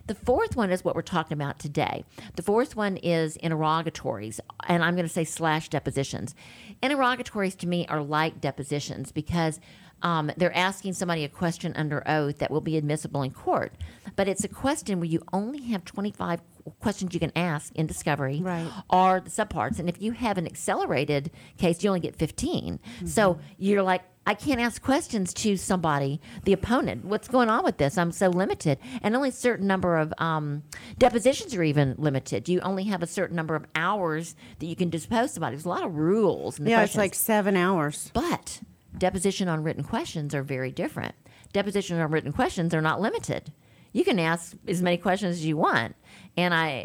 The 0.08 0.16
fourth 0.16 0.56
one 0.56 0.70
is 0.70 0.84
what 0.84 0.96
we're 0.96 1.02
talking 1.02 1.34
about 1.34 1.60
today. 1.60 2.04
The 2.36 2.42
fourth 2.44 2.76
one 2.76 2.98
is 2.98 3.38
interrogatories, 3.38 4.42
and 4.68 4.84
I'm 4.84 4.96
going 4.96 5.08
to 5.08 5.14
say 5.14 5.24
slash 5.24 5.70
depositions. 5.70 6.36
Interrogatories 6.84 7.56
to 7.56 7.68
me 7.68 7.88
are 7.88 8.04
like 8.04 8.42
depositions 8.42 9.12
because 9.12 9.60
um, 10.02 10.32
they're 10.36 10.56
asking 10.56 10.94
somebody 10.94 11.24
a 11.24 11.30
question 11.30 11.74
under 11.76 12.04
oath 12.08 12.40
that 12.40 12.52
will 12.52 12.62
be 12.62 12.78
admissible 12.78 13.24
in 13.24 13.32
court. 13.32 13.74
But 14.16 14.28
it's 14.28 14.44
a 14.44 14.50
question 14.50 15.00
where 15.00 15.10
you 15.10 15.22
only 15.34 15.64
have 15.70 15.86
25 15.86 16.42
questions 16.80 17.14
you 17.14 17.20
can 17.20 17.32
ask 17.36 17.74
in 17.76 17.86
discovery 17.88 18.42
Right. 18.42 18.68
are 18.90 19.20
the 19.20 19.30
subparts. 19.30 19.80
And 19.80 19.88
if 19.90 20.02
you 20.02 20.12
have 20.14 20.38
an 20.38 20.46
accelerated 20.46 21.32
case, 21.58 21.84
you 21.84 21.90
only 21.90 22.00
get 22.00 22.16
15. 22.16 22.80
So 23.06 23.40
you're 23.58 23.84
like, 23.84 24.04
I 24.28 24.34
can't 24.34 24.60
ask 24.60 24.82
questions 24.82 25.34
to 25.36 25.56
somebody, 25.56 26.20
the 26.46 26.54
opponent. 26.54 27.06
What's 27.06 27.28
going 27.28 27.48
on 27.48 27.64
with 27.64 27.78
this? 27.78 27.96
I'm 27.96 28.12
so 28.12 28.30
limited. 28.30 28.80
And 29.04 29.16
only 29.16 29.30
a 29.30 29.32
certain 29.32 29.68
number 29.68 29.98
of 29.98 30.12
um, 30.18 30.64
depositions 30.98 31.54
are 31.54 31.62
even 31.62 31.94
limited. 32.00 32.50
You 32.50 32.60
only 32.62 32.86
have 32.86 33.04
a 33.04 33.08
certain 33.08 33.36
number 33.36 33.54
of 33.56 33.66
hours 33.76 34.36
that 34.58 34.66
you 34.66 34.76
can 34.76 34.90
dispose 34.90 35.34
somebody. 35.34 35.56
There's 35.56 35.66
a 35.66 35.70
lot 35.70 35.84
of 35.84 35.96
rules. 35.96 36.58
In 36.58 36.66
the 36.66 36.72
Yeah, 36.72 36.82
it's 36.82 36.96
like 36.96 37.14
seven 37.14 37.56
hours. 37.56 38.10
But 38.16 38.62
deposition 38.98 39.48
on 39.48 39.62
written 39.62 39.84
questions 39.84 40.34
are 40.34 40.42
very 40.42 40.72
different. 40.72 41.14
Deposition 41.54 42.00
on 42.00 42.10
written 42.10 42.32
questions 42.34 42.74
are 42.74 42.82
not 42.82 43.00
limited. 43.00 43.54
You 43.94 44.04
can 44.04 44.20
ask 44.20 44.56
as 44.68 44.82
many 44.82 44.98
questions 44.98 45.36
as 45.38 45.46
you 45.46 45.56
want, 45.56 45.96
and 46.38 46.54
I. 46.54 46.84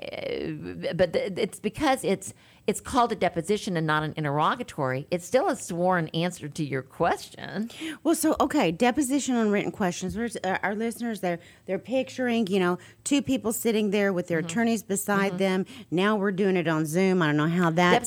uh, 0.88 0.94
But 0.94 1.14
it's 1.16 1.60
because 1.60 2.04
it's 2.04 2.34
it's 2.70 2.80
called 2.80 3.11
a 3.11 3.16
deposition 3.16 3.76
and 3.76 3.87
not 3.87 4.02
an 4.04 4.14
interrogatory. 4.16 5.06
It's 5.11 5.26
still 5.26 5.48
a 5.48 5.56
sworn 5.56 6.06
answer 6.09 6.48
to 6.48 6.64
your 6.64 6.83
question. 6.83 7.70
Well, 8.04 8.14
so 8.14 8.37
okay, 8.40 8.70
deposition 8.70 9.35
on 9.35 9.50
written 9.50 9.72
questions. 9.72 10.16
Where's 10.16 10.37
uh, 10.37 10.59
our 10.62 10.74
listeners? 10.74 11.20
They're 11.20 11.40
they're 11.66 11.85
picturing, 11.96 12.46
you 12.46 12.61
know, 12.61 12.78
two 13.04 13.22
people 13.22 13.52
sitting 13.52 13.90
there 13.90 14.12
with 14.12 14.26
their 14.28 14.40
Mm-hmm. 14.40 14.46
attorneys 14.46 14.83
beside 14.83 15.33
them. 15.38 15.66
Now 15.90 16.16
we're 16.16 16.33
doing 16.33 16.56
it 16.56 16.66
on 16.66 16.87
Zoom. 16.87 17.20
I 17.22 17.26
don't 17.26 17.37
know 17.37 17.48
how 17.62 17.70
that 17.70 18.06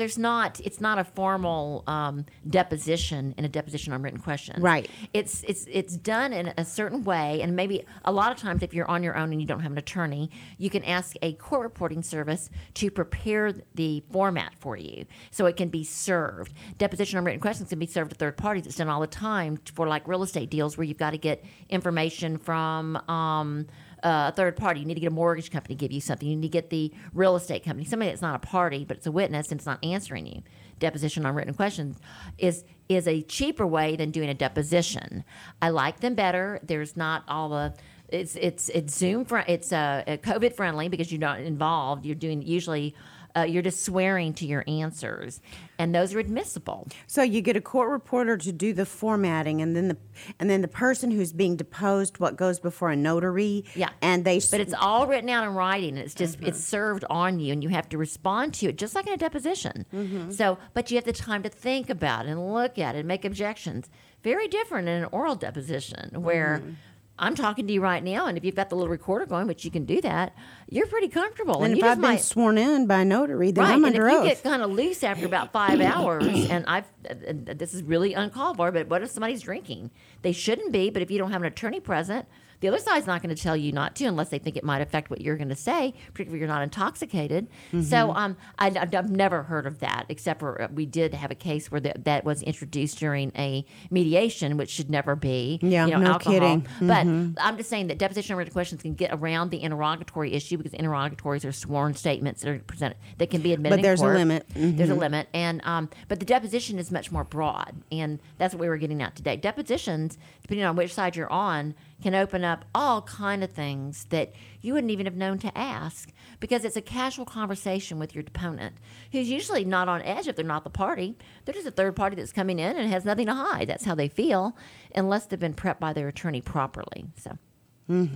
There's 0.00 0.18
not. 0.18 0.60
It's 0.68 0.80
not 0.80 0.98
a 0.98 1.04
formal 1.04 1.84
um, 1.86 2.16
deposition 2.48 3.34
in 3.38 3.44
a 3.44 3.48
deposition 3.48 3.92
on 3.92 4.02
written 4.02 4.20
questions. 4.20 4.60
Right. 4.60 4.90
It's 5.12 5.44
it's 5.50 5.66
it's 5.70 5.94
done 5.96 6.32
in 6.32 6.52
a 6.56 6.64
certain 6.64 7.04
way, 7.04 7.40
and 7.42 7.54
maybe 7.54 7.76
a 8.04 8.12
lot 8.20 8.32
of 8.32 8.38
times 8.38 8.62
if 8.62 8.74
you're 8.74 8.90
on 8.90 9.02
your 9.02 9.16
own 9.20 9.28
and 9.32 9.40
you 9.40 9.46
don't 9.46 9.60
have 9.66 9.72
an 9.72 9.78
attorney, 9.78 10.24
you 10.58 10.70
can 10.70 10.82
ask 10.84 11.14
a 11.22 11.34
court 11.34 11.62
reporting 11.62 12.02
service 12.02 12.50
to 12.80 12.90
prepare 12.90 13.52
the 13.74 13.89
format 14.12 14.52
for 14.60 14.76
you, 14.76 15.04
so 15.32 15.46
it 15.46 15.56
can 15.56 15.68
be 15.68 15.82
served. 15.82 16.52
Deposition 16.78 17.18
on 17.18 17.24
written 17.24 17.40
questions 17.40 17.70
can 17.70 17.80
be 17.80 17.86
served 17.86 18.10
to 18.10 18.16
third 18.16 18.36
parties. 18.36 18.66
It's 18.66 18.76
done 18.76 18.88
all 18.88 19.00
the 19.00 19.06
time 19.08 19.58
for 19.74 19.88
like 19.88 20.06
real 20.06 20.22
estate 20.22 20.50
deals 20.50 20.78
where 20.78 20.84
you've 20.84 20.98
got 20.98 21.10
to 21.10 21.18
get 21.18 21.44
information 21.68 22.38
from. 22.38 22.96
Um, 23.08 23.66
a 24.02 24.32
third 24.32 24.56
party. 24.56 24.80
You 24.80 24.86
need 24.86 24.94
to 24.94 25.00
get 25.00 25.08
a 25.08 25.14
mortgage 25.14 25.50
company 25.50 25.74
to 25.74 25.78
give 25.78 25.92
you 25.92 26.00
something. 26.00 26.28
You 26.28 26.36
need 26.36 26.48
to 26.48 26.52
get 26.52 26.70
the 26.70 26.92
real 27.12 27.36
estate 27.36 27.64
company, 27.64 27.84
somebody 27.84 28.10
that's 28.10 28.22
not 28.22 28.34
a 28.34 28.38
party, 28.38 28.84
but 28.84 28.96
it's 28.96 29.06
a 29.06 29.12
witness 29.12 29.50
and 29.50 29.60
it's 29.60 29.66
not 29.66 29.78
answering 29.84 30.26
you. 30.26 30.42
Deposition 30.78 31.26
on 31.26 31.34
written 31.34 31.52
questions 31.52 31.98
is 32.38 32.64
is 32.88 33.06
a 33.06 33.22
cheaper 33.22 33.66
way 33.66 33.96
than 33.96 34.10
doing 34.10 34.30
a 34.30 34.34
deposition. 34.34 35.24
I 35.60 35.68
like 35.68 36.00
them 36.00 36.14
better. 36.14 36.58
There's 36.62 36.96
not 36.96 37.24
all 37.28 37.50
the 37.50 37.74
it's 38.08 38.34
it's 38.36 38.68
it's 38.70 38.96
Zoom 38.96 39.24
fr- 39.24 39.38
it's 39.46 39.72
uh, 39.72 40.02
COVID 40.06 40.54
friendly 40.54 40.88
because 40.88 41.12
you're 41.12 41.20
not 41.20 41.40
involved. 41.40 42.04
You're 42.06 42.14
doing 42.14 42.42
usually. 42.42 42.94
Uh, 43.40 43.44
you're 43.44 43.62
just 43.62 43.84
swearing 43.84 44.34
to 44.34 44.46
your 44.46 44.64
answers, 44.66 45.40
and 45.78 45.94
those 45.94 46.14
are 46.14 46.18
admissible. 46.18 46.86
So 47.06 47.22
you 47.22 47.40
get 47.40 47.56
a 47.56 47.60
court 47.60 47.88
reporter 47.90 48.36
to 48.36 48.52
do 48.52 48.72
the 48.72 48.84
formatting, 48.84 49.62
and 49.62 49.74
then 49.74 49.88
the 49.88 49.96
and 50.38 50.50
then 50.50 50.60
the 50.60 50.68
person 50.68 51.10
who's 51.10 51.32
being 51.32 51.56
deposed, 51.56 52.18
what 52.18 52.36
goes 52.36 52.60
before 52.60 52.90
a 52.90 52.96
notary. 52.96 53.64
Yeah. 53.74 53.90
and 54.02 54.24
they. 54.24 54.40
But 54.50 54.60
it's 54.60 54.74
all 54.74 55.06
written 55.06 55.30
out 55.30 55.44
in 55.44 55.54
writing, 55.54 55.90
and 55.90 56.00
it's 56.00 56.14
just 56.14 56.36
it's 56.40 56.58
mm-hmm. 56.58 56.76
served 56.76 57.04
on 57.08 57.40
you, 57.40 57.52
and 57.52 57.62
you 57.62 57.70
have 57.70 57.88
to 57.90 57.98
respond 57.98 58.54
to 58.54 58.68
it 58.68 58.76
just 58.76 58.94
like 58.94 59.06
in 59.06 59.14
a 59.14 59.16
deposition. 59.16 59.86
Mm-hmm. 59.94 60.30
So, 60.32 60.58
but 60.74 60.90
you 60.90 60.96
have 60.96 61.04
the 61.04 61.12
time 61.12 61.42
to 61.42 61.48
think 61.48 61.88
about 61.88 62.26
it 62.26 62.30
and 62.30 62.52
look 62.52 62.78
at 62.78 62.94
it 62.94 63.00
and 63.00 63.08
make 63.08 63.24
objections. 63.24 63.88
Very 64.22 64.48
different 64.48 64.88
in 64.88 65.02
an 65.02 65.08
oral 65.12 65.34
deposition 65.34 66.22
where. 66.22 66.60
Mm-hmm. 66.62 66.72
I'm 67.20 67.34
talking 67.34 67.66
to 67.66 67.72
you 67.72 67.82
right 67.82 68.02
now, 68.02 68.26
and 68.26 68.38
if 68.38 68.44
you've 68.44 68.54
got 68.56 68.70
the 68.70 68.76
little 68.76 68.88
recorder 68.90 69.26
going, 69.26 69.46
which 69.46 69.64
you 69.64 69.70
can 69.70 69.84
do 69.84 70.00
that, 70.00 70.34
you're 70.68 70.86
pretty 70.86 71.08
comfortable. 71.08 71.62
and 71.62 71.76
you 71.76 71.84
if 71.84 71.88
I've 71.88 71.98
been 71.98 72.10
might- 72.12 72.22
sworn 72.22 72.56
in 72.56 72.86
by 72.86 73.02
a 73.02 73.04
notary, 73.04 73.52
then 73.52 73.64
Right, 73.64 73.74
I'm 73.74 73.84
and 73.84 73.94
under 73.94 74.08
if 74.08 74.14
oath. 74.14 74.24
you 74.24 74.30
get 74.30 74.42
kind 74.42 74.62
of 74.62 74.70
loose 74.70 75.04
after 75.04 75.26
about 75.26 75.52
five 75.52 75.80
hours, 75.80 76.26
and 76.50 76.64
I've 76.66 76.86
and 77.08 77.46
this 77.46 77.74
is 77.74 77.82
really 77.82 78.14
uncalled 78.14 78.56
for, 78.56 78.72
but 78.72 78.88
what 78.88 79.02
if 79.02 79.10
somebody's 79.10 79.42
drinking? 79.42 79.90
They 80.22 80.32
shouldn't 80.32 80.72
be, 80.72 80.88
but 80.90 81.02
if 81.02 81.10
you 81.10 81.18
don't 81.18 81.30
have 81.32 81.42
an 81.42 81.46
attorney 81.48 81.78
present, 81.80 82.26
the 82.60 82.68
other 82.68 82.78
side's 82.78 83.06
not 83.06 83.22
going 83.22 83.34
to 83.34 83.42
tell 83.42 83.56
you 83.56 83.72
not 83.72 83.94
to 83.96 84.04
unless 84.04 84.28
they 84.28 84.38
think 84.38 84.56
it 84.56 84.64
might 84.64 84.80
affect 84.80 85.10
what 85.10 85.20
you're 85.20 85.36
going 85.36 85.48
to 85.48 85.56
say, 85.56 85.94
particularly 86.12 86.38
if 86.38 86.40
you're 86.40 86.48
not 86.48 86.62
intoxicated. 86.62 87.48
Mm-hmm. 87.68 87.82
So 87.82 88.12
um, 88.12 88.36
I, 88.58 88.66
I've 88.68 89.10
never 89.10 89.42
heard 89.42 89.66
of 89.66 89.80
that, 89.80 90.06
except 90.08 90.40
for 90.40 90.62
uh, 90.62 90.68
we 90.72 90.86
did 90.86 91.14
have 91.14 91.30
a 91.30 91.34
case 91.34 91.70
where 91.70 91.80
that 91.80 92.04
that 92.04 92.24
was 92.24 92.42
introduced 92.42 92.98
during 92.98 93.32
a 93.36 93.64
mediation, 93.90 94.56
which 94.56 94.70
should 94.70 94.90
never 94.90 95.16
be. 95.16 95.58
Yeah, 95.62 95.86
you 95.86 95.92
know, 95.92 96.00
no 96.00 96.12
alcohol. 96.12 96.32
kidding. 96.32 96.62
Mm-hmm. 96.62 97.32
But 97.34 97.42
I'm 97.42 97.56
just 97.56 97.70
saying 97.70 97.88
that 97.88 97.98
deposition 97.98 98.36
written 98.36 98.52
questions 98.52 98.82
can 98.82 98.94
get 98.94 99.10
around 99.12 99.50
the 99.50 99.62
interrogatory 99.62 100.32
issue 100.32 100.56
because 100.56 100.74
interrogatories 100.74 101.44
are 101.44 101.52
sworn 101.52 101.94
statements 101.94 102.42
that 102.42 102.50
are 102.50 102.58
presented 102.58 102.98
that 103.18 103.30
can 103.30 103.40
be 103.40 103.52
admitted. 103.52 103.76
But 103.76 103.82
there's 103.82 104.00
a 104.00 104.06
limit. 104.06 104.46
Mm-hmm. 104.54 104.76
There's 104.76 104.90
a 104.90 104.94
limit, 104.94 105.28
and 105.32 105.60
um, 105.64 105.88
but 106.08 106.20
the 106.20 106.26
deposition 106.26 106.78
is 106.78 106.90
much 106.90 107.10
more 107.10 107.24
broad, 107.24 107.74
and 107.90 108.20
that's 108.38 108.54
what 108.54 108.60
we 108.60 108.68
were 108.68 108.78
getting 108.78 109.02
at 109.02 109.16
today. 109.16 109.36
Depositions, 109.36 110.18
depending 110.42 110.66
on 110.66 110.76
which 110.76 110.92
side 110.92 111.16
you're 111.16 111.30
on, 111.30 111.74
can 112.02 112.14
open 112.14 112.44
up 112.44 112.64
all 112.74 113.02
kind 113.02 113.44
of 113.44 113.50
things 113.50 114.04
that 114.10 114.32
you 114.60 114.74
wouldn't 114.74 114.90
even 114.90 115.06
have 115.06 115.16
known 115.16 115.38
to 115.38 115.56
ask 115.56 116.12
because 116.40 116.64
it's 116.64 116.76
a 116.76 116.82
casual 116.82 117.24
conversation 117.24 117.98
with 117.98 118.14
your 118.14 118.24
opponent, 118.26 118.76
who's 119.12 119.30
usually 119.30 119.64
not 119.64 119.88
on 119.88 120.02
edge 120.02 120.26
if 120.26 120.36
they're 120.36 120.44
not 120.44 120.64
the 120.64 120.70
party. 120.70 121.16
They're 121.44 121.54
just 121.54 121.66
a 121.66 121.70
third 121.70 121.96
party 121.96 122.16
that's 122.16 122.32
coming 122.32 122.58
in 122.58 122.76
and 122.76 122.90
has 122.90 123.04
nothing 123.04 123.26
to 123.26 123.34
hide. 123.34 123.68
That's 123.68 123.84
how 123.84 123.94
they 123.94 124.08
feel, 124.08 124.56
unless 124.94 125.26
they've 125.26 125.38
been 125.38 125.54
prepped 125.54 125.80
by 125.80 125.92
their 125.92 126.08
attorney 126.08 126.40
properly. 126.40 127.06
So. 127.16 127.38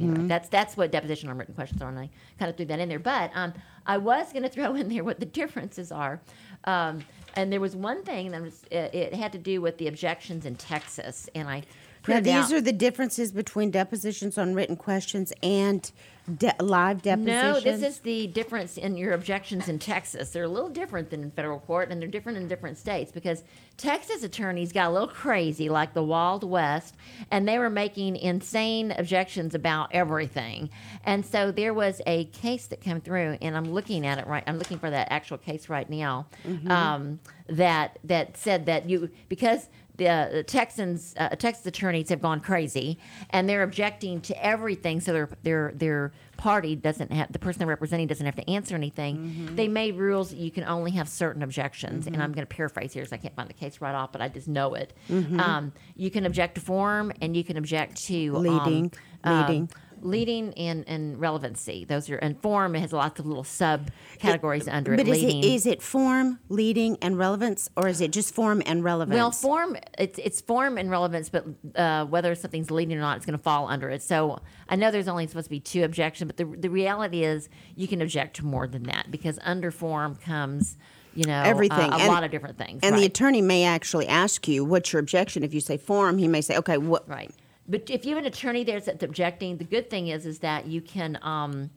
Anyway, 0.00 0.28
that's 0.28 0.48
that's 0.48 0.76
what 0.76 0.92
deposition 0.92 1.28
on 1.28 1.36
written 1.36 1.54
questions 1.54 1.82
are, 1.82 1.88
and 1.88 1.98
I 1.98 2.08
kind 2.38 2.48
of 2.48 2.56
threw 2.56 2.66
that 2.66 2.78
in 2.78 2.88
there. 2.88 3.00
But 3.00 3.32
um, 3.34 3.52
I 3.84 3.98
was 3.98 4.32
going 4.32 4.42
to 4.44 4.48
throw 4.48 4.74
in 4.76 4.88
there 4.88 5.02
what 5.02 5.18
the 5.18 5.26
differences 5.26 5.90
are, 5.90 6.20
um, 6.64 7.00
and 7.34 7.52
there 7.52 7.60
was 7.60 7.74
one 7.74 8.04
thing 8.04 8.30
that 8.30 8.40
was 8.40 8.62
it, 8.70 8.94
it 8.94 9.14
had 9.14 9.32
to 9.32 9.38
do 9.38 9.60
with 9.60 9.78
the 9.78 9.88
objections 9.88 10.46
in 10.46 10.54
Texas, 10.54 11.28
and 11.34 11.48
I 11.48 11.64
Now, 12.06 12.20
these 12.20 12.52
are 12.52 12.60
the 12.60 12.72
differences 12.72 13.32
between 13.32 13.70
depositions 13.70 14.38
on 14.38 14.54
written 14.54 14.76
questions 14.76 15.32
and 15.42 15.90
de- 16.38 16.54
live 16.60 17.02
depositions. 17.02 17.54
No, 17.54 17.60
this 17.60 17.82
is 17.82 17.98
the 18.00 18.26
difference 18.28 18.76
in 18.76 18.96
your 18.96 19.12
objections 19.12 19.68
in 19.68 19.78
Texas. 19.78 20.30
They're 20.30 20.44
a 20.44 20.48
little 20.48 20.68
different 20.70 21.10
than 21.10 21.22
in 21.22 21.30
federal 21.30 21.60
court, 21.60 21.90
and 21.90 22.00
they're 22.00 22.08
different 22.08 22.38
in 22.38 22.48
different 22.48 22.78
states 22.78 23.12
because 23.12 23.42
Texas 23.76 24.22
attorneys 24.22 24.72
got 24.72 24.88
a 24.88 24.92
little 24.92 25.08
crazy, 25.08 25.68
like 25.68 25.94
the 25.94 26.02
Wild 26.02 26.44
West, 26.44 26.94
and 27.30 27.46
they 27.48 27.58
were 27.58 27.70
making 27.70 28.16
insane 28.16 28.92
objections 28.92 29.54
about 29.54 29.88
everything. 29.92 30.70
And 31.04 31.24
so 31.24 31.50
there 31.52 31.74
was 31.74 32.00
a 32.06 32.24
case 32.26 32.66
that 32.66 32.80
came 32.80 33.00
through, 33.00 33.38
and 33.42 33.56
I'm 33.56 33.72
looking 33.72 34.06
at 34.06 34.18
it 34.18 34.26
right. 34.26 34.44
I'm 34.46 34.58
looking 34.58 34.78
for 34.78 34.90
that 34.90 35.08
actual 35.10 35.38
case 35.38 35.68
right 35.68 35.88
now. 35.88 36.26
Um, 36.68 37.20
that 37.48 37.98
that 38.04 38.38
said 38.38 38.66
that 38.66 38.88
you 38.88 39.10
because 39.28 39.68
the, 39.96 40.08
uh, 40.08 40.42
Texans, 40.44 41.14
uh, 41.16 41.28
Texas 41.30 41.64
attorneys 41.66 42.08
have 42.08 42.20
gone 42.20 42.40
crazy, 42.40 42.98
and 43.30 43.48
they're 43.48 43.62
objecting 43.62 44.20
to 44.22 44.44
everything. 44.44 45.00
So 45.00 45.12
their 45.12 45.28
their 45.42 45.72
their 45.74 46.12
party 46.36 46.74
doesn't 46.74 47.12
have 47.12 47.32
the 47.32 47.38
person 47.38 47.60
they're 47.60 47.68
representing 47.68 48.08
doesn't 48.08 48.26
have 48.26 48.34
to 48.34 48.50
answer 48.50 48.74
anything. 48.74 49.50
They 49.54 49.68
made 49.68 49.94
rules 49.96 50.30
that 50.30 50.38
you 50.38 50.50
can 50.50 50.64
only 50.64 50.90
have 50.92 51.08
certain 51.08 51.42
objections, 51.44 52.06
and 52.08 52.16
I'm 52.20 52.32
going 52.32 52.46
to 52.46 52.52
paraphrase 52.54 52.92
here, 52.92 53.02
because 53.04 53.12
I 53.12 53.18
can't 53.18 53.36
find 53.36 53.48
the 53.48 53.54
case 53.54 53.80
right 53.80 53.94
off, 53.94 54.10
but 54.10 54.20
I 54.20 54.28
just 54.28 54.48
know 54.48 54.74
it. 54.74 54.92
Um, 55.10 55.72
you 55.94 56.10
can 56.10 56.26
object 56.26 56.56
to 56.56 56.60
form, 56.60 57.12
and 57.22 57.36
you 57.36 57.44
can 57.44 57.56
object 57.56 57.96
to 58.06 58.36
um, 58.36 58.42
Leading- 58.42 58.92
um, 59.22 59.46
leading. 59.46 59.70
Leading 60.04 60.52
and, 60.54 60.86
and 60.86 61.18
relevancy. 61.18 61.84
Those 61.84 62.08
are 62.10 62.16
and 62.16 62.40
form 62.40 62.76
it 62.76 62.80
has 62.80 62.92
lots 62.92 63.18
of 63.18 63.26
little 63.26 63.42
sub 63.42 63.90
categories 64.18 64.68
under 64.68 64.94
it. 64.94 64.98
But 64.98 65.08
is 65.08 65.22
leading. 65.22 65.38
it 65.38 65.44
is 65.46 65.66
it 65.66 65.82
form, 65.82 66.38
leading, 66.48 66.98
and 67.02 67.18
relevance, 67.18 67.70
or 67.76 67.88
is 67.88 68.00
it 68.00 68.10
just 68.12 68.34
form 68.34 68.62
and 68.66 68.84
relevance? 68.84 69.14
Well, 69.16 69.30
form 69.32 69.76
it's 69.98 70.18
it's 70.18 70.40
form 70.40 70.78
and 70.78 70.90
relevance, 70.90 71.28
but 71.30 71.46
uh, 71.74 72.04
whether 72.06 72.34
something's 72.34 72.70
leading 72.70 72.96
or 72.96 73.00
not, 73.00 73.16
it's 73.16 73.26
going 73.26 73.36
to 73.38 73.42
fall 73.42 73.66
under 73.68 73.90
it. 73.90 74.02
So 74.02 74.40
I 74.68 74.76
know 74.76 74.90
there's 74.90 75.08
only 75.08 75.26
supposed 75.26 75.46
to 75.46 75.50
be 75.50 75.60
two 75.60 75.84
objections, 75.84 76.28
but 76.30 76.36
the 76.36 76.44
the 76.44 76.70
reality 76.70 77.24
is 77.24 77.48
you 77.74 77.88
can 77.88 78.00
object 78.02 78.36
to 78.36 78.44
more 78.44 78.66
than 78.68 78.84
that 78.84 79.10
because 79.10 79.38
under 79.42 79.70
form 79.70 80.16
comes 80.16 80.76
you 81.14 81.24
know 81.24 81.42
Everything. 81.44 81.92
a, 81.92 81.96
a 81.96 81.98
And- 82.00 82.08
lot 82.08 82.24
of 82.24 82.30
different 82.30 82.58
things. 82.58 82.80
and 82.82 82.98
the 82.98 83.04
attorney 83.04 83.40
may 83.40 83.64
actually 83.64 84.08
ask 84.08 84.48
you, 84.48 84.64
"What's 84.64 84.92
your 84.92 85.00
objection?" 85.00 85.44
If 85.44 85.54
you 85.54 85.60
say 85.60 85.76
form, 85.76 86.18
he 86.18 86.26
may 86.28 86.40
say, 86.40 86.56
"Okay, 86.58 86.76
what?" 86.76 87.08
Right. 87.08 87.30
But 87.68 87.88
if 87.90 88.04
you 88.04 88.14
have 88.14 88.24
an 88.24 88.26
attorney 88.26 88.64
there 88.64 88.80
that's 88.80 89.02
objecting, 89.02 89.56
the 89.56 89.64
good 89.64 89.88
thing 89.90 90.08
is 90.08 90.26
is 90.26 90.40
that 90.40 90.66
you 90.66 90.80
can, 90.80 91.18
um, 91.22 91.70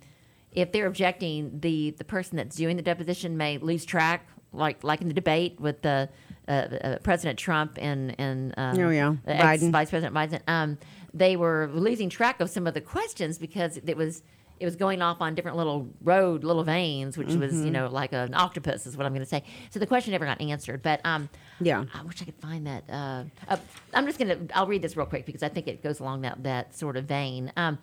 if 0.52 0.72
they're 0.72 0.88
objecting, 0.88 1.60
the 1.62 1.92
the 1.92 2.04
person 2.04 2.38
that's 2.38 2.56
doing 2.56 2.76
the 2.76 2.84
deposition 2.84 3.38
may 3.38 3.58
lose 3.58 3.86
track, 3.86 4.28
like 4.52 4.84
like 4.84 5.02
in 5.02 5.08
the 5.08 5.14
debate 5.14 5.60
with 5.60 5.82
the 5.82 6.10
uh, 6.48 6.52
uh, 6.52 6.98
President 7.04 7.40
Trump 7.40 7.78
and 7.82 8.16
and 8.20 8.54
um, 8.58 8.78
Oh, 8.80 8.90
yeah. 8.90 9.16
Biden. 9.26 9.72
Vice 9.72 9.90
President 9.90 10.14
Biden. 10.16 10.42
Um, 10.48 10.78
they 11.14 11.36
were 11.38 11.70
losing 11.74 12.10
track 12.10 12.42
of 12.42 12.50
some 12.50 12.68
of 12.68 12.74
the 12.74 12.82
questions 12.82 13.38
because 13.38 13.78
it 13.78 13.96
was. 13.98 14.24
It 14.60 14.66
was 14.66 14.76
going 14.76 15.02
off 15.02 15.22
on 15.22 15.36
different 15.36 15.58
little 15.58 15.88
road, 16.02 16.44
little 16.44 16.64
veins, 16.64 17.18
which 17.18 17.28
was, 17.34 17.54
Mm-hmm. 17.54 17.66
you 17.66 17.72
know, 17.72 17.88
like 17.88 18.12
an 18.14 18.34
octopus, 18.34 18.86
is 18.88 18.98
what 18.98 19.06
I'm 19.06 19.12
going 19.14 19.24
to 19.24 19.30
say. 19.30 19.44
So 19.70 19.80
the 19.80 19.86
question 19.88 20.12
never 20.12 20.26
got 20.26 20.42
answered. 20.42 20.82
But 20.82 21.02
um, 21.06 21.30
Yeah. 21.60 21.86
I 21.94 22.04
wish 22.04 22.22
I 22.22 22.26
could 22.26 22.36
find 22.42 22.66
that. 22.68 22.84
Uh, 22.90 23.24
uh, 23.48 23.58
I'm 23.94 24.06
just 24.06 24.18
going 24.20 24.48
to, 24.48 24.58
I'll 24.58 24.68
read 24.68 24.82
this 24.82 24.98
real 24.98 25.06
quick 25.06 25.26
because 25.26 25.44
I 25.44 25.50
think 25.50 25.68
it 25.68 25.84
goes 25.84 26.00
along 26.00 26.22
that, 26.22 26.42
that 26.44 26.76
sort 26.76 26.98
of 26.98 27.06
vein. 27.06 27.52
Um, 27.56 27.78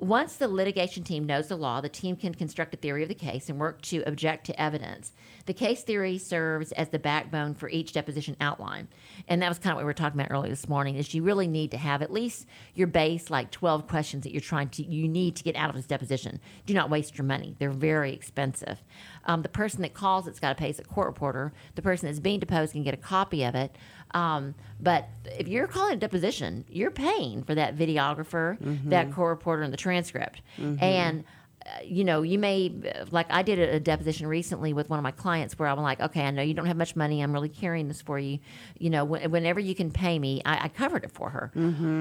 once 0.00 0.36
the 0.36 0.46
litigation 0.46 1.02
team 1.02 1.26
knows 1.26 1.48
the 1.48 1.56
law, 1.56 1.80
the 1.80 1.88
team 1.88 2.14
can 2.14 2.32
construct 2.32 2.72
a 2.72 2.76
theory 2.76 3.02
of 3.02 3.08
the 3.08 3.14
case 3.14 3.48
and 3.48 3.58
work 3.58 3.82
to 3.82 4.00
object 4.06 4.46
to 4.46 4.60
evidence. 4.60 5.12
The 5.46 5.54
case 5.54 5.82
theory 5.82 6.18
serves 6.18 6.70
as 6.72 6.90
the 6.90 7.00
backbone 7.00 7.54
for 7.54 7.68
each 7.68 7.92
deposition 7.92 8.36
outline. 8.40 8.86
And 9.26 9.42
that 9.42 9.48
was 9.48 9.58
kind 9.58 9.72
of 9.72 9.76
what 9.76 9.82
we 9.82 9.86
were 9.86 9.94
talking 9.94 10.20
about 10.20 10.30
earlier 10.30 10.50
this 10.50 10.68
morning 10.68 10.94
is 10.94 11.12
you 11.14 11.24
really 11.24 11.48
need 11.48 11.72
to 11.72 11.78
have 11.78 12.00
at 12.00 12.12
least 12.12 12.46
your 12.74 12.86
base 12.86 13.28
like 13.28 13.50
12 13.50 13.88
questions 13.88 14.22
that 14.22 14.32
you're 14.32 14.40
trying 14.40 14.68
to 14.68 14.84
you 14.84 15.08
need 15.08 15.34
to 15.34 15.42
get 15.42 15.56
out 15.56 15.68
of 15.68 15.74
this 15.74 15.86
deposition. 15.86 16.40
Do 16.64 16.74
not 16.74 16.90
waste 16.90 17.18
your 17.18 17.24
money. 17.24 17.56
They're 17.58 17.70
very 17.70 18.12
expensive. 18.12 18.84
Um, 19.24 19.42
the 19.42 19.48
person 19.48 19.82
that 19.82 19.94
calls 19.94 20.28
it's 20.28 20.38
got 20.38 20.50
to 20.50 20.54
pay 20.54 20.70
as 20.70 20.78
a 20.78 20.84
court 20.84 21.08
reporter. 21.08 21.52
The 21.74 21.82
person 21.82 22.06
that's 22.06 22.20
being 22.20 22.38
deposed 22.38 22.72
can 22.72 22.84
get 22.84 22.94
a 22.94 22.98
copy 22.98 23.42
of 23.42 23.56
it. 23.56 23.74
Um, 24.14 24.54
but 24.80 25.08
if 25.38 25.48
you're 25.48 25.66
calling 25.66 25.94
a 25.94 25.96
deposition, 25.96 26.64
you're 26.70 26.90
paying 26.90 27.42
for 27.44 27.54
that 27.54 27.76
videographer, 27.76 28.56
that 28.88 29.12
court 29.12 29.30
reporter, 29.30 29.62
and 29.62 29.72
the 29.72 29.76
transcript. 29.76 30.40
And 30.58 31.24
uh, 31.66 31.70
you 31.84 32.04
know, 32.04 32.22
you 32.22 32.38
may 32.38 32.72
like 33.10 33.26
I 33.28 33.42
did 33.42 33.58
a, 33.58 33.78
deposition 33.80 34.26
recently 34.26 34.72
with 34.72 34.88
one 34.88 34.98
of 34.98 35.02
my 35.02 35.10
clients 35.10 35.58
where 35.58 35.68
I'm 35.68 35.78
like, 35.82 36.00
okay, 36.00 36.22
I 36.22 36.30
know 36.30 36.40
you 36.40 36.54
don't 36.54 36.64
have 36.66 36.76
much 36.78 36.96
money. 36.96 37.20
I'm 37.20 37.32
really 37.32 37.48
carrying 37.50 37.88
this 37.88 38.00
for 38.00 38.18
you. 38.18 38.38
You 38.78 38.88
know, 38.90 39.04
wh- 39.04 39.30
whenever 39.30 39.60
you 39.60 39.74
can 39.74 39.90
pay 39.90 40.18
me, 40.18 40.40
I, 40.46 40.64
I 40.64 40.68
covered 40.68 41.04
it 41.04 41.10
for 41.10 41.28
her. 41.30 41.50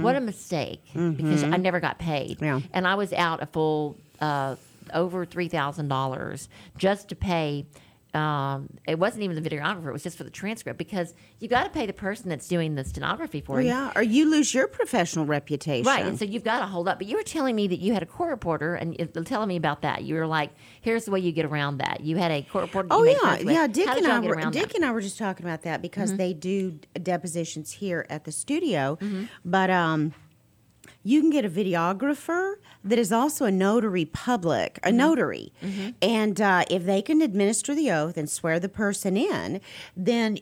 What 0.02 0.15
a 0.15 0.22
mistake 0.22 0.84
because 0.93 1.43
I 1.43 1.58
never 1.58 1.80
got 1.82 1.98
paid, 2.00 2.41
Yeah. 2.41 2.62
and 2.72 2.88
I 2.88 2.96
was 2.96 3.12
out 3.12 3.41
a 3.43 3.48
full 3.48 3.98
uh, 4.22 4.56
over 4.93 5.26
three 5.26 5.50
thousand 5.50 5.89
dollars 5.89 6.48
just 6.78 7.10
to 7.10 7.15
pay. 7.15 7.65
Um, 8.17 8.67
it 8.88 8.97
wasn't 8.99 9.23
even 9.23 9.41
the 9.41 9.47
videographer; 9.49 9.88
it 9.88 9.93
was 9.93 10.03
just 10.03 10.17
for 10.17 10.23
the 10.23 10.30
transcript 10.30 10.77
because 10.77 11.13
you 11.39 11.47
got 11.47 11.63
to 11.63 11.69
pay 11.69 11.86
the 11.86 11.93
person 11.93 12.30
that's 12.30 12.47
doing 12.47 12.75
the 12.75 12.84
stenography 12.84 13.39
for 13.41 13.62
you. 13.62 13.67
yeah, 13.67 13.91
or 13.95 14.01
you 14.01 14.30
lose 14.30 14.53
your 14.53 14.67
professional 14.67 15.25
reputation. 15.25 15.86
Right, 15.86 16.06
and 16.06 16.17
so 16.19 16.25
you've 16.25 16.43
got 16.43 16.60
to 16.60 16.65
hold 16.65 16.88
up. 16.88 16.97
But 16.97 17.08
you 17.08 17.15
were 17.15 17.23
telling 17.23 17.56
me 17.56 17.67
that 17.67 17.80
you 17.80 17.93
had 17.93 18.03
a 18.03 18.08
court 18.08 18.32
reporter, 18.32 18.75
and 18.75 18.95
you're 18.97 19.23
telling 19.23 19.47
me 19.47 19.56
about 19.56 19.84
that. 19.84 20.03
You 20.03 20.15
were 20.15 20.27
like, 20.27 20.51
"Here's 20.82 21.06
the 21.06 21.12
way 21.12 21.19
you 21.19 21.32
get 21.32 21.45
around 21.45 21.77
that." 21.77 22.01
You 22.01 22.17
had 22.17 22.32
a 22.32 22.41
court 22.41 22.63
reporter. 22.63 22.88
Oh 22.91 23.03
yeah, 23.03 23.38
yeah. 23.39 23.67
Dick 23.67 23.88
and 23.88 24.08
I 24.08 24.19
were 24.19 24.36
Dick 24.36 24.43
that? 24.43 24.53
Mm-hmm. 24.53 24.75
and 24.77 24.86
I 24.86 24.91
were 24.91 25.01
just 25.01 25.17
talking 25.17 25.45
about 25.45 25.62
that 25.62 25.82
because 25.82 26.15
they 26.17 26.34
do 26.34 26.80
depositions 27.12 27.71
here 27.71 28.06
at 28.10 28.23
the 28.23 28.32
studio, 28.32 28.97
Mm-hmm. 29.01 29.25
but 29.45 29.69
um, 29.69 30.13
you 31.10 31.17
can 31.22 31.30
get 31.38 31.43
a 31.46 31.50
videographer 31.62 32.43
that 32.89 33.00
is 33.00 33.12
also 33.20 33.46
a 33.46 33.52
notary 33.67 34.06
public, 34.06 34.72
Mm-hmm. 34.76 34.89
a 34.89 34.91
notary, 35.06 35.48
and 36.02 36.39
uh, 36.41 36.63
if 36.70 36.82
they 36.91 37.02
can 37.02 37.22
administer 37.22 37.72
the 37.82 37.89
oath 38.00 38.17
and 38.17 38.30
swear 38.30 38.60
the 38.60 38.70
person 38.84 39.13
in, 39.17 39.62
then 39.96 40.39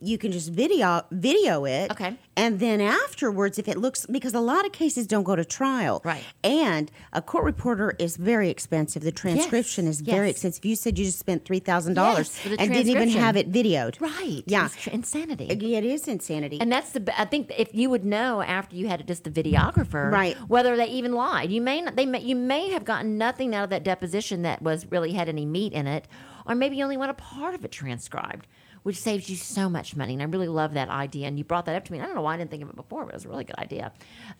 you 0.00 0.16
can 0.16 0.30
just 0.30 0.50
video 0.50 1.02
video 1.10 1.64
it 1.64 1.90
Okay. 1.90 2.16
and 2.36 2.60
then 2.60 2.80
afterwards 2.80 3.58
if 3.58 3.66
it 3.66 3.78
looks 3.78 4.06
because 4.06 4.32
a 4.32 4.40
lot 4.40 4.64
of 4.64 4.70
cases 4.72 5.08
don't 5.08 5.24
go 5.24 5.34
to 5.34 5.44
trial 5.44 6.00
Right. 6.04 6.22
and 6.44 6.90
a 7.12 7.20
court 7.20 7.44
reporter 7.44 7.94
is 7.98 8.16
very 8.16 8.48
expensive 8.48 9.02
the 9.02 9.10
transcription 9.10 9.88
is 9.88 10.00
very 10.00 10.28
yes. 10.28 10.36
expensive 10.36 10.64
you 10.64 10.76
said 10.76 10.98
you 10.98 11.04
just 11.04 11.18
spent 11.18 11.44
$3000 11.44 11.96
Yes, 11.96 12.38
and 12.58 12.72
didn't 12.72 12.90
even 12.90 13.08
have 13.08 13.36
it 13.36 13.50
videoed 13.50 14.00
Right. 14.00 14.42
Yeah. 14.46 14.66
It's 14.66 14.76
tr- 14.76 14.90
insanity. 14.90 15.46
It 15.46 15.84
is 15.84 16.06
insanity 16.06 16.60
And 16.60 16.70
that's 16.70 16.90
the. 16.92 17.20
I 17.20 17.24
think 17.24 17.50
if 17.58 17.74
you 17.74 17.90
would 17.90 18.04
know 18.04 18.40
after 18.42 18.76
you 18.76 18.86
had 18.88 19.00
it, 19.00 19.06
just 19.06 19.24
the 19.24 19.30
videographer, 19.30 20.10
Right. 20.12 20.36
Whether 20.48 20.76
they 20.76 20.86
even 20.86 21.12
lied, 21.12 21.50
you 21.50 21.60
may 21.60 21.80
not. 21.80 21.96
They 21.96 22.06
may, 22.06 22.20
you 22.20 22.36
may 22.36 22.70
have 22.70 22.84
gotten 22.84 23.18
nothing 23.18 23.54
out 23.54 23.64
of 23.64 23.70
that 23.70 23.82
deposition 23.82 24.42
that 24.42 24.62
was 24.62 24.86
really 24.90 25.12
had 25.12 25.28
any 25.28 25.44
meat 25.44 25.72
in 25.72 25.86
it, 25.86 26.06
or 26.46 26.54
maybe 26.54 26.76
you 26.76 26.84
only 26.84 26.96
want 26.96 27.10
a 27.10 27.14
part 27.14 27.54
of 27.54 27.64
it 27.64 27.72
transcribed, 27.72 28.46
which 28.82 28.96
saves 28.96 29.28
you 29.28 29.36
so 29.36 29.68
much 29.68 29.96
money. 29.96 30.12
And 30.12 30.22
I 30.22 30.26
really 30.26 30.48
love 30.48 30.74
that 30.74 30.88
idea. 30.88 31.28
And 31.28 31.38
you 31.38 31.44
brought 31.44 31.66
that 31.66 31.76
up 31.76 31.84
to 31.86 31.92
me. 31.92 32.00
I 32.00 32.06
don't 32.06 32.14
know 32.14 32.22
why 32.22 32.34
I 32.34 32.36
didn't 32.36 32.50
think 32.50 32.62
of 32.62 32.70
it 32.70 32.76
before, 32.76 33.04
but 33.04 33.10
it 33.10 33.14
was 33.14 33.24
a 33.24 33.28
really 33.28 33.44
good 33.44 33.58
idea. 33.58 33.92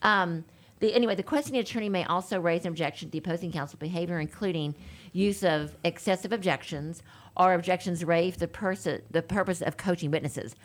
Um, 0.03 0.45
the, 0.81 0.93
anyway, 0.95 1.15
the 1.15 1.23
questioning 1.23 1.61
attorney 1.61 1.89
may 1.89 2.05
also 2.05 2.41
raise 2.41 2.63
an 2.63 2.69
objection 2.69 3.09
to 3.09 3.13
the 3.13 3.19
opposing 3.19 3.53
counsel 3.53 3.79
behavior, 3.79 4.19
including 4.19 4.75
use 5.13 5.45
of 5.45 5.77
excessive 5.85 6.33
objections 6.33 7.03
or 7.37 7.55
objections 7.55 8.05
raised 8.05 8.41
the, 8.41 8.49
person, 8.49 9.03
the 9.11 9.23
purpose 9.23 9.63
of 9.63 9.77
coaching 9.77 10.11
witnesses 10.11 10.57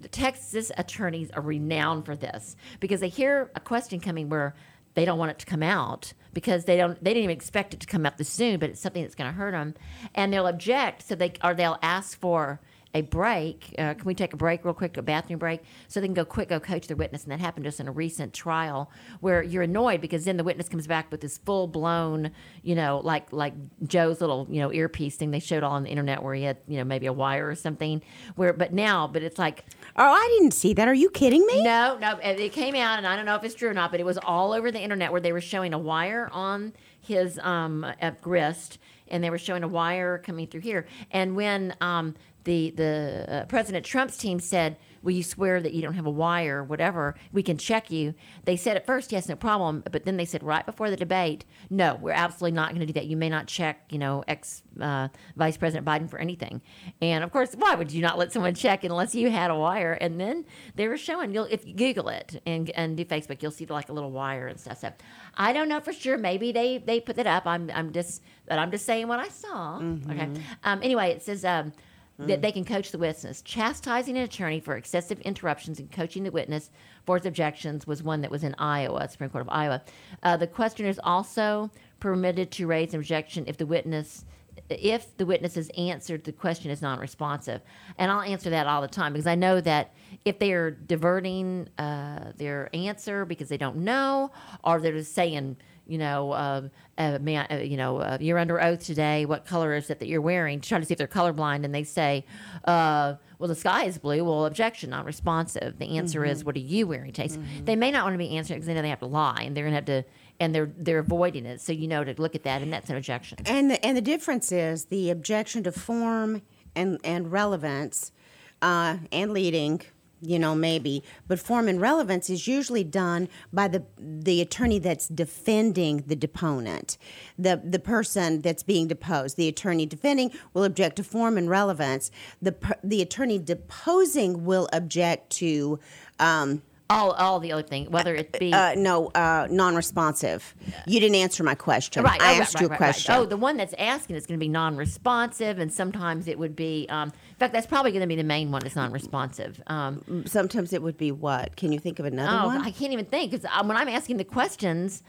the 0.00 0.08
Texas 0.08 0.72
attorneys 0.76 1.30
are 1.32 1.42
renowned 1.42 2.04
for 2.04 2.16
this 2.16 2.56
because 2.80 3.00
they 3.00 3.08
hear 3.08 3.50
a 3.54 3.60
question 3.60 4.00
coming 4.00 4.28
where 4.28 4.54
they 4.94 5.04
don't 5.04 5.18
want 5.18 5.30
it 5.30 5.38
to 5.38 5.46
come 5.46 5.62
out 5.62 6.12
because 6.32 6.64
they 6.64 6.76
don't 6.76 7.02
they 7.02 7.10
didn't 7.10 7.24
even 7.24 7.36
expect 7.36 7.74
it 7.74 7.80
to 7.80 7.86
come 7.86 8.04
out 8.04 8.18
this 8.18 8.28
soon, 8.28 8.58
but 8.58 8.70
it's 8.70 8.80
something 8.80 9.02
that's 9.02 9.14
going 9.14 9.30
to 9.30 9.36
hurt 9.36 9.52
them, 9.52 9.74
and 10.14 10.32
they'll 10.32 10.46
object. 10.46 11.06
So 11.06 11.14
they 11.14 11.32
or 11.44 11.54
they'll 11.54 11.78
ask 11.82 12.18
for 12.18 12.60
a 12.94 13.02
break. 13.02 13.74
Uh, 13.78 13.94
can 13.94 14.04
we 14.04 14.14
take 14.14 14.32
a 14.32 14.36
break 14.36 14.64
real 14.64 14.74
quick, 14.74 14.96
a 14.96 15.02
bathroom 15.02 15.38
break, 15.38 15.60
so 15.86 16.00
they 16.00 16.06
can 16.06 16.14
go 16.14 16.24
quick, 16.24 16.48
go 16.48 16.58
coach 16.58 16.86
their 16.86 16.96
witness? 16.96 17.22
And 17.22 17.32
that 17.32 17.40
happened 17.40 17.64
just 17.64 17.80
in 17.80 17.88
a 17.88 17.92
recent 17.92 18.32
trial 18.32 18.90
where 19.20 19.42
you're 19.42 19.62
annoyed 19.62 20.00
because 20.00 20.24
then 20.24 20.36
the 20.36 20.44
witness 20.44 20.68
comes 20.68 20.86
back 20.86 21.10
with 21.10 21.20
this 21.20 21.38
full 21.38 21.66
blown, 21.66 22.32
you 22.62 22.74
know, 22.74 23.00
like 23.04 23.32
like 23.32 23.54
Joe's 23.86 24.20
little 24.20 24.46
you 24.50 24.60
know 24.60 24.72
earpiece 24.72 25.16
thing 25.16 25.30
they 25.30 25.40
showed 25.40 25.62
all 25.62 25.72
on 25.72 25.84
the 25.84 25.90
internet 25.90 26.22
where 26.22 26.34
he 26.34 26.44
had 26.44 26.56
you 26.66 26.78
know 26.78 26.84
maybe 26.84 27.06
a 27.06 27.12
wire 27.12 27.48
or 27.48 27.54
something. 27.54 28.02
Where 28.34 28.52
but 28.52 28.72
now, 28.72 29.06
but 29.06 29.22
it's 29.22 29.38
like 29.38 29.64
oh 29.96 30.12
i 30.12 30.36
didn't 30.38 30.52
see 30.52 30.72
that 30.74 30.88
are 30.88 30.94
you 30.94 31.10
kidding 31.10 31.44
me 31.46 31.58
no, 31.62 31.98
no. 31.98 32.18
It 32.22 32.52
came 32.52 32.74
out, 32.74 32.98
and 32.98 33.06
I 33.06 33.14
don't 33.14 33.26
know 33.26 33.34
if 33.34 33.44
it's 33.44 33.54
true 33.54 33.68
or 33.68 33.74
not, 33.74 33.90
but 33.90 34.00
it 34.00 34.06
was 34.06 34.18
all 34.18 34.52
over 34.52 34.70
the 34.70 34.80
internet 34.80 35.12
where 35.12 35.20
they 35.20 35.32
were 35.32 35.40
showing 35.40 35.74
a 35.74 35.78
wire 35.78 36.28
on 36.32 36.72
his 37.00 37.38
um, 37.40 37.86
wrist, 38.24 38.78
and 39.08 39.22
they 39.22 39.30
were 39.30 39.38
showing 39.38 39.62
a 39.62 39.68
wire 39.68 40.18
coming 40.18 40.46
through 40.46 40.62
here. 40.62 40.86
And 41.10 41.36
when 41.36 41.74
um, 41.80 42.14
the 42.44 42.70
the 42.70 43.24
uh, 43.28 43.44
President 43.46 43.84
Trump's 43.84 44.16
team 44.16 44.40
said, 44.40 44.76
"Will 45.02 45.12
you 45.12 45.22
swear 45.22 45.60
that 45.60 45.74
you 45.74 45.82
don't 45.82 45.94
have 45.94 46.06
a 46.06 46.10
wire, 46.10 46.58
or 46.58 46.64
whatever? 46.64 47.14
We 47.32 47.42
can 47.42 47.58
check 47.58 47.90
you." 47.90 48.14
They 48.44 48.56
said 48.56 48.76
at 48.76 48.86
first, 48.86 49.12
"Yes, 49.12 49.28
no 49.28 49.36
problem," 49.36 49.82
but 49.90 50.04
then 50.04 50.16
they 50.16 50.24
said 50.24 50.42
right 50.42 50.64
before 50.64 50.90
the 50.90 50.96
debate, 50.96 51.44
"No, 51.68 51.98
we're 52.00 52.12
absolutely 52.12 52.54
not 52.56 52.70
going 52.70 52.80
to 52.80 52.86
do 52.86 52.92
that. 52.94 53.06
You 53.06 53.16
may 53.16 53.28
not 53.28 53.46
check, 53.46 53.84
you 53.90 53.98
know, 53.98 54.24
ex 54.28 54.62
uh, 54.80 55.08
Vice 55.36 55.56
President 55.56 55.86
Biden 55.86 56.08
for 56.08 56.18
anything." 56.18 56.62
And 57.02 57.22
of 57.24 57.32
course, 57.32 57.54
why 57.54 57.74
would 57.74 57.92
you 57.92 58.02
not 58.02 58.18
let 58.18 58.32
someone 58.32 58.54
check 58.54 58.84
unless 58.84 59.14
you 59.14 59.30
had 59.30 59.50
a 59.50 59.56
wire? 59.56 59.92
And 59.92 60.20
then 60.20 60.44
they 60.76 60.88
were 60.88 60.96
showing 60.96 61.32
you'll 61.34 61.48
if 61.50 61.66
you 61.66 61.74
Google 61.74 62.08
it 62.08 62.40
and 62.46 62.70
and 62.70 62.96
do 62.96 63.04
Facebook, 63.04 63.42
you'll 63.42 63.50
see 63.50 63.66
like 63.66 63.88
a 63.88 63.92
little 63.92 64.10
wire 64.12 64.46
and 64.46 64.58
stuff. 64.58 64.78
So 64.80 64.92
I 65.36 65.52
don't 65.52 65.68
know 65.68 65.80
for 65.80 65.92
sure. 65.92 66.16
Maybe 66.16 66.52
they 66.52 66.78
they 66.78 67.00
put 67.00 67.16
that 67.16 67.26
up. 67.26 67.46
I'm 67.46 67.70
I'm 67.74 67.92
just 67.92 68.22
but 68.46 68.58
I'm 68.58 68.70
just 68.70 68.86
saying 68.86 69.08
what 69.08 69.18
I 69.18 69.28
saw. 69.28 69.78
Okay. 70.10 70.28
Um. 70.64 70.80
Anyway, 70.82 71.10
it 71.10 71.22
says 71.22 71.44
um. 71.44 71.72
That 72.18 72.42
they 72.42 72.50
can 72.50 72.64
coach 72.64 72.90
the 72.90 72.98
witness. 72.98 73.42
Chastising 73.42 74.16
an 74.16 74.24
attorney 74.24 74.58
for 74.58 74.76
excessive 74.76 75.20
interruptions 75.20 75.78
and 75.78 75.90
coaching 75.90 76.24
the 76.24 76.32
witness 76.32 76.70
for 77.06 77.16
his 77.16 77.26
objections 77.26 77.86
was 77.86 78.02
one 78.02 78.22
that 78.22 78.30
was 78.30 78.42
in 78.42 78.56
Iowa, 78.58 79.08
Supreme 79.08 79.30
Court 79.30 79.42
of 79.42 79.48
Iowa. 79.50 79.82
Uh, 80.24 80.36
the 80.36 80.48
questioner 80.48 80.88
is 80.88 81.00
also 81.04 81.70
permitted 82.00 82.50
to 82.52 82.66
raise 82.66 82.92
an 82.92 83.00
objection 83.00 83.44
if 83.46 83.56
the 83.56 83.66
witness 83.66 84.24
if 84.68 85.16
the 85.16 85.24
witness 85.24 85.54
has 85.54 85.70
answered 85.78 86.24
the 86.24 86.32
question 86.32 86.70
is 86.70 86.82
non-responsive 86.82 87.60
and 87.96 88.10
i'll 88.10 88.22
answer 88.22 88.50
that 88.50 88.66
all 88.66 88.82
the 88.82 88.88
time 88.88 89.12
because 89.12 89.26
i 89.26 89.34
know 89.34 89.60
that 89.60 89.94
if 90.24 90.38
they 90.38 90.52
are 90.52 90.72
diverting 90.72 91.68
uh, 91.78 92.32
their 92.36 92.68
answer 92.74 93.24
because 93.24 93.48
they 93.48 93.56
don't 93.56 93.76
know 93.76 94.30
or 94.64 94.80
they're 94.80 94.92
just 94.92 95.14
saying 95.14 95.56
you 95.88 95.98
know, 95.98 96.32
uh, 96.32 96.68
uh, 96.98 97.18
man, 97.20 97.46
uh, 97.50 97.56
you 97.56 97.76
know, 97.76 97.98
uh, 97.98 98.18
you're 98.20 98.38
under 98.38 98.62
oath 98.62 98.84
today. 98.84 99.24
What 99.24 99.46
color 99.46 99.74
is 99.74 99.88
it 99.90 99.98
that 100.00 100.06
you're 100.08 100.20
wearing? 100.20 100.60
To 100.60 100.68
try 100.68 100.78
to 100.78 100.84
see 100.84 100.92
if 100.92 100.98
they're 100.98 101.06
colorblind, 101.08 101.64
and 101.64 101.74
they 101.74 101.82
say, 101.84 102.24
uh, 102.64 103.14
well, 103.38 103.48
the 103.48 103.54
sky 103.54 103.84
is 103.84 103.98
blue. 103.98 104.24
Well, 104.24 104.44
objection, 104.46 104.90
not 104.90 105.04
responsive. 105.04 105.78
The 105.78 105.96
answer 105.96 106.24
is, 106.24 106.44
what 106.44 106.56
are 106.56 106.60
you 106.60 106.86
wearing 106.86 107.12
today? 107.12 107.28
So 107.28 107.40
They 107.64 107.76
may 107.76 107.90
not 107.90 108.04
want 108.04 108.14
to 108.14 108.18
be 108.18 108.36
answering 108.36 108.58
because 108.58 108.66
they 108.66 108.74
know 108.74 108.82
they 108.82 108.90
have 108.90 108.98
to 109.00 109.06
lie, 109.06 109.42
and 109.42 109.56
they're 109.56 109.64
going 109.64 109.84
to 109.84 109.92
have 109.92 110.04
to, 110.04 110.08
and 110.40 110.54
they're 110.54 110.70
they're 110.76 110.98
avoiding 110.98 111.46
it. 111.46 111.60
So 111.60 111.72
you 111.72 111.88
know 111.88 112.04
to 112.04 112.14
look 112.20 112.34
at 112.34 112.42
that, 112.44 112.62
and 112.62 112.72
that's 112.72 112.90
an 112.90 112.96
objection. 112.96 113.38
And 113.46 113.70
the, 113.70 113.84
and 113.84 113.96
the 113.96 114.02
difference 114.02 114.52
is 114.52 114.86
the 114.86 115.10
objection 115.10 115.62
to 115.64 115.72
form 115.72 116.42
and 116.76 117.00
and 117.04 117.32
relevance, 117.32 118.12
uh, 118.60 118.98
and 119.10 119.32
leading. 119.32 119.80
You 120.20 120.38
know, 120.38 120.54
maybe, 120.54 121.04
but 121.28 121.38
form 121.38 121.68
and 121.68 121.80
relevance 121.80 122.28
is 122.28 122.48
usually 122.48 122.82
done 122.82 123.28
by 123.52 123.68
the 123.68 123.84
the 123.98 124.40
attorney 124.40 124.78
that's 124.80 125.06
defending 125.06 126.04
the 126.06 126.16
deponent, 126.16 126.98
the 127.38 127.60
the 127.64 127.78
person 127.78 128.40
that's 128.40 128.64
being 128.64 128.88
deposed. 128.88 129.36
The 129.36 129.48
attorney 129.48 129.86
defending 129.86 130.32
will 130.54 130.64
object 130.64 130.96
to 130.96 131.04
form 131.04 131.38
and 131.38 131.48
relevance. 131.48 132.10
The 132.42 132.56
the 132.82 133.00
attorney 133.00 133.38
deposing 133.38 134.44
will 134.44 134.68
object 134.72 135.30
to. 135.34 135.78
Um, 136.18 136.62
All 136.90 137.12
all 137.12 137.38
the 137.38 137.52
other 137.52 137.62
thing, 137.62 137.90
whether 137.90 138.14
it 138.14 138.38
be 138.38 138.52
uh, 138.52 138.74
no, 138.74 139.08
uh, 139.08 139.46
non-responsive. 139.50 140.54
You 140.86 141.00
didn't 141.00 141.16
answer 141.16 141.44
my 141.44 141.54
question. 141.54 142.02
Right, 142.02 142.20
I 142.20 142.38
oh, 142.38 142.40
asked 142.40 142.54
right, 142.54 142.62
you 142.62 142.66
a 142.66 142.70
right, 142.70 142.80
right, 142.80 142.86
right. 142.86 142.94
question. 142.94 143.14
Oh, 143.14 143.26
the 143.26 143.36
one 143.36 143.58
that's 143.58 143.74
asking 143.78 144.16
is 144.16 144.26
going 144.26 144.38
to 144.40 144.42
be 144.42 144.48
non-responsive, 144.48 145.58
and 145.58 145.70
sometimes 145.70 146.28
it 146.28 146.38
would 146.38 146.56
be. 146.56 146.86
Um, 146.88 147.08
in 147.08 147.36
fact, 147.36 147.52
that's 147.52 147.66
probably 147.66 147.92
going 147.92 148.00
to 148.00 148.06
be 148.06 148.16
the 148.16 148.24
main 148.24 148.50
one. 148.50 148.62
That's 148.62 148.74
non-responsive. 148.74 149.62
Um, 149.66 150.24
Sometimes 150.26 150.72
it 150.72 150.82
would 150.82 150.96
be 150.96 151.12
what? 151.12 151.56
Can 151.56 151.72
you 151.72 151.78
think 151.78 151.98
of 151.98 152.06
another 152.06 152.44
oh, 152.44 152.46
one? 152.46 152.62
I 152.62 152.70
can't 152.70 152.92
even 152.92 153.04
think 153.04 153.32
because 153.32 153.46
when 153.64 153.76
I'm 153.76 153.88
asking 153.88 154.16
the 154.16 154.24
questions, 154.24 155.02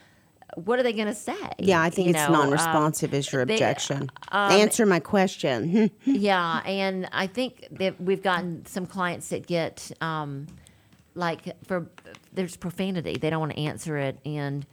what 0.55 0.79
are 0.79 0.83
they 0.83 0.93
going 0.93 1.07
to 1.07 1.15
say? 1.15 1.33
yeah, 1.59 1.81
I 1.81 1.89
think 1.89 2.07
You 2.07 2.13
it's 2.13 2.19
know, 2.29 2.35
um, 2.35 2.49
non-responsive 2.49 3.13
is 3.13 3.31
your 3.31 3.45
they- 3.45 3.53
objection. 3.53 4.11
um, 4.31 4.51
Answer 4.51 4.85
my 4.85 4.99
question. 4.99 5.89
yeah, 6.05 6.61
and 6.65 7.07
I 7.13 7.27
think 7.27 7.67
that 7.71 8.01
we've 8.01 8.21
gotten 8.21 8.65
some 8.65 8.85
clients 8.85 9.29
that 9.29 9.47
get 9.47 9.91
um, 10.01 10.47
like 11.19 11.55
for 11.65 11.87
there's 12.33 12.55
profanity. 12.55 13.17
They 13.19 13.29
don't 13.29 13.39
want 13.39 13.51
to 13.51 13.59
answer 13.59 13.97
it, 13.97 14.17
and 14.25 14.65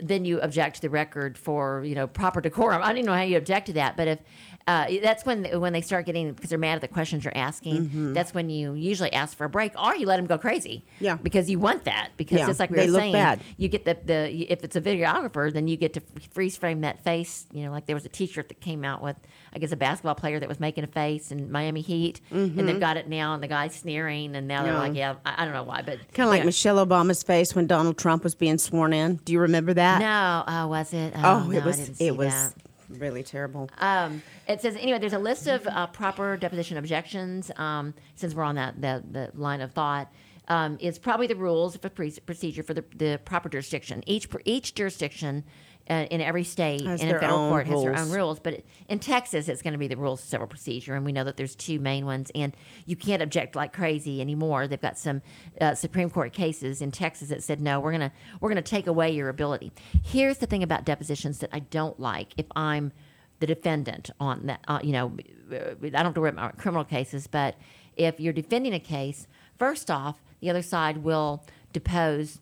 then 0.00 0.24
you 0.24 0.40
object 0.40 0.76
to 0.76 0.82
the 0.82 0.90
record 0.90 1.36
for 1.38 1.82
you 1.84 1.94
know 1.94 2.06
proper 2.06 2.40
decorum. 2.40 2.82
I 2.82 2.88
don't 2.88 2.98
even 2.98 3.06
know 3.06 3.14
how 3.14 3.22
you 3.22 3.36
object 3.36 3.66
to 3.66 3.72
that, 3.74 3.96
but 3.96 4.06
if 4.06 4.18
uh, 4.66 4.86
that's 5.02 5.24
when 5.24 5.44
when 5.60 5.72
they 5.72 5.80
start 5.80 6.06
getting 6.06 6.32
because 6.32 6.50
they're 6.50 6.58
mad 6.58 6.74
at 6.74 6.80
the 6.80 6.88
questions 6.88 7.24
you're 7.24 7.36
asking. 7.36 8.12
That's 8.14 8.34
when 8.34 8.50
you 8.50 8.74
usually 8.74 9.12
ask 9.12 9.36
for 9.36 9.44
a 9.44 9.48
break, 9.48 9.80
or 9.80 9.94
you 9.94 10.06
let 10.06 10.16
them 10.16 10.26
go 10.26 10.38
crazy. 10.38 10.84
Mm-hmm. 10.96 11.04
Yeah. 11.04 11.14
because 11.16 11.48
you 11.50 11.58
want 11.58 11.84
that. 11.84 12.10
Because 12.16 12.38
Yeah, 12.38 12.46
just 12.46 12.60
like 12.60 12.70
we 12.70 12.76
they 12.78 12.86
were 12.90 12.98
saying, 12.98 13.12
bad. 13.12 13.40
you 13.56 13.68
get 13.68 13.84
the 13.84 13.96
the 14.04 14.52
if 14.52 14.64
it's 14.64 14.76
a 14.76 14.80
videographer, 14.80 15.52
then 15.52 15.68
you 15.68 15.76
get 15.76 15.92
to 15.94 16.02
freeze 16.32 16.56
frame 16.56 16.80
that 16.82 17.02
face. 17.04 17.46
You 17.52 17.64
know, 17.64 17.70
like 17.70 17.86
there 17.86 17.96
was 17.96 18.04
a 18.04 18.08
T-shirt 18.08 18.48
that 18.48 18.60
came 18.60 18.84
out 18.84 19.02
with 19.02 19.16
I 19.54 19.58
guess 19.58 19.72
a 19.72 19.76
basketball 19.76 20.14
player 20.16 20.38
that 20.40 20.48
was 20.48 20.60
making 20.60 20.84
a 20.84 20.88
face 20.88 21.30
in 21.30 21.50
Miami 21.50 21.80
Heat, 21.80 22.20
and 22.30 22.68
they've 22.68 22.80
got 22.80 22.96
it 22.96 23.08
now, 23.08 23.34
and 23.34 23.42
the 23.42 23.48
guy's 23.48 23.74
sneering, 23.74 24.36
and 24.36 24.46
now 24.46 24.62
they're 24.62 24.72
Mm-hmm. 24.72 24.80
Like, 24.82 24.94
yeah, 24.96 25.14
I, 25.24 25.42
I 25.42 25.44
don't 25.44 25.54
know 25.54 25.62
why, 25.62 25.82
but 25.82 25.98
kind 26.12 26.26
of 26.26 26.30
like 26.30 26.40
yeah. 26.40 26.46
Michelle 26.46 26.84
Obama's 26.84 27.22
face 27.22 27.54
when 27.54 27.66
Donald 27.66 27.96
Trump 27.96 28.24
was 28.24 28.34
being 28.34 28.58
sworn 28.58 28.92
in. 28.92 29.16
Do 29.24 29.32
you 29.32 29.40
remember 29.40 29.72
that? 29.74 30.00
No, 30.00 30.52
uh, 30.54 30.66
was 30.66 30.92
it? 30.92 31.14
Oh, 31.16 31.44
no, 31.44 31.50
it 31.52 31.62
I 31.62 31.66
was. 31.66 32.00
It 32.00 32.16
was 32.16 32.34
that. 32.34 32.54
Really 32.88 33.22
terrible. 33.22 33.68
Um, 33.78 34.22
it 34.48 34.60
says 34.60 34.76
anyway. 34.76 34.98
There's 34.98 35.12
a 35.12 35.18
list 35.18 35.46
of 35.46 35.66
uh, 35.66 35.86
proper 35.88 36.36
deposition 36.36 36.76
objections. 36.76 37.50
Um, 37.56 37.94
since 38.14 38.34
we're 38.34 38.44
on 38.44 38.54
that 38.56 38.80
that, 38.80 39.38
line 39.38 39.60
of 39.60 39.72
thought, 39.72 40.12
um, 40.48 40.78
it's 40.80 40.98
probably 40.98 41.26
the 41.26 41.36
rules 41.36 41.74
of 41.74 41.84
a 41.84 41.90
pre- 41.90 42.18
procedure 42.24 42.62
for 42.62 42.74
the, 42.74 42.84
the 42.94 43.20
proper 43.24 43.48
jurisdiction. 43.48 44.02
Each 44.06 44.28
each 44.44 44.74
jurisdiction. 44.74 45.44
Uh, 45.88 46.04
in 46.10 46.20
every 46.20 46.42
state 46.42 46.80
Has 46.80 47.00
and 47.00 47.02
in 47.02 47.08
their 47.08 47.20
federal 47.20 47.48
court 47.48 47.68
has 47.68 47.82
their 47.82 47.92
own 47.92 48.06
rules. 48.06 48.16
rules, 48.16 48.40
but 48.40 48.54
it, 48.54 48.66
in 48.88 48.98
Texas 48.98 49.48
it's 49.48 49.62
going 49.62 49.72
to 49.72 49.78
be 49.78 49.86
the 49.86 49.96
rules 49.96 50.20
of 50.20 50.28
civil 50.28 50.48
procedure, 50.48 50.96
and 50.96 51.04
we 51.04 51.12
know 51.12 51.22
that 51.22 51.36
there's 51.36 51.54
two 51.54 51.78
main 51.78 52.04
ones, 52.04 52.32
and 52.34 52.56
you 52.86 52.96
can't 52.96 53.22
object 53.22 53.54
like 53.54 53.72
crazy 53.72 54.20
anymore. 54.20 54.66
They've 54.66 54.80
got 54.80 54.98
some 54.98 55.22
uh, 55.60 55.76
Supreme 55.76 56.10
Court 56.10 56.32
cases 56.32 56.82
in 56.82 56.90
Texas 56.90 57.28
that 57.28 57.44
said 57.44 57.60
no, 57.60 57.78
we're 57.78 57.92
gonna 57.92 58.12
we're 58.40 58.48
gonna 58.48 58.62
take 58.62 58.88
away 58.88 59.12
your 59.12 59.28
ability. 59.28 59.72
Here's 60.02 60.38
the 60.38 60.46
thing 60.46 60.64
about 60.64 60.84
depositions 60.84 61.38
that 61.38 61.50
I 61.52 61.60
don't 61.60 62.00
like. 62.00 62.32
If 62.36 62.46
I'm 62.56 62.92
the 63.38 63.46
defendant 63.46 64.10
on 64.20 64.46
that. 64.46 64.60
Uh, 64.66 64.80
you 64.82 64.92
know, 64.92 65.16
I 65.50 65.74
don't 65.74 65.94
have 65.94 66.14
to 66.14 66.20
worry 66.20 66.30
about 66.30 66.58
criminal 66.58 66.84
cases, 66.84 67.26
but 67.26 67.56
if 67.96 68.20
you're 68.20 68.32
defending 68.32 68.74
a 68.74 68.80
case, 68.80 69.26
first 69.58 69.90
off, 69.90 70.16
the 70.40 70.50
other 70.50 70.62
side 70.62 70.98
will 70.98 71.44
depose 71.72 72.38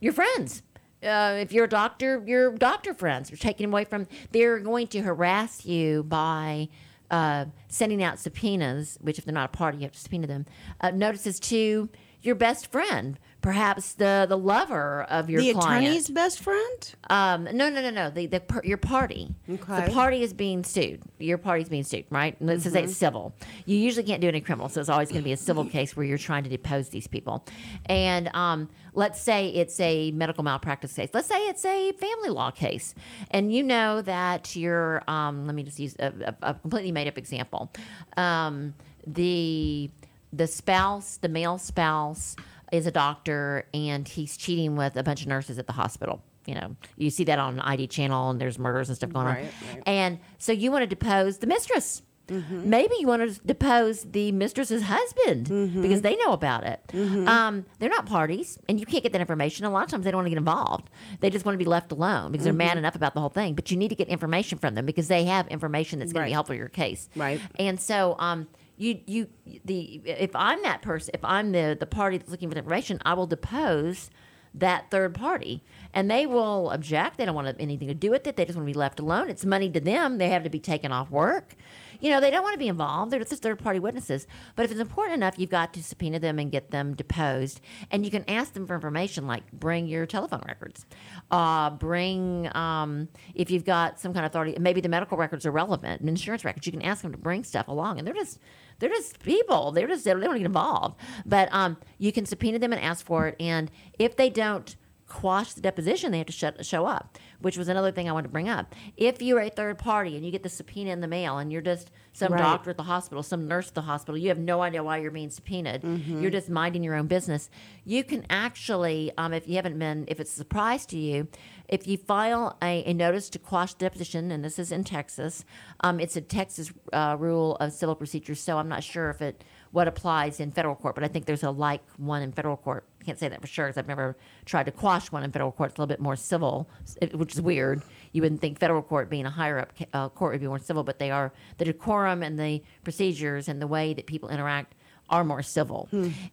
your 0.00 0.12
friends. 0.12 0.62
Uh, 1.02 1.36
if 1.40 1.52
you're 1.52 1.64
a 1.64 1.68
doctor, 1.68 2.22
your 2.26 2.52
doctor 2.52 2.92
friends 2.92 3.32
are 3.32 3.36
taken 3.36 3.66
away 3.66 3.84
from. 3.84 4.06
They're 4.32 4.58
going 4.58 4.86
to 4.88 5.00
harass 5.00 5.64
you 5.64 6.02
by 6.02 6.68
uh, 7.10 7.46
sending 7.68 8.02
out 8.02 8.18
subpoenas, 8.18 8.98
which 9.00 9.18
if 9.18 9.24
they're 9.24 9.34
not 9.34 9.54
a 9.54 9.56
party, 9.56 9.78
you 9.78 9.84
have 9.84 9.92
to 9.92 9.98
subpoena 9.98 10.26
them. 10.26 10.46
Uh, 10.80 10.90
notices 10.90 11.40
to 11.40 11.88
your 12.22 12.34
best 12.34 12.70
friend, 12.70 13.18
perhaps 13.40 13.94
the 13.94 14.26
the 14.28 14.36
lover 14.36 15.02
of 15.04 15.30
your 15.30 15.40
the 15.40 15.52
client. 15.52 15.84
attorney's 15.84 16.08
best 16.08 16.40
friend. 16.40 16.94
Um, 17.08 17.44
no, 17.44 17.68
no, 17.68 17.80
no, 17.80 17.90
no. 17.90 18.10
The, 18.10 18.26
the 18.26 18.40
per, 18.40 18.60
your 18.64 18.76
party. 18.76 19.34
Okay. 19.48 19.86
The 19.86 19.92
party 19.92 20.22
is 20.22 20.32
being 20.32 20.64
sued. 20.64 21.02
Your 21.18 21.38
party's 21.38 21.68
being 21.68 21.84
sued, 21.84 22.04
right? 22.10 22.36
Let's 22.40 22.64
just 22.64 22.74
say 22.74 22.84
it's 22.84 22.96
civil. 22.96 23.34
You 23.66 23.76
usually 23.76 24.04
can't 24.04 24.20
do 24.20 24.28
any 24.28 24.40
criminal, 24.40 24.68
so 24.68 24.80
it's 24.80 24.88
always 24.88 25.08
going 25.08 25.22
to 25.22 25.24
be 25.24 25.32
a 25.32 25.36
civil 25.36 25.64
case 25.76 25.96
where 25.96 26.04
you're 26.04 26.18
trying 26.18 26.44
to 26.44 26.50
depose 26.50 26.88
these 26.90 27.06
people. 27.06 27.44
And 27.86 28.30
um, 28.34 28.68
let's 28.94 29.20
say 29.20 29.48
it's 29.48 29.78
a 29.80 30.10
medical 30.12 30.44
malpractice 30.44 30.92
case. 30.92 31.10
Let's 31.12 31.28
say 31.28 31.48
it's 31.48 31.64
a 31.64 31.92
family 31.92 32.30
law 32.30 32.50
case, 32.50 32.94
and 33.30 33.52
you 33.52 33.62
know 33.62 34.02
that 34.02 34.54
you're. 34.56 35.02
Um, 35.08 35.46
let 35.46 35.54
me 35.54 35.62
just 35.62 35.78
use 35.78 35.96
a, 35.98 36.34
a, 36.42 36.50
a 36.50 36.54
completely 36.54 36.92
made 36.92 37.08
up 37.08 37.18
example. 37.18 37.72
Um, 38.16 38.74
the 39.06 39.90
the 40.32 40.46
spouse, 40.46 41.16
the 41.16 41.28
male 41.28 41.58
spouse, 41.58 42.36
is 42.72 42.86
a 42.86 42.90
doctor 42.90 43.66
and 43.74 44.06
he's 44.06 44.36
cheating 44.36 44.76
with 44.76 44.96
a 44.96 45.02
bunch 45.02 45.22
of 45.22 45.26
nurses 45.28 45.58
at 45.58 45.66
the 45.66 45.72
hospital. 45.72 46.22
You 46.46 46.54
know, 46.54 46.76
you 46.96 47.10
see 47.10 47.24
that 47.24 47.38
on 47.38 47.60
ID 47.60 47.86
channel 47.88 48.30
and 48.30 48.40
there's 48.40 48.58
murders 48.58 48.88
and 48.88 48.96
stuff 48.96 49.12
going 49.12 49.26
Right, 49.26 49.38
on. 49.38 49.74
right. 49.74 49.82
And 49.86 50.18
so 50.38 50.52
you 50.52 50.72
want 50.72 50.82
to 50.82 50.86
depose 50.86 51.38
the 51.38 51.46
mistress. 51.46 52.02
Maybe 52.48 52.94
you 53.00 53.08
want 53.08 53.28
to 53.28 53.40
depose 53.44 54.04
the 54.04 54.30
mistress's 54.30 54.84
husband 54.84 55.48
because 55.82 56.02
they 56.02 56.14
know 56.14 56.30
about 56.32 56.64
it. 56.64 56.80
Um, 56.94 57.66
they're 57.80 57.90
not 57.90 58.06
parties, 58.06 58.56
and 58.68 58.78
you 58.78 58.86
can't 58.86 59.02
get 59.02 59.10
that 59.14 59.20
information. 59.20 59.66
A 59.66 59.70
lot 59.70 59.82
of 59.82 59.90
times 59.90 60.04
they 60.04 60.12
don't 60.12 60.18
want 60.18 60.26
to 60.26 60.30
get 60.30 60.38
involved. 60.38 60.90
They 61.18 61.28
just 61.28 61.44
want 61.44 61.54
to 61.54 61.58
be 61.58 61.64
left 61.68 61.90
alone 61.90 62.30
because 62.30 62.44
they're 62.44 62.52
mad 62.52 62.78
enough 62.78 62.94
about 62.94 63.14
the 63.14 63.20
whole 63.20 63.30
thing. 63.30 63.54
But 63.54 63.72
you 63.72 63.76
need 63.76 63.88
to 63.88 63.96
get 63.96 64.06
information 64.06 64.58
from 64.58 64.76
them 64.76 64.86
because 64.86 65.08
they 65.08 65.24
have 65.24 65.48
information 65.48 65.98
that's 65.98 66.12
going 66.12 66.24
to 66.24 66.28
be 66.28 66.32
helpful 66.32 66.54
to 66.54 66.58
your 66.58 66.68
case. 66.68 67.08
Right. 67.16 67.40
And 67.58 67.80
so, 67.80 68.14
um, 68.20 68.46
you 68.80 69.00
you 69.06 69.28
the 69.64 70.00
if 70.06 70.34
I'm 70.34 70.62
that 70.62 70.82
person, 70.82 71.10
if 71.14 71.24
I'm 71.24 71.52
the 71.52 71.76
the 71.78 71.86
party 71.86 72.16
that's 72.16 72.30
looking 72.30 72.48
for 72.48 72.54
the 72.54 72.60
information, 72.60 72.98
I 73.04 73.14
will 73.14 73.26
depose 73.26 74.10
that 74.54 74.90
third 74.90 75.14
party, 75.14 75.62
and 75.94 76.10
they 76.10 76.26
will 76.26 76.70
object. 76.70 77.18
They 77.18 77.24
don't 77.24 77.34
want 77.34 77.54
anything 77.60 77.88
to 77.88 77.94
do 77.94 78.10
with 78.10 78.26
it. 78.26 78.36
They 78.36 78.44
just 78.44 78.56
want 78.56 78.66
to 78.66 78.72
be 78.72 78.78
left 78.78 78.98
alone. 78.98 79.28
It's 79.28 79.44
money 79.44 79.70
to 79.70 79.80
them. 79.80 80.18
They 80.18 80.30
have 80.30 80.42
to 80.44 80.50
be 80.50 80.58
taken 80.58 80.92
off 80.92 81.10
work. 81.10 81.54
You 82.00 82.10
know, 82.10 82.20
they 82.20 82.30
don't 82.30 82.42
want 82.42 82.54
to 82.54 82.58
be 82.58 82.68
involved. 82.68 83.10
They're 83.10 83.20
just 83.20 83.42
third 83.42 83.58
party 83.58 83.78
witnesses. 83.78 84.26
But 84.56 84.64
if 84.64 84.70
it's 84.70 84.80
important 84.80 85.14
enough, 85.14 85.38
you've 85.38 85.50
got 85.50 85.72
to 85.74 85.82
subpoena 85.82 86.18
them 86.18 86.38
and 86.38 86.50
get 86.50 86.70
them 86.70 86.94
deposed. 86.94 87.60
And 87.90 88.04
you 88.04 88.10
can 88.10 88.24
ask 88.28 88.52
them 88.52 88.66
for 88.66 88.74
information 88.74 89.26
like 89.26 89.50
bring 89.52 89.86
your 89.86 90.06
telephone 90.06 90.42
records, 90.46 90.86
uh, 91.30 91.70
bring, 91.70 92.54
um, 92.56 93.08
if 93.34 93.50
you've 93.50 93.64
got 93.64 94.00
some 94.00 94.12
kind 94.12 94.24
of 94.24 94.30
authority, 94.32 94.56
maybe 94.58 94.80
the 94.80 94.88
medical 94.88 95.16
records 95.16 95.46
are 95.46 95.50
relevant, 95.50 96.00
insurance 96.02 96.44
records, 96.44 96.66
you 96.66 96.72
can 96.72 96.82
ask 96.82 97.02
them 97.02 97.12
to 97.12 97.18
bring 97.18 97.44
stuff 97.44 97.68
along. 97.68 97.98
And 97.98 98.06
they're 98.06 98.14
just, 98.14 98.38
they're 98.78 98.88
just 98.88 99.20
people. 99.20 99.72
They're 99.72 99.86
just, 99.86 100.04
they 100.04 100.12
don't 100.12 100.36
get 100.36 100.46
involved. 100.46 100.98
But 101.26 101.48
um, 101.52 101.76
you 101.98 102.12
can 102.12 102.26
subpoena 102.26 102.58
them 102.58 102.72
and 102.72 102.82
ask 102.82 103.04
for 103.04 103.28
it. 103.28 103.36
And 103.38 103.70
if 103.98 104.16
they 104.16 104.30
don't, 104.30 104.74
quash 105.10 105.52
the 105.52 105.60
deposition, 105.60 106.12
they 106.12 106.18
have 106.18 106.26
to 106.28 106.32
shut, 106.32 106.64
show 106.64 106.86
up, 106.86 107.18
which 107.40 107.58
was 107.58 107.68
another 107.68 107.92
thing 107.92 108.08
I 108.08 108.12
wanted 108.12 108.28
to 108.28 108.32
bring 108.32 108.48
up. 108.48 108.74
If 108.96 109.20
you're 109.20 109.40
a 109.40 109.50
third 109.50 109.78
party 109.78 110.16
and 110.16 110.24
you 110.24 110.30
get 110.30 110.42
the 110.42 110.48
subpoena 110.48 110.90
in 110.90 111.00
the 111.00 111.08
mail 111.08 111.36
and 111.38 111.52
you're 111.52 111.60
just 111.60 111.90
some 112.12 112.32
Right. 112.32 112.38
doctor 112.40 112.70
at 112.70 112.76
the 112.76 112.84
hospital, 112.84 113.22
some 113.22 113.46
nurse 113.46 113.68
at 113.68 113.74
the 113.74 113.82
hospital, 113.82 114.16
you 114.16 114.28
have 114.28 114.38
no 114.38 114.62
idea 114.62 114.82
why 114.82 114.96
you're 114.98 115.10
being 115.10 115.30
subpoenaed. 115.30 115.82
You're 116.20 116.30
just 116.30 116.48
minding 116.48 116.82
your 116.82 116.94
own 116.94 117.06
business. 117.08 117.50
You 117.84 118.04
can 118.04 118.24
actually, 118.30 119.12
um, 119.18 119.32
if 119.32 119.46
you 119.48 119.56
haven't 119.56 119.78
been, 119.78 120.04
if 120.08 120.20
it's 120.20 120.32
a 120.32 120.36
surprise 120.36 120.86
to 120.86 120.98
you, 120.98 121.28
if 121.68 121.86
you 121.86 121.96
file 121.96 122.56
a, 122.62 122.82
a 122.84 122.94
notice 122.94 123.28
to 123.30 123.38
quash 123.38 123.74
the 123.74 123.80
deposition, 123.80 124.30
and 124.30 124.44
this 124.44 124.58
is 124.58 124.72
in 124.72 124.84
Texas, 124.84 125.44
um, 125.80 126.00
it's 126.00 126.16
a 126.16 126.20
Texas 126.20 126.72
uh, 126.92 127.16
rule 127.18 127.56
of 127.56 127.72
civil 127.72 127.94
procedure, 127.94 128.34
so 128.34 128.58
I'm 128.58 128.68
not 128.68 128.82
sure 128.82 129.10
if 129.10 129.20
it 129.22 129.44
what 129.72 129.86
applies 129.86 130.40
in 130.40 130.50
federal 130.50 130.74
court, 130.74 130.94
but 130.94 131.04
I 131.04 131.08
think 131.08 131.26
there's 131.26 131.44
a 131.44 131.50
like 131.50 131.82
one 131.96 132.22
in 132.22 132.32
federal 132.32 132.56
court. 132.56 132.84
Can't 133.04 133.18
say 133.18 133.28
that 133.28 133.40
for 133.40 133.46
sure 133.46 133.66
because 133.66 133.78
I've 133.78 133.86
never 133.86 134.16
tried 134.44 134.64
to 134.64 134.72
quash 134.72 135.12
one 135.12 135.22
in 135.22 135.30
federal 135.30 135.52
court. 135.52 135.70
It's 135.70 135.78
a 135.78 135.82
little 135.82 135.88
bit 135.88 136.00
more 136.00 136.16
civil, 136.16 136.68
which 137.12 137.34
is 137.34 137.40
weird. 137.40 137.82
You 138.12 138.22
wouldn't 138.22 138.40
think 138.40 138.58
federal 138.58 138.82
court 138.82 139.08
being 139.08 139.26
a 139.26 139.30
higher 139.30 139.60
up 139.60 139.72
uh, 139.92 140.08
court 140.08 140.32
would 140.32 140.40
be 140.40 140.48
more 140.48 140.58
civil, 140.58 140.82
but 140.82 140.98
they 140.98 141.10
are 141.10 141.32
the 141.58 141.64
decorum 141.64 142.22
and 142.22 142.38
the 142.38 142.62
procedures 142.82 143.48
and 143.48 143.62
the 143.62 143.66
way 143.66 143.94
that 143.94 144.06
people 144.06 144.28
interact 144.28 144.74
are 145.08 145.24
more 145.24 145.42
civil. 145.42 145.88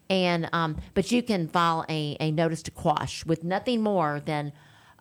And 0.09 0.49
um, 0.53 0.77
but 0.93 1.11
you 1.11 1.21
can 1.21 1.47
file 1.47 1.85
a, 1.89 2.17
a 2.19 2.31
notice 2.31 2.63
to 2.63 2.71
quash 2.71 3.25
with 3.25 3.43
nothing 3.43 3.81
more 3.81 4.19
than 4.25 4.51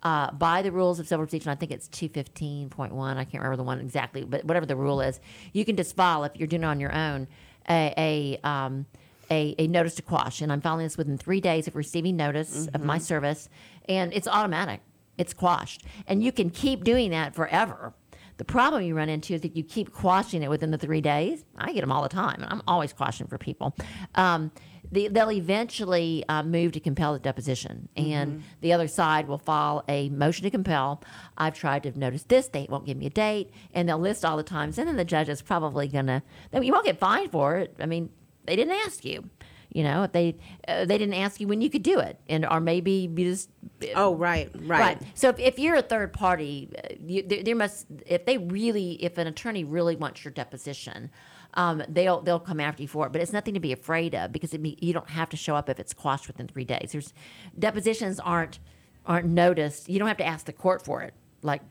uh, 0.03 0.31
by 0.31 0.63
the 0.63 0.71
rules 0.71 1.01
of 1.01 1.09
civil 1.09 1.25
procedure, 1.25 1.51
I 1.51 1.55
think 1.57 1.73
it's 1.73 1.89
215.1, 1.89 3.17
I 3.17 3.25
can't 3.25 3.35
remember 3.35 3.57
the 3.57 3.65
one 3.65 3.81
exactly, 3.81 4.23
but 4.25 4.45
whatever 4.45 4.67
the 4.67 4.77
rule 4.77 5.01
is, 5.01 5.21
you 5.53 5.65
can 5.65 5.75
just 5.75 5.97
file, 5.97 6.23
if 6.23 6.37
you're 6.37 6.47
doing 6.47 6.63
it 6.63 6.67
on 6.67 6.79
your 6.79 6.95
own, 6.95 7.27
a, 7.69 8.39
a, 8.43 8.49
um, 8.49 8.87
a, 9.31 9.55
a 9.59 9.67
notice 9.67 9.95
to 9.97 10.03
quash. 10.03 10.41
And 10.41 10.53
I'm 10.53 10.61
filing 10.61 10.85
this 10.85 10.97
within 10.97 11.19
three 11.19 11.41
days 11.41 11.67
of 11.67 11.77
receiving 11.77 12.17
notice 12.17 12.69
of 12.75 12.83
my 12.83 12.99
service, 12.99 13.49
and 13.89 14.13
it's 14.13 14.29
automatic, 14.29 14.81
it's 15.19 15.35
quashed. 15.35 15.85
And 16.07 16.23
you 16.23 16.33
can 16.33 16.51
keep 16.51 16.85
doing 16.85 17.11
that 17.11 17.35
forever. 17.35 17.93
The 18.39 18.45
problem 18.45 18.83
you 18.83 18.95
run 18.95 19.09
into 19.09 19.33
is 19.35 19.45
if 19.45 19.57
you 19.57 19.65
keep 19.65 19.93
quashing 19.93 20.43
it 20.43 20.51
within 20.51 20.71
the 20.71 20.79
three 20.79 21.01
days. 21.01 21.45
I 21.57 21.73
get 21.73 21.81
them 21.81 21.91
all 21.91 22.03
the 22.03 22.09
time, 22.09 22.43
and 22.43 22.53
I'm 22.53 22.63
always 22.69 22.93
quashing 22.93 23.27
for 23.27 23.39
people. 23.39 23.75
Um, 24.15 24.51
the, 24.93 25.09
they'll 25.09 25.31
eventually 25.33 26.25
uh, 26.29 26.43
move 26.43 26.73
to 26.73 26.81
compel 26.81 27.13
the 27.13 27.19
deposition, 27.19 27.89
and 27.97 28.43
the 28.61 28.73
other 28.73 28.89
side 28.89 29.29
will 29.29 29.39
file 29.39 29.85
a 29.89 30.09
motion 30.11 30.45
to 30.45 30.51
compel. 30.51 31.03
I've 31.37 31.55
tried 31.55 31.83
to 31.85 31.99
notice 31.99 32.23
this; 32.25 32.49
they 32.49 32.67
won't 32.69 32.87
give 32.87 32.97
me 32.97 33.07
a 33.07 33.11
date, 33.11 33.51
and 33.75 33.89
they'll 33.89 33.99
list 33.99 34.25
all 34.25 34.37
the 34.37 34.43
times, 34.43 34.79
and 34.79 34.89
then 34.89 34.97
the 34.97 35.05
judge 35.05 35.29
is 35.29 35.43
probably 35.43 35.89
gonna. 35.89 36.23
I 36.53 36.59
mean, 36.59 36.67
you 36.67 36.73
won't 36.73 36.87
get 36.87 36.99
fined 36.99 37.33
for 37.33 37.57
it. 37.57 37.75
I 37.81 37.87
mean, 37.87 38.11
they 38.45 38.57
didn't 38.57 38.75
ask 38.75 39.05
you. 39.05 39.29
You 39.73 39.83
know, 39.83 40.05
if 40.05 40.13
they 40.13 40.37
uh, 40.69 40.85
they 40.87 40.97
didn't 40.97 41.15
ask 41.15 41.39
you 41.41 41.49
when 41.49 41.61
you 41.61 41.69
could 41.69 41.83
do 41.83 41.99
it, 41.99 42.19
and 42.29 42.47
or 42.47 42.61
maybe 42.61 43.11
you 43.15 43.25
just 43.25 43.51
Oh, 43.95 44.15
right, 44.15 44.51
right. 44.61 44.99
so 45.15 45.29
if, 45.29 45.39
if 45.39 45.59
you're 45.59 45.75
a 45.77 45.83
third 45.83 46.15
party, 46.15 46.71
uh, 46.83 46.95
you, 47.05 47.23
there, 47.23 47.43
there 47.43 47.57
must 47.57 47.87
if 48.07 48.25
they 48.25 48.39
really 48.39 48.93
if 49.05 49.19
an 49.19 49.27
attorney 49.27 49.65
really 49.65 49.97
wants 49.97 50.25
your 50.25 50.33
deposition, 50.33 51.11
um, 51.57 51.83
they'll 51.89 52.21
they'll 52.23 52.39
come 52.41 52.61
after 52.61 52.83
you 52.83 52.89
for 52.89 53.07
it. 53.07 53.13
But 53.13 53.21
it's 53.23 53.33
nothing 53.33 53.55
to 53.55 53.61
be 53.61 53.73
afraid 53.73 54.15
of 54.15 54.31
because 54.33 54.55
it 54.55 54.63
be, 54.63 54.79
you 54.81 54.93
don't 54.93 55.11
have 55.11 55.29
to 55.31 55.37
show 55.37 55.57
up 55.57 55.69
if 55.69 55.81
it's 55.81 55.93
quashed 55.93 56.29
within 56.29 56.47
three 56.47 56.65
days. 56.65 56.91
There's 56.93 57.13
depositions 57.59 58.21
aren't 58.21 58.59
aren't 59.07 59.27
noticed. 59.29 59.89
You 59.89 59.99
don't 59.99 60.09
have 60.09 60.17
to 60.19 60.27
ask 60.27 60.47
the 60.47 60.53
court 60.53 60.85
for 60.85 61.03
it. 61.03 61.15
Like 61.43 61.63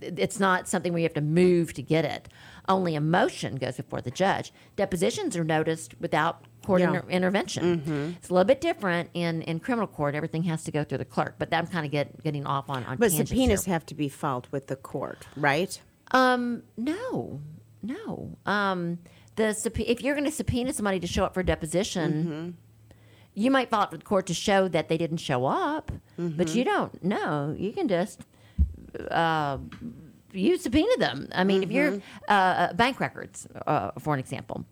it's 0.00 0.40
not 0.40 0.68
something 0.68 0.92
where 0.92 1.00
you 1.00 1.04
have 1.04 1.12
to 1.14 1.20
move 1.20 1.74
to 1.74 1.82
get 1.82 2.04
it. 2.04 2.28
Only 2.68 2.94
a 2.94 3.00
motion 3.00 3.56
goes 3.56 3.76
before 3.76 4.00
the 4.00 4.10
judge. 4.10 4.52
Depositions 4.76 5.36
are 5.36 5.44
noticed 5.44 5.94
without 6.00 6.44
court 6.64 6.80
Yeah. 6.80 6.94
inter- 6.94 7.08
intervention. 7.10 8.16
It's 8.18 8.30
a 8.30 8.32
little 8.32 8.46
bit 8.46 8.60
different 8.62 9.10
in, 9.14 9.42
in 9.42 9.60
criminal 9.60 9.86
court. 9.86 10.14
Everything 10.14 10.44
has 10.44 10.64
to 10.64 10.70
go 10.70 10.82
through 10.82 10.98
the 10.98 11.04
clerk. 11.04 11.34
But 11.38 11.52
I'm 11.52 11.66
kind 11.66 11.84
of 11.84 11.92
get, 11.92 12.22
getting 12.22 12.46
off 12.46 12.70
on 12.70 12.84
on 12.84 12.96
But 12.96 13.12
subpoenas 13.12 13.64
here. 13.66 13.74
have 13.74 13.84
to 13.86 13.94
be 13.94 14.08
filed 14.08 14.48
with 14.50 14.68
the 14.68 14.76
court, 14.76 15.26
right? 15.36 15.78
Um, 16.12 16.62
no, 16.78 17.40
no. 17.82 18.36
Um, 18.46 18.98
the 19.38 19.48
if 19.92 20.02
you're 20.02 20.14
going 20.14 20.24
to 20.32 20.36
subpoena 20.42 20.72
somebody 20.72 21.00
to 21.00 21.06
show 21.06 21.24
up 21.24 21.32
for 21.34 21.40
a 21.40 21.46
deposition, 21.54 22.56
you 23.34 23.50
might 23.50 23.68
file 23.70 23.84
it 23.84 23.90
for 23.90 23.96
the 23.96 24.04
court 24.12 24.26
to 24.26 24.34
show 24.34 24.60
that 24.68 24.88
they 24.90 24.98
didn't 24.98 25.18
show 25.30 25.46
up, 25.46 25.90
but 26.38 26.54
you 26.54 26.64
don't. 26.72 26.92
No, 27.02 27.54
you 27.58 27.72
can 27.72 27.86
just 27.88 28.18
uh, 29.10 29.58
you 30.32 30.56
subpoena 30.58 30.96
them. 30.98 31.28
I 31.34 31.44
mean, 31.44 31.62
if 31.62 31.70
you're 31.70 31.94
uh, 32.28 32.32
uh, 32.32 32.72
bank 32.74 33.00
records, 33.00 33.46
uh, 33.66 33.92
for 33.98 34.12
an 34.14 34.20
example, 34.20 34.64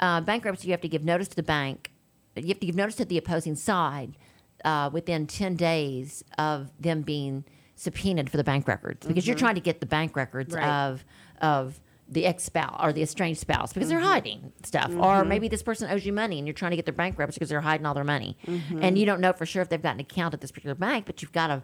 uh, 0.00 0.20
bank 0.20 0.44
records, 0.44 0.64
you 0.64 0.70
have 0.72 0.80
to 0.82 0.88
give 0.88 1.04
notice 1.04 1.28
to 1.28 1.36
the 1.36 1.42
bank. 1.42 1.90
You 2.36 2.48
have 2.48 2.60
to 2.60 2.66
give 2.66 2.76
notice 2.76 2.96
to 2.96 3.04
the 3.04 3.18
opposing 3.18 3.56
side 3.56 4.16
uh, 4.64 4.88
within 4.92 5.26
ten 5.26 5.56
days 5.56 6.24
of 6.38 6.70
them 6.80 7.02
being 7.02 7.44
subpoenaed 7.76 8.30
for 8.30 8.36
the 8.36 8.44
bank 8.44 8.68
records, 8.68 9.06
because 9.06 9.26
you're 9.26 9.36
trying 9.36 9.56
to 9.56 9.60
get 9.60 9.80
the 9.80 9.86
bank 9.86 10.14
records 10.16 10.54
Right. 10.54 10.64
of 10.64 11.04
of 11.40 11.80
the 12.12 12.26
ex 12.26 12.44
spouse 12.44 12.78
or 12.82 12.92
the 12.92 13.02
estranged 13.02 13.40
spouse 13.40 13.72
because 13.72 13.88
they're 13.88 13.98
mm-hmm. 13.98 14.08
hiding 14.08 14.52
stuff, 14.62 14.90
or 14.90 15.20
mm-hmm. 15.20 15.28
maybe 15.28 15.48
this 15.48 15.62
person 15.62 15.90
owes 15.90 16.04
you 16.04 16.12
money 16.12 16.38
and 16.38 16.46
you're 16.46 16.54
trying 16.54 16.70
to 16.70 16.76
get 16.76 16.84
their 16.84 16.94
bank 16.94 17.18
records 17.18 17.36
because 17.36 17.48
they're 17.48 17.60
hiding 17.60 17.86
all 17.86 17.94
their 17.94 18.04
money, 18.04 18.36
mm-hmm. 18.46 18.82
and 18.82 18.98
you 18.98 19.06
don't 19.06 19.20
know 19.20 19.32
for 19.32 19.46
sure 19.46 19.62
if 19.62 19.68
they've 19.68 19.82
got 19.82 19.94
an 19.94 20.00
account 20.00 20.34
at 20.34 20.40
this 20.40 20.50
particular 20.50 20.74
bank, 20.74 21.06
but 21.06 21.22
you've 21.22 21.32
got 21.32 21.48
to. 21.48 21.62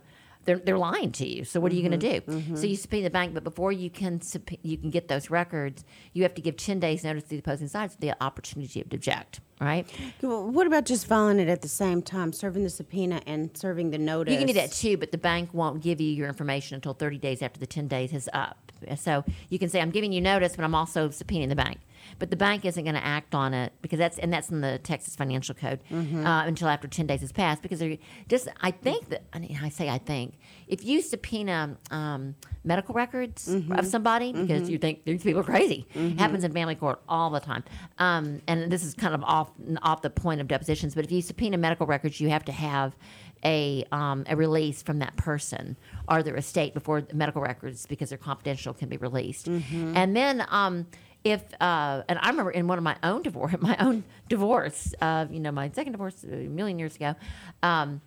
They're, 0.48 0.56
they're 0.56 0.78
lying 0.78 1.12
to 1.12 1.28
you. 1.28 1.44
So 1.44 1.60
what 1.60 1.70
are 1.72 1.74
you 1.74 1.86
going 1.86 2.00
to 2.00 2.06
mm-hmm. 2.06 2.30
do? 2.30 2.40
So 2.56 2.62
mm-hmm. 2.62 2.64
you 2.64 2.76
subpoena 2.76 3.04
the 3.04 3.10
bank, 3.10 3.34
but 3.34 3.44
before 3.44 3.70
you 3.70 3.90
can 3.90 4.22
you 4.62 4.78
can 4.78 4.88
get 4.88 5.06
those 5.06 5.28
records, 5.28 5.84
you 6.14 6.22
have 6.22 6.32
to 6.36 6.40
give 6.40 6.56
ten 6.56 6.80
days 6.80 7.04
notice 7.04 7.24
to 7.24 7.28
the 7.28 7.38
opposing 7.40 7.68
side 7.68 7.92
for 7.92 7.98
the 7.98 8.16
opportunity 8.22 8.82
to 8.82 8.96
object. 8.96 9.40
Right? 9.60 9.86
Well, 10.22 10.48
What 10.48 10.66
about 10.66 10.86
just 10.86 11.06
filing 11.06 11.38
it 11.38 11.48
at 11.48 11.60
the 11.60 11.68
same 11.68 12.00
time, 12.00 12.32
serving 12.32 12.62
the 12.62 12.70
subpoena 12.70 13.20
and 13.26 13.54
serving 13.54 13.90
the 13.90 13.98
notice? 13.98 14.32
You 14.32 14.38
can 14.38 14.46
do 14.46 14.54
that 14.54 14.72
too, 14.72 14.96
but 14.96 15.12
the 15.12 15.18
bank 15.18 15.52
won't 15.52 15.82
give 15.82 16.00
you 16.00 16.10
your 16.10 16.28
information 16.28 16.76
until 16.76 16.94
30 16.94 17.18
days 17.18 17.42
after 17.42 17.60
the 17.60 17.66
10 17.66 17.88
days 17.88 18.14
is 18.14 18.30
up. 18.32 18.72
So 18.96 19.24
you 19.50 19.58
can 19.58 19.68
say, 19.68 19.82
I'm 19.82 19.90
giving 19.90 20.12
you 20.12 20.20
notice, 20.22 20.56
but 20.56 20.64
I'm 20.64 20.74
also 20.74 21.08
subpoenaing 21.08 21.48
the 21.48 21.56
bank. 21.56 21.78
But 22.18 22.30
the 22.30 22.36
bank 22.36 22.64
isn't 22.64 22.82
going 22.82 22.94
to 22.96 23.04
act 23.04 23.34
on 23.34 23.54
it 23.54 23.72
because 23.82 23.98
that's 23.98 24.18
and 24.18 24.32
that's 24.32 24.50
in 24.50 24.60
the 24.60 24.78
Texas 24.78 25.14
Financial 25.16 25.54
Code 25.54 25.80
Mm-hmm. 25.90 26.26
uh, 26.26 26.44
until 26.46 26.68
after 26.68 26.88
10 26.88 27.06
days 27.06 27.20
has 27.20 27.32
passed. 27.32 27.62
Because 27.62 27.78
they're 27.78 27.96
just, 28.28 28.48
I 28.60 28.70
think 28.72 29.08
that, 29.10 29.22
I, 29.32 29.38
mean, 29.38 29.58
I 29.62 29.68
say 29.68 29.88
I 29.88 29.98
think, 29.98 30.34
if 30.66 30.84
you 30.84 31.00
subpoena 31.02 31.76
um, 31.90 32.34
medical 32.64 32.94
records 32.94 33.48
Mm-hmm. 33.48 33.72
of 33.72 33.86
somebody 33.86 34.32
because 34.32 34.68
you 34.68 34.78
think 34.78 35.04
these 35.04 35.22
people 35.22 35.40
are 35.40 35.44
crazy, 35.44 35.86
it 35.94 36.18
happens 36.18 36.44
in 36.44 36.52
family 36.52 36.74
court 36.74 37.00
all 37.08 37.30
the 37.30 37.40
time. 37.40 37.62
Um, 37.98 38.42
and 38.48 38.70
this 38.70 38.84
is 38.84 38.94
kind 38.94 39.14
of 39.14 39.22
off 39.24 39.50
off 39.82 40.02
the 40.02 40.10
point 40.10 40.40
of 40.40 40.48
depositions, 40.48 40.94
but 40.94 41.04
if 41.04 41.12
you 41.12 41.22
subpoena 41.22 41.56
medical 41.58 41.86
records, 41.86 42.20
you 42.20 42.28
have 42.30 42.44
to 42.46 42.52
have 42.52 42.96
a 43.44 43.84
um, 43.92 44.24
a 44.28 44.34
release 44.34 44.82
from 44.82 44.98
that 44.98 45.16
person 45.16 45.76
or 46.08 46.22
their 46.24 46.34
estate 46.36 46.74
before 46.74 47.00
the 47.00 47.14
medical 47.14 47.40
records 47.40 47.86
because 47.86 48.08
they're 48.08 48.18
confidential 48.18 48.74
can 48.74 48.88
be 48.88 48.96
released. 48.96 49.46
And 49.46 50.16
then 50.16 50.44
um, 50.48 50.86
if 51.24 51.42
uh, 51.60 52.02
and 52.08 52.18
I 52.20 52.28
remember 52.30 52.50
in 52.50 52.66
one 52.68 52.78
of 52.78 52.84
my 52.84 52.96
own 53.02 53.22
divorce, 53.22 53.54
my 53.60 53.76
own 53.78 54.04
divorce, 54.28 54.94
uh, 55.00 55.26
you 55.30 55.40
know, 55.40 55.52
my 55.52 55.70
second 55.70 55.92
divorce 55.92 56.24
a 56.24 56.26
million 56.26 56.78
years 56.78 56.96
ago. 56.96 57.14
Um, 57.62 58.00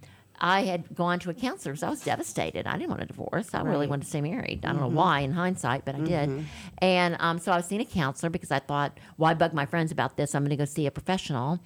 I 0.43 0.64
had 0.64 0.95
gone 0.95 1.20
to 1.20 1.30
a 1.30 1.36
counselor, 1.36 1.76
so 1.76 1.86
I 1.86 1.91
was 1.91 2.03
devastated. 2.03 2.66
I 2.66 2.76
didn't 2.76 2.89
want 2.89 3.03
a 3.03 3.05
divorce. 3.05 3.53
I 3.53 3.62
really 3.62 3.86
wanted 3.86 4.05
to 4.05 4.09
stay 4.09 4.22
married. 4.22 4.66
I 4.66 4.72
don't 4.72 4.82
know 4.82 4.88
why 4.88 5.20
in 5.20 5.34
hindsight, 5.34 5.86
but 5.86 5.93
I 5.93 5.99
did. 5.99 6.30
And 6.80 7.16
um, 7.20 7.38
so 7.38 7.51
I 7.51 7.57
was 7.57 7.68
seeing 7.68 7.80
a 7.80 7.86
counselor 7.86 8.32
because 8.32 8.49
I 8.49 8.57
thought, 8.57 8.97
why 9.18 9.36
bug 9.36 9.53
my 9.53 9.68
friends 9.68 9.91
about 9.91 10.18
this? 10.18 10.34
I'm 10.34 10.41
going 10.41 10.49
to 10.49 10.55
go 10.55 10.66
see 10.66 10.88
a 10.88 10.91
professional. 10.91 11.59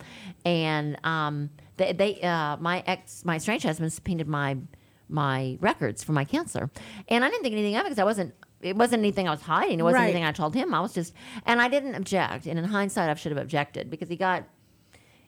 And 0.43 0.97
um, 1.05 1.51
they, 1.77 1.93
they 1.93 2.21
uh, 2.21 2.57
my 2.57 2.83
ex, 2.85 3.23
my 3.23 3.37
estranged 3.37 3.65
husband 3.65 3.93
subpoenaed 3.93 4.27
my 4.27 4.57
my 5.07 5.57
records 5.61 6.03
from 6.03 6.15
my 6.15 6.25
counselor, 6.25 6.69
and 7.07 7.23
I 7.23 7.29
didn't 7.29 7.43
think 7.43 7.53
anything 7.53 7.75
of 7.75 7.81
it 7.81 7.83
because 7.85 7.99
I 7.99 8.03
wasn't. 8.03 8.33
It 8.61 8.75
wasn't 8.75 8.99
anything 9.01 9.27
I 9.27 9.31
was 9.31 9.41
hiding. 9.41 9.79
It 9.79 9.83
wasn't 9.83 9.99
Right. 10.01 10.05
anything 10.09 10.23
I 10.23 10.31
told 10.31 10.55
him. 10.55 10.73
I 10.73 10.79
was 10.79 10.93
just, 10.93 11.13
and 11.45 11.61
I 11.61 11.67
didn't 11.67 11.95
object. 11.95 12.45
And 12.47 12.57
in 12.57 12.65
hindsight, 12.65 13.09
I 13.09 13.13
should 13.15 13.31
have 13.31 13.41
objected 13.41 13.89
because 13.89 14.09
he 14.09 14.15
got 14.15 14.43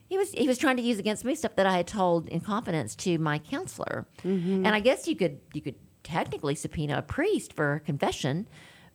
he 0.10 0.18
was 0.18 0.32
he 0.32 0.48
was 0.48 0.58
trying 0.58 0.78
to 0.78 0.82
use 0.84 1.00
against 1.00 1.26
me 1.26 1.36
stuff 1.36 1.56
that 1.58 1.66
I 1.68 1.76
had 1.78 1.88
told 1.88 2.30
in 2.30 2.40
confidence 2.40 2.96
to 2.98 3.18
my 3.18 3.40
counselor, 3.40 4.08
Mm-hmm. 4.24 4.66
and 4.66 4.70
I 4.76 4.80
guess 4.80 5.08
you 5.08 5.16
could 5.16 5.40
you 5.54 5.62
could 5.62 5.76
technically 6.04 6.56
subpoena 6.56 6.98
a 7.00 7.02
priest 7.02 7.54
for 7.54 7.82
confession. 7.86 8.48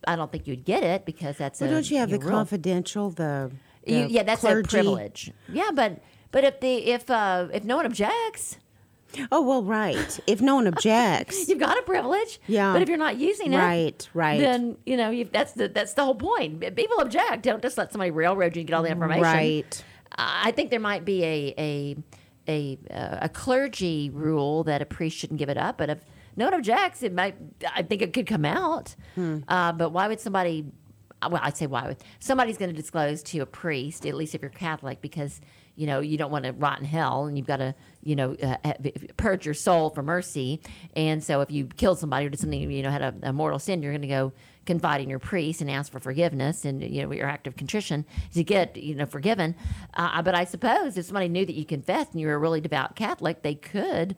I 0.09 0.16
don't 0.16 0.33
think 0.33 0.47
you'd 0.49 0.64
get 0.64 0.83
it 0.83 1.05
because 1.05 1.37
that's 1.37 1.61
Well, 1.61 1.70
a 1.70 1.74
don't 1.74 1.89
you 1.91 1.99
have 1.99 2.11
the 2.11 2.18
confidential, 2.18 3.11
the, 3.11 3.53
the 3.87 3.93
You, 3.93 4.07
yeah, 4.11 4.22
that's 4.24 4.41
clergy? 4.41 4.66
a 4.66 4.68
privilege. 4.68 5.30
Yeah, 5.53 5.70
but 5.74 6.01
but 6.33 6.43
if 6.45 6.59
the 6.61 6.74
if 6.91 7.09
uh, 7.11 7.49
if 7.53 7.62
no 7.64 7.76
one 7.76 7.85
objects, 7.87 8.57
Oh 9.30 9.42
well, 9.42 9.62
right. 9.62 10.20
If 10.26 10.40
no 10.40 10.56
one 10.56 10.66
objects, 10.66 11.48
you've 11.48 11.58
got 11.58 11.78
a 11.78 11.82
privilege. 11.82 12.40
Yeah. 12.46 12.72
But 12.72 12.82
if 12.82 12.88
you're 12.88 12.98
not 12.98 13.16
using 13.18 13.52
it, 13.52 13.56
Right, 13.58 14.08
right. 14.14 14.40
then 14.40 14.76
you 14.86 14.96
know 14.96 15.10
you 15.10 15.28
that's 15.30 15.52
the 15.52 15.68
that's 15.68 15.94
the 15.94 16.04
whole 16.04 16.14
point. 16.14 16.62
If 16.64 16.74
People 16.74 17.00
object. 17.00 17.42
Don't 17.42 17.62
just 17.62 17.76
let 17.78 17.92
somebody 17.92 18.10
railroad 18.10 18.56
you 18.56 18.60
and 18.60 18.68
get 18.68 18.74
all 18.74 18.82
the 18.82 18.90
information. 18.90 19.22
right? 19.22 19.84
I 20.16 20.50
think 20.52 20.70
there 20.70 20.80
might 20.80 21.04
be 21.04 21.24
a 21.24 21.54
a 21.58 21.96
a, 22.48 22.78
uh, 22.92 23.18
a 23.22 23.28
clergy 23.28 24.10
rule 24.10 24.64
that 24.64 24.82
a 24.82 24.84
priest 24.84 25.16
shouldn't 25.16 25.38
give 25.38 25.48
it 25.48 25.56
up, 25.56 25.78
but 25.78 25.88
if 25.90 25.98
no 26.34 26.46
one 26.46 26.54
objects, 26.54 27.02
it 27.02 27.12
might. 27.14 27.36
I 27.74 27.82
think 27.82 28.02
it 28.02 28.12
could 28.12 28.26
come 28.26 28.44
out. 28.44 28.96
Hmm. 29.14 29.38
Uh, 29.46 29.72
but 29.72 29.90
why 29.90 30.08
would 30.08 30.18
somebody? 30.20 30.66
Well, 31.22 31.40
I'd 31.40 31.56
say 31.56 31.68
why 31.68 31.86
would 31.86 31.98
somebody's 32.18 32.58
going 32.58 32.70
to 32.70 32.76
disclose 32.76 33.22
to 33.24 33.38
a 33.40 33.46
priest, 33.46 34.04
at 34.06 34.14
least 34.14 34.34
if 34.34 34.42
you're 34.42 34.50
Catholic, 34.50 35.00
because 35.00 35.40
you 35.76 35.86
know 35.86 36.00
you 36.00 36.18
don't 36.18 36.30
want 36.30 36.44
to 36.44 36.52
rot 36.52 36.78
in 36.78 36.84
hell, 36.84 37.24
and 37.26 37.36
you've 37.36 37.46
got 37.46 37.56
to 37.58 37.74
you 38.02 38.16
know 38.16 38.34
uh, 38.42 38.56
purge 39.16 39.44
your 39.46 39.54
soul 39.54 39.90
for 39.90 40.02
mercy. 40.02 40.60
And 40.94 41.22
so, 41.22 41.40
if 41.40 41.50
you 41.50 41.66
killed 41.66 41.98
somebody 41.98 42.26
or 42.26 42.30
did 42.30 42.40
something 42.40 42.70
you 42.70 42.82
know 42.82 42.90
had 42.90 43.02
a, 43.02 43.14
a 43.22 43.32
mortal 43.32 43.58
sin, 43.58 43.82
you're 43.82 43.92
going 43.92 44.02
to 44.02 44.08
go 44.08 44.32
confide 44.64 45.00
in 45.00 45.08
your 45.10 45.18
priest 45.18 45.60
and 45.60 45.68
ask 45.68 45.90
for 45.90 45.98
forgiveness 45.98 46.64
and 46.64 46.82
you 46.82 47.02
know 47.02 47.12
your 47.12 47.26
act 47.26 47.46
of 47.48 47.56
contrition 47.56 48.04
to 48.34 48.44
get 48.44 48.76
you 48.76 48.94
know 48.94 49.06
forgiven. 49.06 49.54
Uh, 49.94 50.22
but 50.22 50.34
I 50.34 50.44
suppose 50.44 50.96
if 50.96 51.06
somebody 51.06 51.28
knew 51.28 51.44
that 51.46 51.54
you 51.54 51.64
confessed 51.64 52.12
and 52.12 52.20
you 52.20 52.26
were 52.28 52.34
a 52.34 52.38
really 52.38 52.60
devout 52.60 52.94
Catholic, 52.96 53.42
they 53.42 53.54
could. 53.54 54.14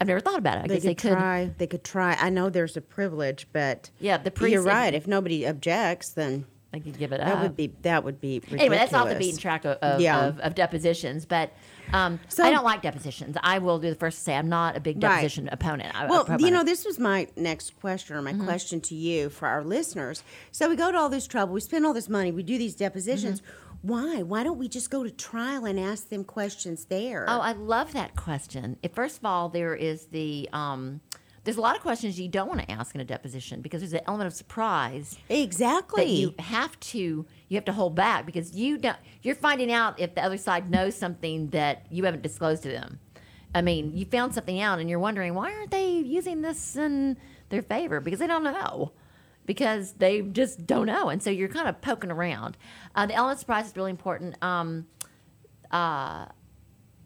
I've 0.00 0.06
never 0.06 0.20
thought 0.20 0.38
about 0.38 0.58
it. 0.58 0.64
I 0.64 0.68
They 0.68 0.74
guess 0.74 0.82
could, 0.82 0.88
they 0.90 0.94
could. 0.94 1.12
try. 1.12 1.50
They 1.58 1.66
could 1.66 1.82
try. 1.84 2.16
I 2.20 2.30
know 2.30 2.50
there's 2.50 2.76
a 2.76 2.80
privilege, 2.80 3.48
but 3.52 3.90
Yeah, 3.98 4.16
the 4.16 4.30
priest- 4.30 4.52
You're 4.52 4.62
right. 4.62 4.94
If 4.94 5.08
nobody 5.08 5.44
objects, 5.44 6.10
then 6.10 6.44
They 6.72 6.80
could 6.80 6.98
give 6.98 7.12
it 7.12 7.18
that 7.20 7.28
up. 7.28 7.34
That 7.38 7.42
would 7.42 7.56
be 7.56 7.72
that 7.82 8.04
would 8.04 8.20
be 8.20 8.34
ridiculous. 8.40 8.60
Anyway, 8.60 8.76
that's 8.76 8.92
off 8.92 9.08
the 9.08 9.14
beaten 9.14 9.38
track 9.40 9.64
of, 9.64 9.78
of, 9.78 10.00
Yeah. 10.02 10.26
of, 10.26 10.38
of 10.40 10.54
depositions, 10.54 11.24
but 11.24 11.50
um, 11.94 12.20
So- 12.28 12.44
I 12.44 12.50
don't 12.50 12.64
like 12.64 12.82
depositions. 12.82 13.36
I 13.42 13.58
will 13.58 13.78
do 13.78 13.88
the 13.88 13.96
first 13.96 14.18
to 14.18 14.24
say 14.24 14.34
I'm 14.36 14.50
not 14.50 14.76
a 14.76 14.80
big 14.80 15.02
Right. 15.02 15.16
deposition 15.16 15.48
opponent. 15.50 15.94
I- 15.98 16.06
Well, 16.06 16.26
you 16.38 16.50
know, 16.50 16.62
this 16.64 16.84
was 16.84 16.98
my 16.98 17.26
next 17.36 17.80
question 17.80 18.16
or 18.16 18.22
my 18.22 18.32
Mm-hmm. 18.34 18.44
question 18.44 18.80
to 18.82 18.94
you 18.94 19.30
for 19.30 19.48
our 19.48 19.64
listeners. 19.64 20.22
So 20.52 20.68
we 20.68 20.76
go 20.76 20.92
to 20.92 20.98
all 20.98 21.08
this 21.08 21.26
trouble, 21.26 21.54
we 21.54 21.60
spend 21.60 21.86
all 21.86 21.94
this 21.94 22.08
money, 22.10 22.32
we 22.32 22.42
do 22.42 22.58
these 22.58 22.74
depositions. 22.74 23.40
Mm-hmm. 23.40 23.64
Why? 23.80 24.22
Why 24.22 24.42
don't 24.42 24.58
we 24.58 24.68
just 24.68 24.90
go 24.90 25.04
to 25.04 25.10
trial 25.10 25.64
and 25.64 25.78
ask 25.80 26.08
them 26.10 26.24
questions 26.24 26.86
there? 26.86 27.24
Oh, 27.28 27.40
I 27.40 27.52
love 27.52 27.92
that 27.92 28.16
question. 28.16 28.76
If, 28.82 28.92
first 28.92 29.18
of 29.18 29.24
all, 29.24 29.48
there 29.48 29.74
is 29.74 30.06
the 30.06 30.48
um, 30.52 31.00
there's 31.48 31.56
a 31.56 31.62
lot 31.62 31.74
of 31.74 31.80
questions 31.80 32.20
you 32.20 32.28
don't 32.28 32.46
want 32.46 32.60
to 32.60 32.70
ask 32.70 32.94
in 32.94 33.00
a 33.00 33.04
deposition 33.06 33.62
because 33.62 33.80
there's 33.80 33.94
an 33.94 34.02
element 34.06 34.26
of 34.26 34.34
surprise 34.34 35.16
Exactly. 35.30 36.04
that 36.04 36.10
you 36.10 36.34
have 36.40 36.78
to 36.80 37.24
you 37.48 37.54
have 37.54 37.64
to 37.64 37.72
hold 37.72 37.94
back 37.94 38.26
because 38.26 38.54
you 38.54 38.76
don't 38.76 38.98
you're 39.22 39.34
finding 39.34 39.72
out 39.72 39.98
if 39.98 40.14
the 40.14 40.22
other 40.22 40.36
side 40.36 40.68
knows 40.68 40.94
something 40.94 41.48
that 41.48 41.86
you 41.88 42.04
haven't 42.04 42.22
disclosed 42.22 42.64
to 42.64 42.68
them. 42.68 43.00
I 43.54 43.62
mean, 43.62 43.96
you 43.96 44.04
found 44.04 44.34
something 44.34 44.60
out 44.60 44.78
and 44.78 44.90
you're 44.90 44.98
wondering 44.98 45.32
why 45.32 45.54
aren't 45.54 45.70
they 45.70 45.88
using 45.88 46.42
this 46.42 46.76
in 46.76 47.16
their 47.48 47.62
favor 47.62 48.02
because 48.02 48.20
they 48.20 48.26
don't 48.26 48.44
know. 48.44 48.92
Because 49.46 49.94
they 49.94 50.20
just 50.20 50.66
don't 50.66 50.84
know, 50.84 51.08
and 51.08 51.22
so 51.22 51.30
you're 51.30 51.48
kind 51.48 51.66
of 51.66 51.80
poking 51.80 52.10
around. 52.10 52.58
Uh, 52.94 53.06
the 53.06 53.14
element 53.14 53.36
of 53.36 53.40
surprise 53.40 53.68
is 53.68 53.74
really 53.74 53.90
important. 53.90 54.36
Um, 54.44 54.86
uh, 55.70 56.26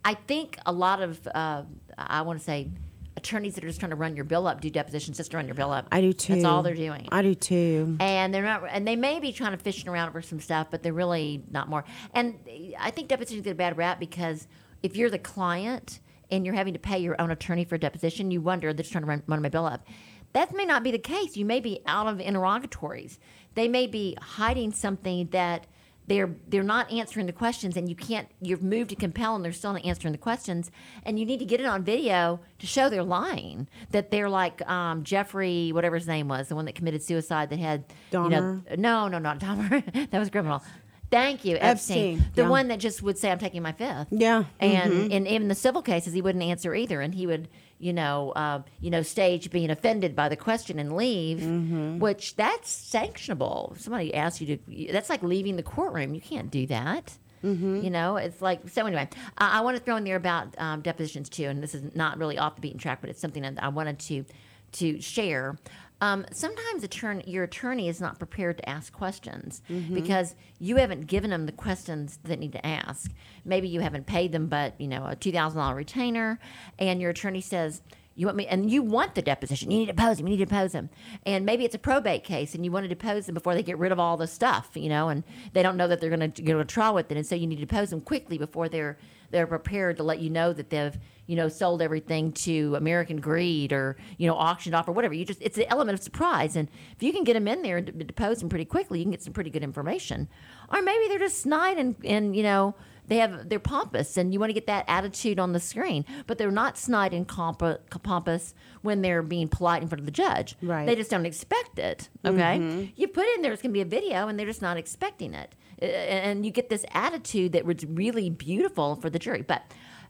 I 0.04 0.14
think 0.26 0.58
a 0.66 0.72
lot 0.72 1.00
of 1.00 1.28
uh, 1.32 1.62
I 1.96 2.22
want 2.22 2.40
to 2.40 2.44
say 2.44 2.70
attorneys 3.16 3.54
that 3.54 3.64
are 3.64 3.66
just 3.68 3.78
trying 3.78 3.90
to 3.90 3.96
run 3.96 4.16
your 4.16 4.24
bill 4.24 4.46
up 4.46 4.60
do 4.60 4.70
depositions 4.70 5.18
just 5.18 5.30
to 5.30 5.36
run 5.36 5.46
your 5.46 5.54
bill 5.54 5.70
up. 5.70 5.86
I 5.92 6.00
do 6.00 6.12
too. 6.12 6.34
That's 6.34 6.44
all 6.46 6.62
they're 6.62 6.74
doing 6.74 7.08
I 7.12 7.22
do 7.22 7.34
too. 7.34 7.96
and 8.00 8.32
they're 8.32 8.42
not 8.42 8.62
and 8.70 8.88
they 8.88 8.96
may 8.96 9.20
be 9.20 9.32
trying 9.32 9.52
to 9.52 9.58
fishing 9.58 9.88
around 9.88 10.08
over 10.08 10.22
some 10.22 10.40
stuff 10.40 10.68
but 10.70 10.82
they're 10.82 10.92
really 10.92 11.42
not 11.50 11.68
more 11.68 11.84
and 12.14 12.38
i 12.78 12.90
think 12.90 13.08
depositions 13.08 13.44
get 13.44 13.50
a 13.52 13.54
bad 13.54 13.76
rap 13.76 14.00
because 14.00 14.48
if 14.82 14.96
you're 14.96 15.10
the 15.10 15.18
client 15.18 16.00
and 16.30 16.46
you're 16.46 16.54
having 16.54 16.72
to 16.72 16.78
pay 16.78 16.98
your 16.98 17.20
own 17.20 17.30
attorney 17.30 17.64
for 17.64 17.74
a 17.74 17.78
deposition 17.78 18.30
you 18.30 18.40
wonder 18.40 18.72
they're 18.72 18.82
just 18.82 18.92
trying 18.92 19.04
to 19.04 19.08
run, 19.08 19.22
run 19.26 19.42
my 19.42 19.48
bill 19.50 19.66
up 19.66 19.86
that 20.32 20.54
may 20.54 20.64
not 20.64 20.82
be 20.82 20.90
the 20.90 20.98
case 20.98 21.36
you 21.36 21.44
may 21.44 21.60
be 21.60 21.80
out 21.86 22.06
of 22.06 22.18
interrogatories 22.18 23.18
they 23.54 23.68
may 23.68 23.86
be 23.86 24.16
hiding 24.22 24.72
something 24.72 25.26
that 25.32 25.66
they're 26.06 26.30
they're 26.48 26.62
not 26.62 26.90
answering 26.92 27.26
the 27.26 27.32
questions 27.32 27.76
and 27.76 27.88
you 27.88 27.94
can't 27.94 28.28
you've 28.40 28.62
moved 28.62 28.90
to 28.90 28.96
compel 28.96 29.36
and 29.36 29.44
they're 29.44 29.52
still 29.52 29.72
not 29.72 29.84
answering 29.84 30.12
the 30.12 30.18
questions. 30.18 30.70
And 31.04 31.18
you 31.18 31.24
need 31.24 31.38
to 31.38 31.44
get 31.44 31.60
it 31.60 31.66
on 31.66 31.84
video 31.84 32.40
to 32.58 32.66
show 32.66 32.88
they're 32.88 33.02
lying 33.02 33.68
that 33.90 34.10
they're 34.10 34.28
like 34.28 34.68
um, 34.68 35.04
jeffrey 35.04 35.70
whatever 35.72 35.96
his 35.96 36.06
name 36.06 36.28
was 36.28 36.48
the 36.48 36.56
one 36.56 36.64
that 36.64 36.74
committed 36.74 37.02
suicide 37.02 37.50
that 37.50 37.58
had 37.58 37.84
you 38.12 38.28
know 38.28 38.28
Dahmer? 38.28 38.78
no 38.78 39.08
no 39.08 39.18
not 39.18 39.38
Dahmer. 39.38 39.82
That 40.10 40.18
was 40.18 40.30
criminal. 40.30 40.62
Thank 41.10 41.44
you 41.44 41.58
epstein, 41.60 42.16
Epstein, 42.16 42.32
the 42.34 42.42
yeah. 42.42 42.48
one 42.48 42.68
that 42.68 42.78
just 42.78 43.02
would 43.02 43.18
say 43.18 43.30
i'm 43.30 43.38
taking 43.38 43.62
my 43.62 43.72
fifth. 43.72 44.08
Yeah, 44.10 44.44
and 44.58 45.12
in 45.12 45.26
even 45.26 45.48
the 45.48 45.54
civil 45.54 45.82
cases 45.82 46.14
he 46.14 46.22
wouldn't 46.22 46.42
answer 46.42 46.74
either. 46.74 47.00
And 47.00 47.14
he 47.14 47.26
would 47.26 47.48
you 47.82 47.92
know 47.92 48.30
uh, 48.36 48.62
you 48.80 48.90
know 48.90 49.02
stage 49.02 49.50
being 49.50 49.70
offended 49.70 50.14
by 50.14 50.28
the 50.28 50.36
question 50.36 50.78
and 50.78 50.94
leave 50.96 51.38
Mm-hmm. 51.40 51.98
which 51.98 52.36
that's 52.36 52.70
sanctionable 52.94 53.72
if 53.74 53.80
somebody 53.82 54.14
asks 54.14 54.40
you 54.40 54.56
to 54.56 54.92
that's 54.92 55.10
like 55.10 55.22
leaving 55.22 55.56
the 55.56 55.62
courtroom 55.62 56.14
you 56.14 56.20
can't 56.20 56.50
do 56.50 56.66
that 56.68 57.18
Mm-hmm. 57.44 57.80
you 57.82 57.90
know 57.90 58.16
it's 58.18 58.40
like 58.40 58.68
so 58.68 58.86
anyway 58.86 59.08
i, 59.36 59.58
I 59.58 59.60
want 59.62 59.76
to 59.76 59.82
throw 59.82 59.96
in 59.96 60.04
there 60.04 60.14
about 60.14 60.54
um, 60.58 60.80
depositions 60.80 61.28
too 61.28 61.46
and 61.46 61.60
this 61.60 61.74
is 61.74 61.82
not 61.94 62.16
really 62.16 62.38
off 62.38 62.54
the 62.54 62.60
beaten 62.60 62.78
track 62.78 63.00
but 63.00 63.10
it's 63.10 63.20
something 63.20 63.42
that 63.42 63.54
i 63.58 63.66
wanted 63.68 63.98
to 63.98 64.24
to 64.72 65.00
share 65.00 65.58
um, 66.02 66.26
sometimes 66.32 66.82
attorney, 66.84 67.22
your 67.26 67.44
attorney 67.44 67.88
is 67.88 68.00
not 68.00 68.18
prepared 68.18 68.58
to 68.58 68.68
ask 68.68 68.92
questions 68.92 69.62
Mm-hmm. 69.70 69.94
because 69.94 70.34
you 70.58 70.76
haven't 70.76 71.06
given 71.06 71.30
them 71.30 71.46
the 71.46 71.52
questions 71.52 72.18
that 72.24 72.38
need 72.38 72.52
to 72.52 72.66
ask. 72.66 73.10
Maybe 73.44 73.68
you 73.68 73.80
haven't 73.80 74.06
paid 74.06 74.32
them, 74.32 74.48
but 74.48 74.78
you 74.80 74.88
know 74.88 75.06
a 75.06 75.14
two 75.16 75.32
thousand 75.32 75.58
dollar 75.60 75.76
retainer, 75.76 76.38
and 76.78 77.00
your 77.00 77.10
attorney 77.10 77.40
says 77.40 77.80
you 78.14 78.26
want 78.26 78.36
me, 78.36 78.46
and 78.46 78.70
you 78.70 78.82
want 78.82 79.14
the 79.14 79.22
deposition. 79.22 79.70
You 79.70 79.78
need 79.78 79.86
to 79.86 79.92
depose 79.92 80.18
him. 80.18 80.26
You 80.26 80.32
need 80.32 80.44
to 80.44 80.50
depose 80.50 80.72
him, 80.74 80.90
and 81.24 81.46
maybe 81.46 81.64
it's 81.64 81.74
a 81.74 81.78
probate 81.78 82.24
case, 82.24 82.54
and 82.54 82.64
you 82.64 82.70
want 82.72 82.84
to 82.84 82.88
depose 82.88 83.24
them 83.26 83.34
before 83.34 83.54
they 83.54 83.62
get 83.62 83.78
rid 83.78 83.92
of 83.92 83.98
all 83.98 84.16
the 84.16 84.26
stuff, 84.26 84.70
you 84.74 84.88
know, 84.88 85.08
and 85.08 85.22
they 85.54 85.62
don't 85.62 85.76
know 85.78 85.88
that 85.88 86.00
they're 86.00 86.14
going 86.16 86.32
to 86.32 86.42
go 86.42 86.58
to 86.58 86.64
trial 86.64 86.94
with 86.94 87.10
it, 87.10 87.16
and 87.16 87.26
so 87.26 87.34
you 87.34 87.46
need 87.46 87.60
to 87.60 87.66
depose 87.66 87.90
them 87.90 88.00
quickly 88.02 88.36
before 88.38 88.68
they're 88.68 88.98
they're 89.32 89.46
prepared 89.46 89.96
to 89.96 90.02
let 90.02 90.20
you 90.20 90.30
know 90.30 90.52
that 90.52 90.70
they've 90.70 90.96
you 91.26 91.36
know 91.36 91.48
sold 91.48 91.82
everything 91.82 92.32
to 92.32 92.76
American 92.76 93.20
Greed 93.20 93.72
or 93.72 93.96
you 94.18 94.26
know 94.26 94.34
auctioned 94.34 94.74
off 94.74 94.86
or 94.86 94.92
whatever. 94.92 95.14
You 95.14 95.24
just 95.24 95.42
it's 95.42 95.58
an 95.58 95.64
element 95.68 95.98
of 95.98 96.04
surprise, 96.04 96.54
and 96.54 96.68
if 96.94 97.02
you 97.02 97.12
can 97.12 97.24
get 97.24 97.34
them 97.34 97.48
in 97.48 97.62
there 97.62 97.78
and 97.78 98.06
depose 98.06 98.40
them 98.40 98.48
pretty 98.48 98.64
quickly, 98.64 98.98
you 98.98 99.04
can 99.04 99.10
get 99.10 99.22
some 99.22 99.32
pretty 99.32 99.50
good 99.50 99.64
information. 99.64 100.28
Or 100.72 100.82
maybe 100.82 101.08
they're 101.08 101.18
just 101.18 101.40
snide 101.40 101.78
and 101.78 101.96
and 102.04 102.36
you 102.36 102.42
know 102.42 102.74
they 103.08 103.16
have 103.16 103.48
they're 103.48 103.58
pompous, 103.58 104.16
and 104.16 104.32
you 104.32 104.40
want 104.40 104.50
to 104.50 104.54
get 104.54 104.66
that 104.66 104.84
attitude 104.88 105.38
on 105.38 105.52
the 105.52 105.60
screen, 105.60 106.04
but 106.26 106.38
they're 106.38 106.50
not 106.50 106.78
snide 106.78 107.12
and 107.12 107.26
comp- 107.26 107.62
pompous 108.02 108.54
when 108.82 109.02
they're 109.02 109.22
being 109.22 109.48
polite 109.48 109.82
in 109.82 109.88
front 109.88 110.00
of 110.00 110.06
the 110.06 110.12
judge. 110.12 110.56
Right. 110.62 110.86
They 110.86 110.94
just 110.94 111.10
don't 111.10 111.26
expect 111.26 111.78
it. 111.78 112.08
Okay, 112.24 112.92
you 112.96 113.08
put 113.08 113.26
in 113.34 113.42
there 113.42 113.52
it's 113.52 113.62
going 113.62 113.70
to 113.70 113.74
be 113.74 113.80
a 113.80 113.84
video, 113.84 114.28
and 114.28 114.38
they're 114.38 114.46
just 114.46 114.62
not 114.62 114.76
expecting 114.76 115.34
it, 115.34 115.54
and 115.80 116.46
you 116.46 116.52
get 116.52 116.68
this 116.68 116.84
attitude 116.92 117.52
that 117.52 117.64
was 117.64 117.84
really 117.84 118.30
beautiful 118.30 118.96
for 118.96 119.10
the 119.10 119.18
jury, 119.18 119.42
but. 119.42 119.62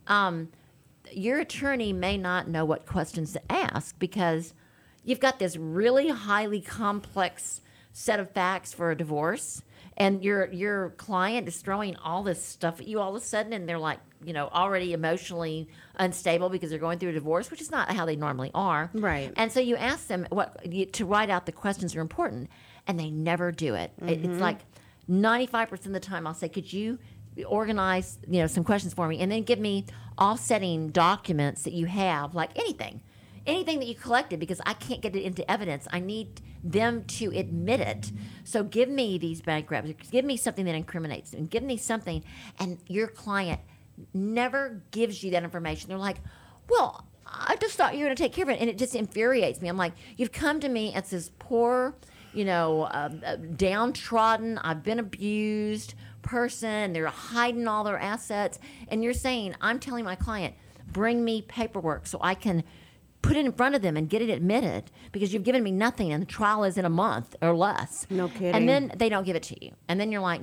Um, 0.09 0.49
your 1.15 1.39
attorney 1.41 1.93
may 1.93 2.17
not 2.17 2.49
know 2.49 2.65
what 2.65 2.87
questions 2.87 3.33
to 3.33 3.53
ask 3.53 3.99
because 3.99 4.55
you've 5.05 5.21
got 5.21 5.39
this 5.39 5.57
really 5.57 6.09
highly 6.09 6.61
complex 6.61 7.61
set 7.93 8.19
of 8.19 8.31
facts 8.31 8.73
for 8.73 8.91
a 8.91 8.97
divorce 8.97 9.63
and 9.97 10.25
your 10.25 10.51
your 10.53 10.91
client 10.91 11.49
is 11.49 11.57
throwing 11.57 11.97
all 11.97 12.23
this 12.23 12.43
stuff 12.43 12.81
at 12.81 12.89
you 12.89 13.01
all 13.01 13.15
of 13.15 13.23
a 13.23 13.25
sudden 13.25 13.53
and 13.53 13.69
they're 13.69 13.79
like 13.79 13.99
you 14.25 14.33
know 14.33 14.49
already 14.49 14.93
emotionally 14.93 15.69
unstable 15.97 16.49
because 16.49 16.71
they're 16.71 16.79
going 16.79 16.99
through 16.99 17.11
a 17.11 17.13
divorce 17.13 17.51
which 17.51 17.61
is 17.61 17.71
not 17.71 17.91
how 17.95 18.07
they 18.07 18.17
normally 18.17 18.51
are. 18.55 18.91
Right. 18.95 19.33
and 19.37 19.51
so 19.53 19.61
you 19.61 19.77
ask 19.77 20.07
them 20.07 20.27
what 20.31 20.65
you, 20.65 20.87
to 20.87 21.05
write 21.05 21.31
out 21.31 21.47
the 21.47 21.53
questions 21.53 21.93
that 21.93 21.99
are 21.99 22.03
important 22.03 22.51
and 22.87 22.99
they 22.99 23.11
never 23.11 23.53
do 23.53 23.75
it. 23.75 23.93
It- 24.01 24.11
it's 24.11 24.27
mm-hmm. 24.27 24.39
like 24.39 24.61
95% 25.11 25.87
of 25.87 25.93
the 25.93 26.01
time 26.01 26.27
i'll 26.27 26.35
say 26.35 26.49
could 26.49 26.73
you 26.73 26.99
organize 27.47 28.19
you 28.29 28.41
know 28.41 28.47
some 28.47 28.63
questions 28.63 28.95
for 28.95 29.09
me 29.09 29.19
and 29.19 29.33
then 29.33 29.43
give 29.43 29.59
me 29.59 29.85
offsetting 30.19 30.91
documents 30.91 31.63
that 31.63 31.73
you 31.73 31.87
have 31.87 32.35
like 32.35 32.51
anything 32.57 33.01
anything 33.47 33.79
that 33.81 33.87
you 33.87 33.95
collected 33.95 34.39
because 34.39 34.61
i 34.65 34.75
can't 34.75 35.01
get 35.01 35.17
it 35.17 35.23
into 35.23 35.49
evidence. 35.51 35.89
I 35.91 35.99
need 35.99 36.41
them 36.63 37.05
to 37.05 37.31
admit 37.37 37.81
it 37.81 38.13
so 38.45 38.63
give 38.63 38.89
me 38.89 39.19
these 39.19 39.41
bank 39.41 39.71
records 39.71 40.11
give 40.11 40.25
me 40.25 40.37
something 40.37 40.65
that 40.65 40.75
incriminates 40.75 41.31
them 41.31 41.47
give 41.47 41.63
me 41.63 41.77
something 41.77 42.23
and 42.59 42.79
your 42.87 43.09
client 43.09 43.61
never 44.15 44.83
gives 44.91 45.23
you 45.23 45.31
that 45.31 45.43
information 45.43 45.89
they're 45.89 45.99
like 45.99 46.19
well 46.69 47.05
i 47.27 47.57
just 47.57 47.77
thought 47.77 47.95
you 47.95 48.01
were 48.01 48.07
going 48.07 48.17
to 48.17 48.23
take 48.23 48.33
care 48.33 48.45
of 48.45 48.49
it 48.49 48.61
and 48.61 48.71
it 48.71 48.79
just 48.79 48.95
infuriates 48.95 49.61
me 49.61 49.69
i'm 49.69 49.77
like 49.77 49.93
you've 50.17 50.33
come 50.33 50.61
to 50.61 50.69
me 50.69 50.95
as 50.95 51.11
this 51.11 51.31
poor 51.39 51.95
you 52.33 52.45
know, 52.45 52.83
uh, 52.83 53.11
uh, 53.25 53.37
downtrodden, 53.37 54.59
I've 54.59 54.83
been 54.83 54.99
abused 54.99 55.95
person. 56.23 56.93
They're 56.93 57.07
hiding 57.07 57.69
all 57.69 57.85
their 57.85 57.99
assets. 57.99 58.59
And 58.89 59.03
you're 59.03 59.13
saying, 59.13 59.55
I'm 59.61 59.79
telling 59.79 60.05
my 60.05 60.15
client, 60.15 60.55
bring 60.93 61.25
me 61.25 61.43
paperwork 61.43 62.07
so 62.07 62.19
I 62.21 62.35
can 62.35 62.65
put 63.23 63.37
it 63.37 63.47
in 63.47 63.53
front 63.53 63.75
of 63.75 63.83
them 63.83 63.97
and 63.97 64.11
get 64.11 64.21
it 64.21 64.29
admitted 64.29 64.91
because 65.13 65.33
you've 65.33 65.45
given 65.45 65.63
me 65.63 65.71
nothing 65.71 66.13
and 66.13 66.21
the 66.23 66.27
trial 66.27 66.65
is 66.65 66.77
in 66.77 66.85
a 66.85 66.91
month 66.91 67.37
or 67.41 67.55
less. 67.55 68.07
No 68.11 68.29
kidding. 68.29 68.55
And 68.55 68.69
then 68.69 68.93
they 68.97 69.09
don't 69.09 69.25
give 69.25 69.37
it 69.37 69.45
to 69.45 69.65
you. 69.65 69.73
And 69.89 69.99
then 70.01 70.13
you're 70.13 70.21
like, 70.21 70.43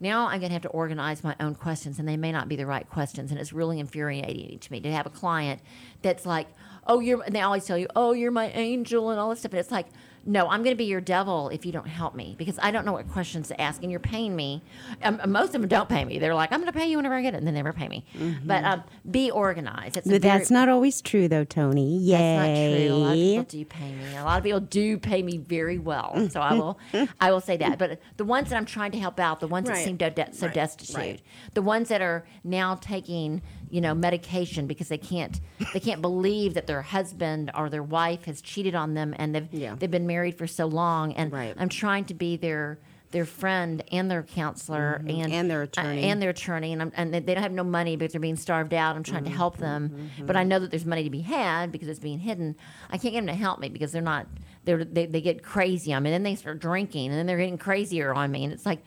now 0.00 0.28
I'm 0.28 0.40
going 0.40 0.48
to 0.48 0.54
have 0.54 0.62
to 0.62 0.68
organize 0.68 1.22
my 1.22 1.36
own 1.40 1.54
questions, 1.54 1.98
and 1.98 2.08
they 2.08 2.16
may 2.16 2.32
not 2.32 2.48
be 2.48 2.56
the 2.56 2.64
right 2.64 2.88
questions. 2.88 3.30
And 3.30 3.38
it's 3.38 3.52
really 3.52 3.78
infuriating 3.78 4.58
to 4.58 4.72
me 4.72 4.80
to 4.80 4.90
have 4.90 5.04
a 5.04 5.10
client 5.10 5.60
that's 6.00 6.24
like, 6.24 6.46
oh, 6.86 7.00
you're, 7.00 7.22
and 7.22 7.34
they 7.34 7.42
always 7.42 7.66
tell 7.66 7.76
you, 7.76 7.86
oh, 7.94 8.12
you're 8.12 8.30
my 8.30 8.48
angel 8.52 9.10
and 9.10 9.20
all 9.20 9.28
this 9.28 9.40
stuff. 9.40 9.52
And 9.52 9.60
it's 9.60 9.70
like, 9.70 9.86
no, 10.26 10.48
I'm 10.48 10.62
going 10.62 10.74
to 10.74 10.78
be 10.78 10.84
your 10.84 11.00
devil 11.00 11.48
if 11.48 11.64
you 11.64 11.72
don't 11.72 11.86
help 11.88 12.14
me 12.14 12.34
because 12.38 12.58
I 12.62 12.70
don't 12.70 12.84
know 12.84 12.92
what 12.92 13.08
questions 13.10 13.48
to 13.48 13.60
ask, 13.60 13.82
and 13.82 13.90
you're 13.90 14.00
paying 14.00 14.36
me. 14.36 14.62
Um, 15.02 15.20
most 15.28 15.54
of 15.54 15.60
them 15.60 15.68
don't 15.68 15.88
pay 15.88 16.04
me. 16.04 16.18
They're 16.18 16.34
like, 16.34 16.52
I'm 16.52 16.60
going 16.60 16.72
to 16.72 16.78
pay 16.78 16.88
you 16.90 16.96
whenever 16.98 17.14
I 17.14 17.22
get 17.22 17.34
it, 17.34 17.38
and 17.38 17.46
they 17.46 17.52
never 17.52 17.72
pay 17.72 17.88
me. 17.88 18.04
But 18.44 18.64
um, 18.64 18.84
be 19.10 19.30
organized. 19.30 19.96
It's 19.96 20.06
But 20.06 20.20
very- 20.22 20.38
that's 20.38 20.50
not 20.50 20.68
always 20.68 21.00
true, 21.00 21.26
though, 21.28 21.44
Tony. 21.44 21.98
Yay. 21.98 22.16
that's 22.16 22.48
not 22.48 22.76
true. 22.76 22.94
A 22.94 22.96
lot 22.96 23.10
of 23.12 23.16
people 23.16 23.44
do 23.44 23.64
pay 23.64 23.92
me. 23.92 24.16
A 24.16 24.24
lot 24.24 24.38
of 24.38 24.44
people 24.44 24.60
do 24.60 24.98
pay 24.98 25.22
me 25.22 25.38
very 25.38 25.78
well. 25.78 26.28
So 26.30 26.40
I 26.40 26.54
will, 26.54 26.78
I 27.20 27.30
will 27.32 27.40
say 27.40 27.56
that. 27.56 27.78
But 27.78 28.00
the 28.16 28.24
ones 28.24 28.50
that 28.50 28.56
I'm 28.56 28.66
trying 28.66 28.92
to 28.92 28.98
help 28.98 29.18
out, 29.18 29.40
the 29.40 29.48
ones 29.48 29.68
that 29.68 29.78
seem 29.78 29.96
de- 29.96 30.10
de- 30.10 30.32
so 30.34 30.46
Right. 30.46 30.54
destitute, 30.54 30.96
Right. 30.96 31.20
the 31.54 31.62
ones 31.62 31.88
that 31.88 32.02
are 32.02 32.26
now 32.44 32.74
taking, 32.74 33.42
you 33.70 33.80
know, 33.80 33.94
medication 33.94 34.66
because 34.66 34.88
they 34.88 34.98
can't, 34.98 35.40
they 35.72 35.80
can't 35.80 36.02
believe 36.02 36.54
that 36.54 36.66
their 36.66 36.82
husband 36.82 37.50
or 37.54 37.70
their 37.70 37.82
wife 37.82 38.24
has 38.24 38.40
cheated 38.42 38.74
on 38.74 38.94
them, 38.94 39.14
and 39.18 39.34
they've 39.34 39.48
Yeah. 39.52 39.76
they've 39.78 39.90
been 39.90 40.06
married 40.06 40.36
for 40.36 40.46
so 40.46 40.66
long. 40.66 41.12
And 41.14 41.32
Right. 41.32 41.54
I'm 41.58 41.68
trying 41.68 42.04
to 42.06 42.14
be 42.14 42.36
their 42.36 42.78
their 43.12 43.24
friend 43.24 43.82
and 43.90 44.08
their 44.08 44.22
counselor 44.22 44.94
and 44.94 45.08
Mm-hmm. 45.08 45.32
And 45.32 45.50
their 45.50 45.62
uh, 45.62 45.64
attorney. 45.64 46.02
and 46.04 46.22
their 46.22 46.30
attorney 46.30 46.72
and, 46.72 46.80
I'm, 46.80 46.92
and 46.94 47.12
they 47.12 47.34
don't 47.34 47.42
have 47.42 47.50
no 47.50 47.64
money 47.64 47.96
because 47.96 48.12
they're 48.12 48.20
being 48.20 48.36
starved 48.36 48.72
out. 48.72 48.94
I'm 48.94 49.02
trying 49.02 49.24
to 49.24 49.30
help 49.30 49.56
them, 49.56 50.10
but 50.24 50.36
I 50.36 50.44
know 50.44 50.60
that 50.60 50.70
there's 50.70 50.84
money 50.86 51.02
to 51.02 51.10
be 51.10 51.22
had 51.22 51.72
because 51.72 51.88
it's 51.88 51.98
being 51.98 52.20
hidden. 52.20 52.54
I 52.88 52.98
can't 52.98 53.12
get 53.14 53.18
them 53.20 53.26
to 53.26 53.34
help 53.34 53.58
me 53.58 53.68
because 53.68 53.90
they're 53.90 54.00
not. 54.02 54.26
They're, 54.64 54.84
they 54.84 55.06
they 55.06 55.20
get 55.20 55.42
crazy 55.42 55.92
on 55.92 56.02
me, 56.04 56.10
and 56.10 56.14
then 56.14 56.22
they 56.22 56.36
start 56.36 56.60
drinking, 56.60 57.08
and 57.10 57.18
then 57.18 57.26
they're 57.26 57.38
getting 57.38 57.58
crazier 57.58 58.12
on 58.14 58.30
me, 58.30 58.44
and 58.44 58.52
it's 58.52 58.66
like. 58.66 58.80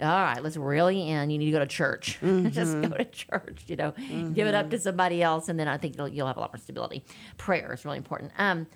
All 0.00 0.08
right, 0.08 0.42
let's 0.42 0.56
reel 0.56 0.90
you 0.90 1.04
in. 1.04 1.30
You 1.30 1.38
need 1.38 1.46
to 1.46 1.50
go 1.52 1.58
to 1.60 1.66
church. 1.66 2.18
Just 2.50 2.80
go 2.82 2.88
to 2.88 3.04
church. 3.04 3.64
You 3.68 3.76
know, 3.76 3.94
give 4.34 4.46
it 4.48 4.54
up 4.54 4.70
to 4.70 4.78
somebody 4.78 5.22
else, 5.22 5.48
and 5.48 5.58
then 5.58 5.68
I 5.68 5.76
think 5.78 5.96
you'll, 5.96 6.08
you'll 6.08 6.26
have 6.26 6.36
a 6.36 6.40
lot 6.40 6.52
more 6.52 6.58
stability. 6.58 7.04
Prayer 7.38 7.72
is 7.72 7.84
really 7.84 7.98
important. 7.98 8.32
Um, 8.38 8.66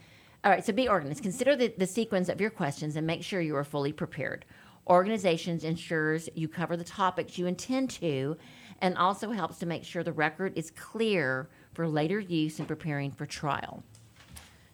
all 0.44 0.52
right, 0.52 0.64
so 0.64 0.72
be 0.72 0.88
organized. 0.88 1.22
Consider 1.22 1.56
the, 1.56 1.74
the 1.76 1.86
sequence 1.86 2.28
of 2.28 2.40
your 2.40 2.50
questions 2.50 2.94
and 2.94 3.04
make 3.06 3.24
sure 3.24 3.40
you 3.40 3.56
are 3.56 3.64
fully 3.64 3.92
prepared. 3.92 4.44
Organizations 4.86 5.64
ensures 5.64 6.28
you 6.34 6.46
cover 6.48 6.76
the 6.76 6.84
topics 6.84 7.36
you 7.36 7.46
intend 7.46 7.90
to 7.90 8.36
and 8.80 8.96
also 8.96 9.32
helps 9.32 9.58
to 9.58 9.66
make 9.66 9.82
sure 9.84 10.04
the 10.04 10.12
record 10.12 10.52
is 10.56 10.70
clear 10.70 11.48
for 11.74 11.88
later 11.88 12.20
use 12.20 12.60
in 12.60 12.64
preparing 12.66 13.10
for 13.10 13.26
trial. 13.26 13.82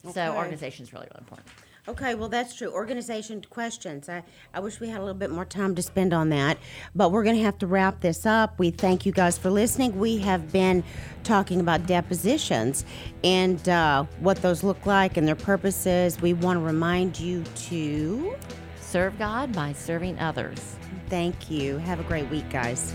So 0.05 0.11
Okay. 0.11 0.28
organization 0.36 0.84
is 0.84 0.92
really, 0.92 1.07
really 1.07 1.20
important. 1.20 1.49
Okay, 1.87 2.14
well, 2.14 2.30
that's 2.30 2.55
true. 2.55 2.72
Organization 2.72 3.45
questions. 3.51 4.09
I, 4.09 4.22
I 4.55 4.61
wish 4.61 4.80
we 4.80 4.89
had 4.89 4.99
a 4.99 5.05
little 5.05 5.18
bit 5.18 5.30
more 5.30 5.45
time 5.45 5.74
to 5.74 5.82
spend 5.82 6.14
on 6.14 6.30
that, 6.30 6.57
but 6.95 7.12
we're 7.12 7.24
going 7.24 7.37
to 7.37 7.43
have 7.43 7.59
to 7.59 7.66
wrap 7.66 8.01
this 8.01 8.24
up. 8.24 8.59
We 8.59 8.70
thank 8.70 9.05
you 9.05 9.12
guys 9.12 9.37
for 9.37 9.51
listening. 9.51 9.99
We 9.99 10.18
have 10.18 10.51
been 10.51 10.82
talking 11.24 11.61
about 11.61 11.87
depositions 11.87 12.87
and 13.22 13.68
uh, 13.68 14.05
what 14.20 14.41
those 14.41 14.62
look 14.62 14.87
like 14.87 15.18
and 15.18 15.28
their 15.28 15.35
purposes. 15.35 16.20
We 16.22 16.32
want 16.32 16.59
to 16.59 16.64
remind 16.64 17.20
you 17.20 17.45
to 17.68 18.35
Serve 18.95 19.18
God 19.18 19.53
by 19.53 19.72
serving 19.72 20.20
others. 20.20 20.76
thank 21.09 21.51
you. 21.51 21.78
Have 21.78 21.99
a 21.99 22.05
great 22.05 22.30
week, 22.30 22.49
guys. 22.49 22.95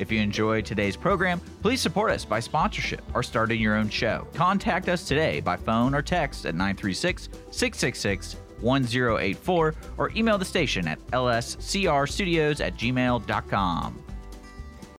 If 0.00 0.10
you 0.10 0.18
enjoyed 0.20 0.64
today's 0.64 0.96
program, 0.96 1.40
please 1.60 1.80
support 1.82 2.10
us 2.10 2.24
by 2.24 2.40
sponsorship 2.40 3.02
or 3.12 3.22
starting 3.22 3.60
your 3.60 3.76
own 3.76 3.90
show. 3.90 4.26
Contact 4.32 4.88
us 4.88 5.06
today 5.06 5.40
by 5.40 5.58
phone 5.58 5.94
or 5.94 6.00
text 6.00 6.46
at 6.46 6.54
936 6.54 7.28
666 7.50 8.36
1084 8.62 9.74
or 9.98 10.10
email 10.16 10.38
the 10.38 10.44
station 10.44 10.88
at 10.88 10.98
lscrstudios 11.08 12.64
at 12.64 12.76
gmail.com. 12.76 14.02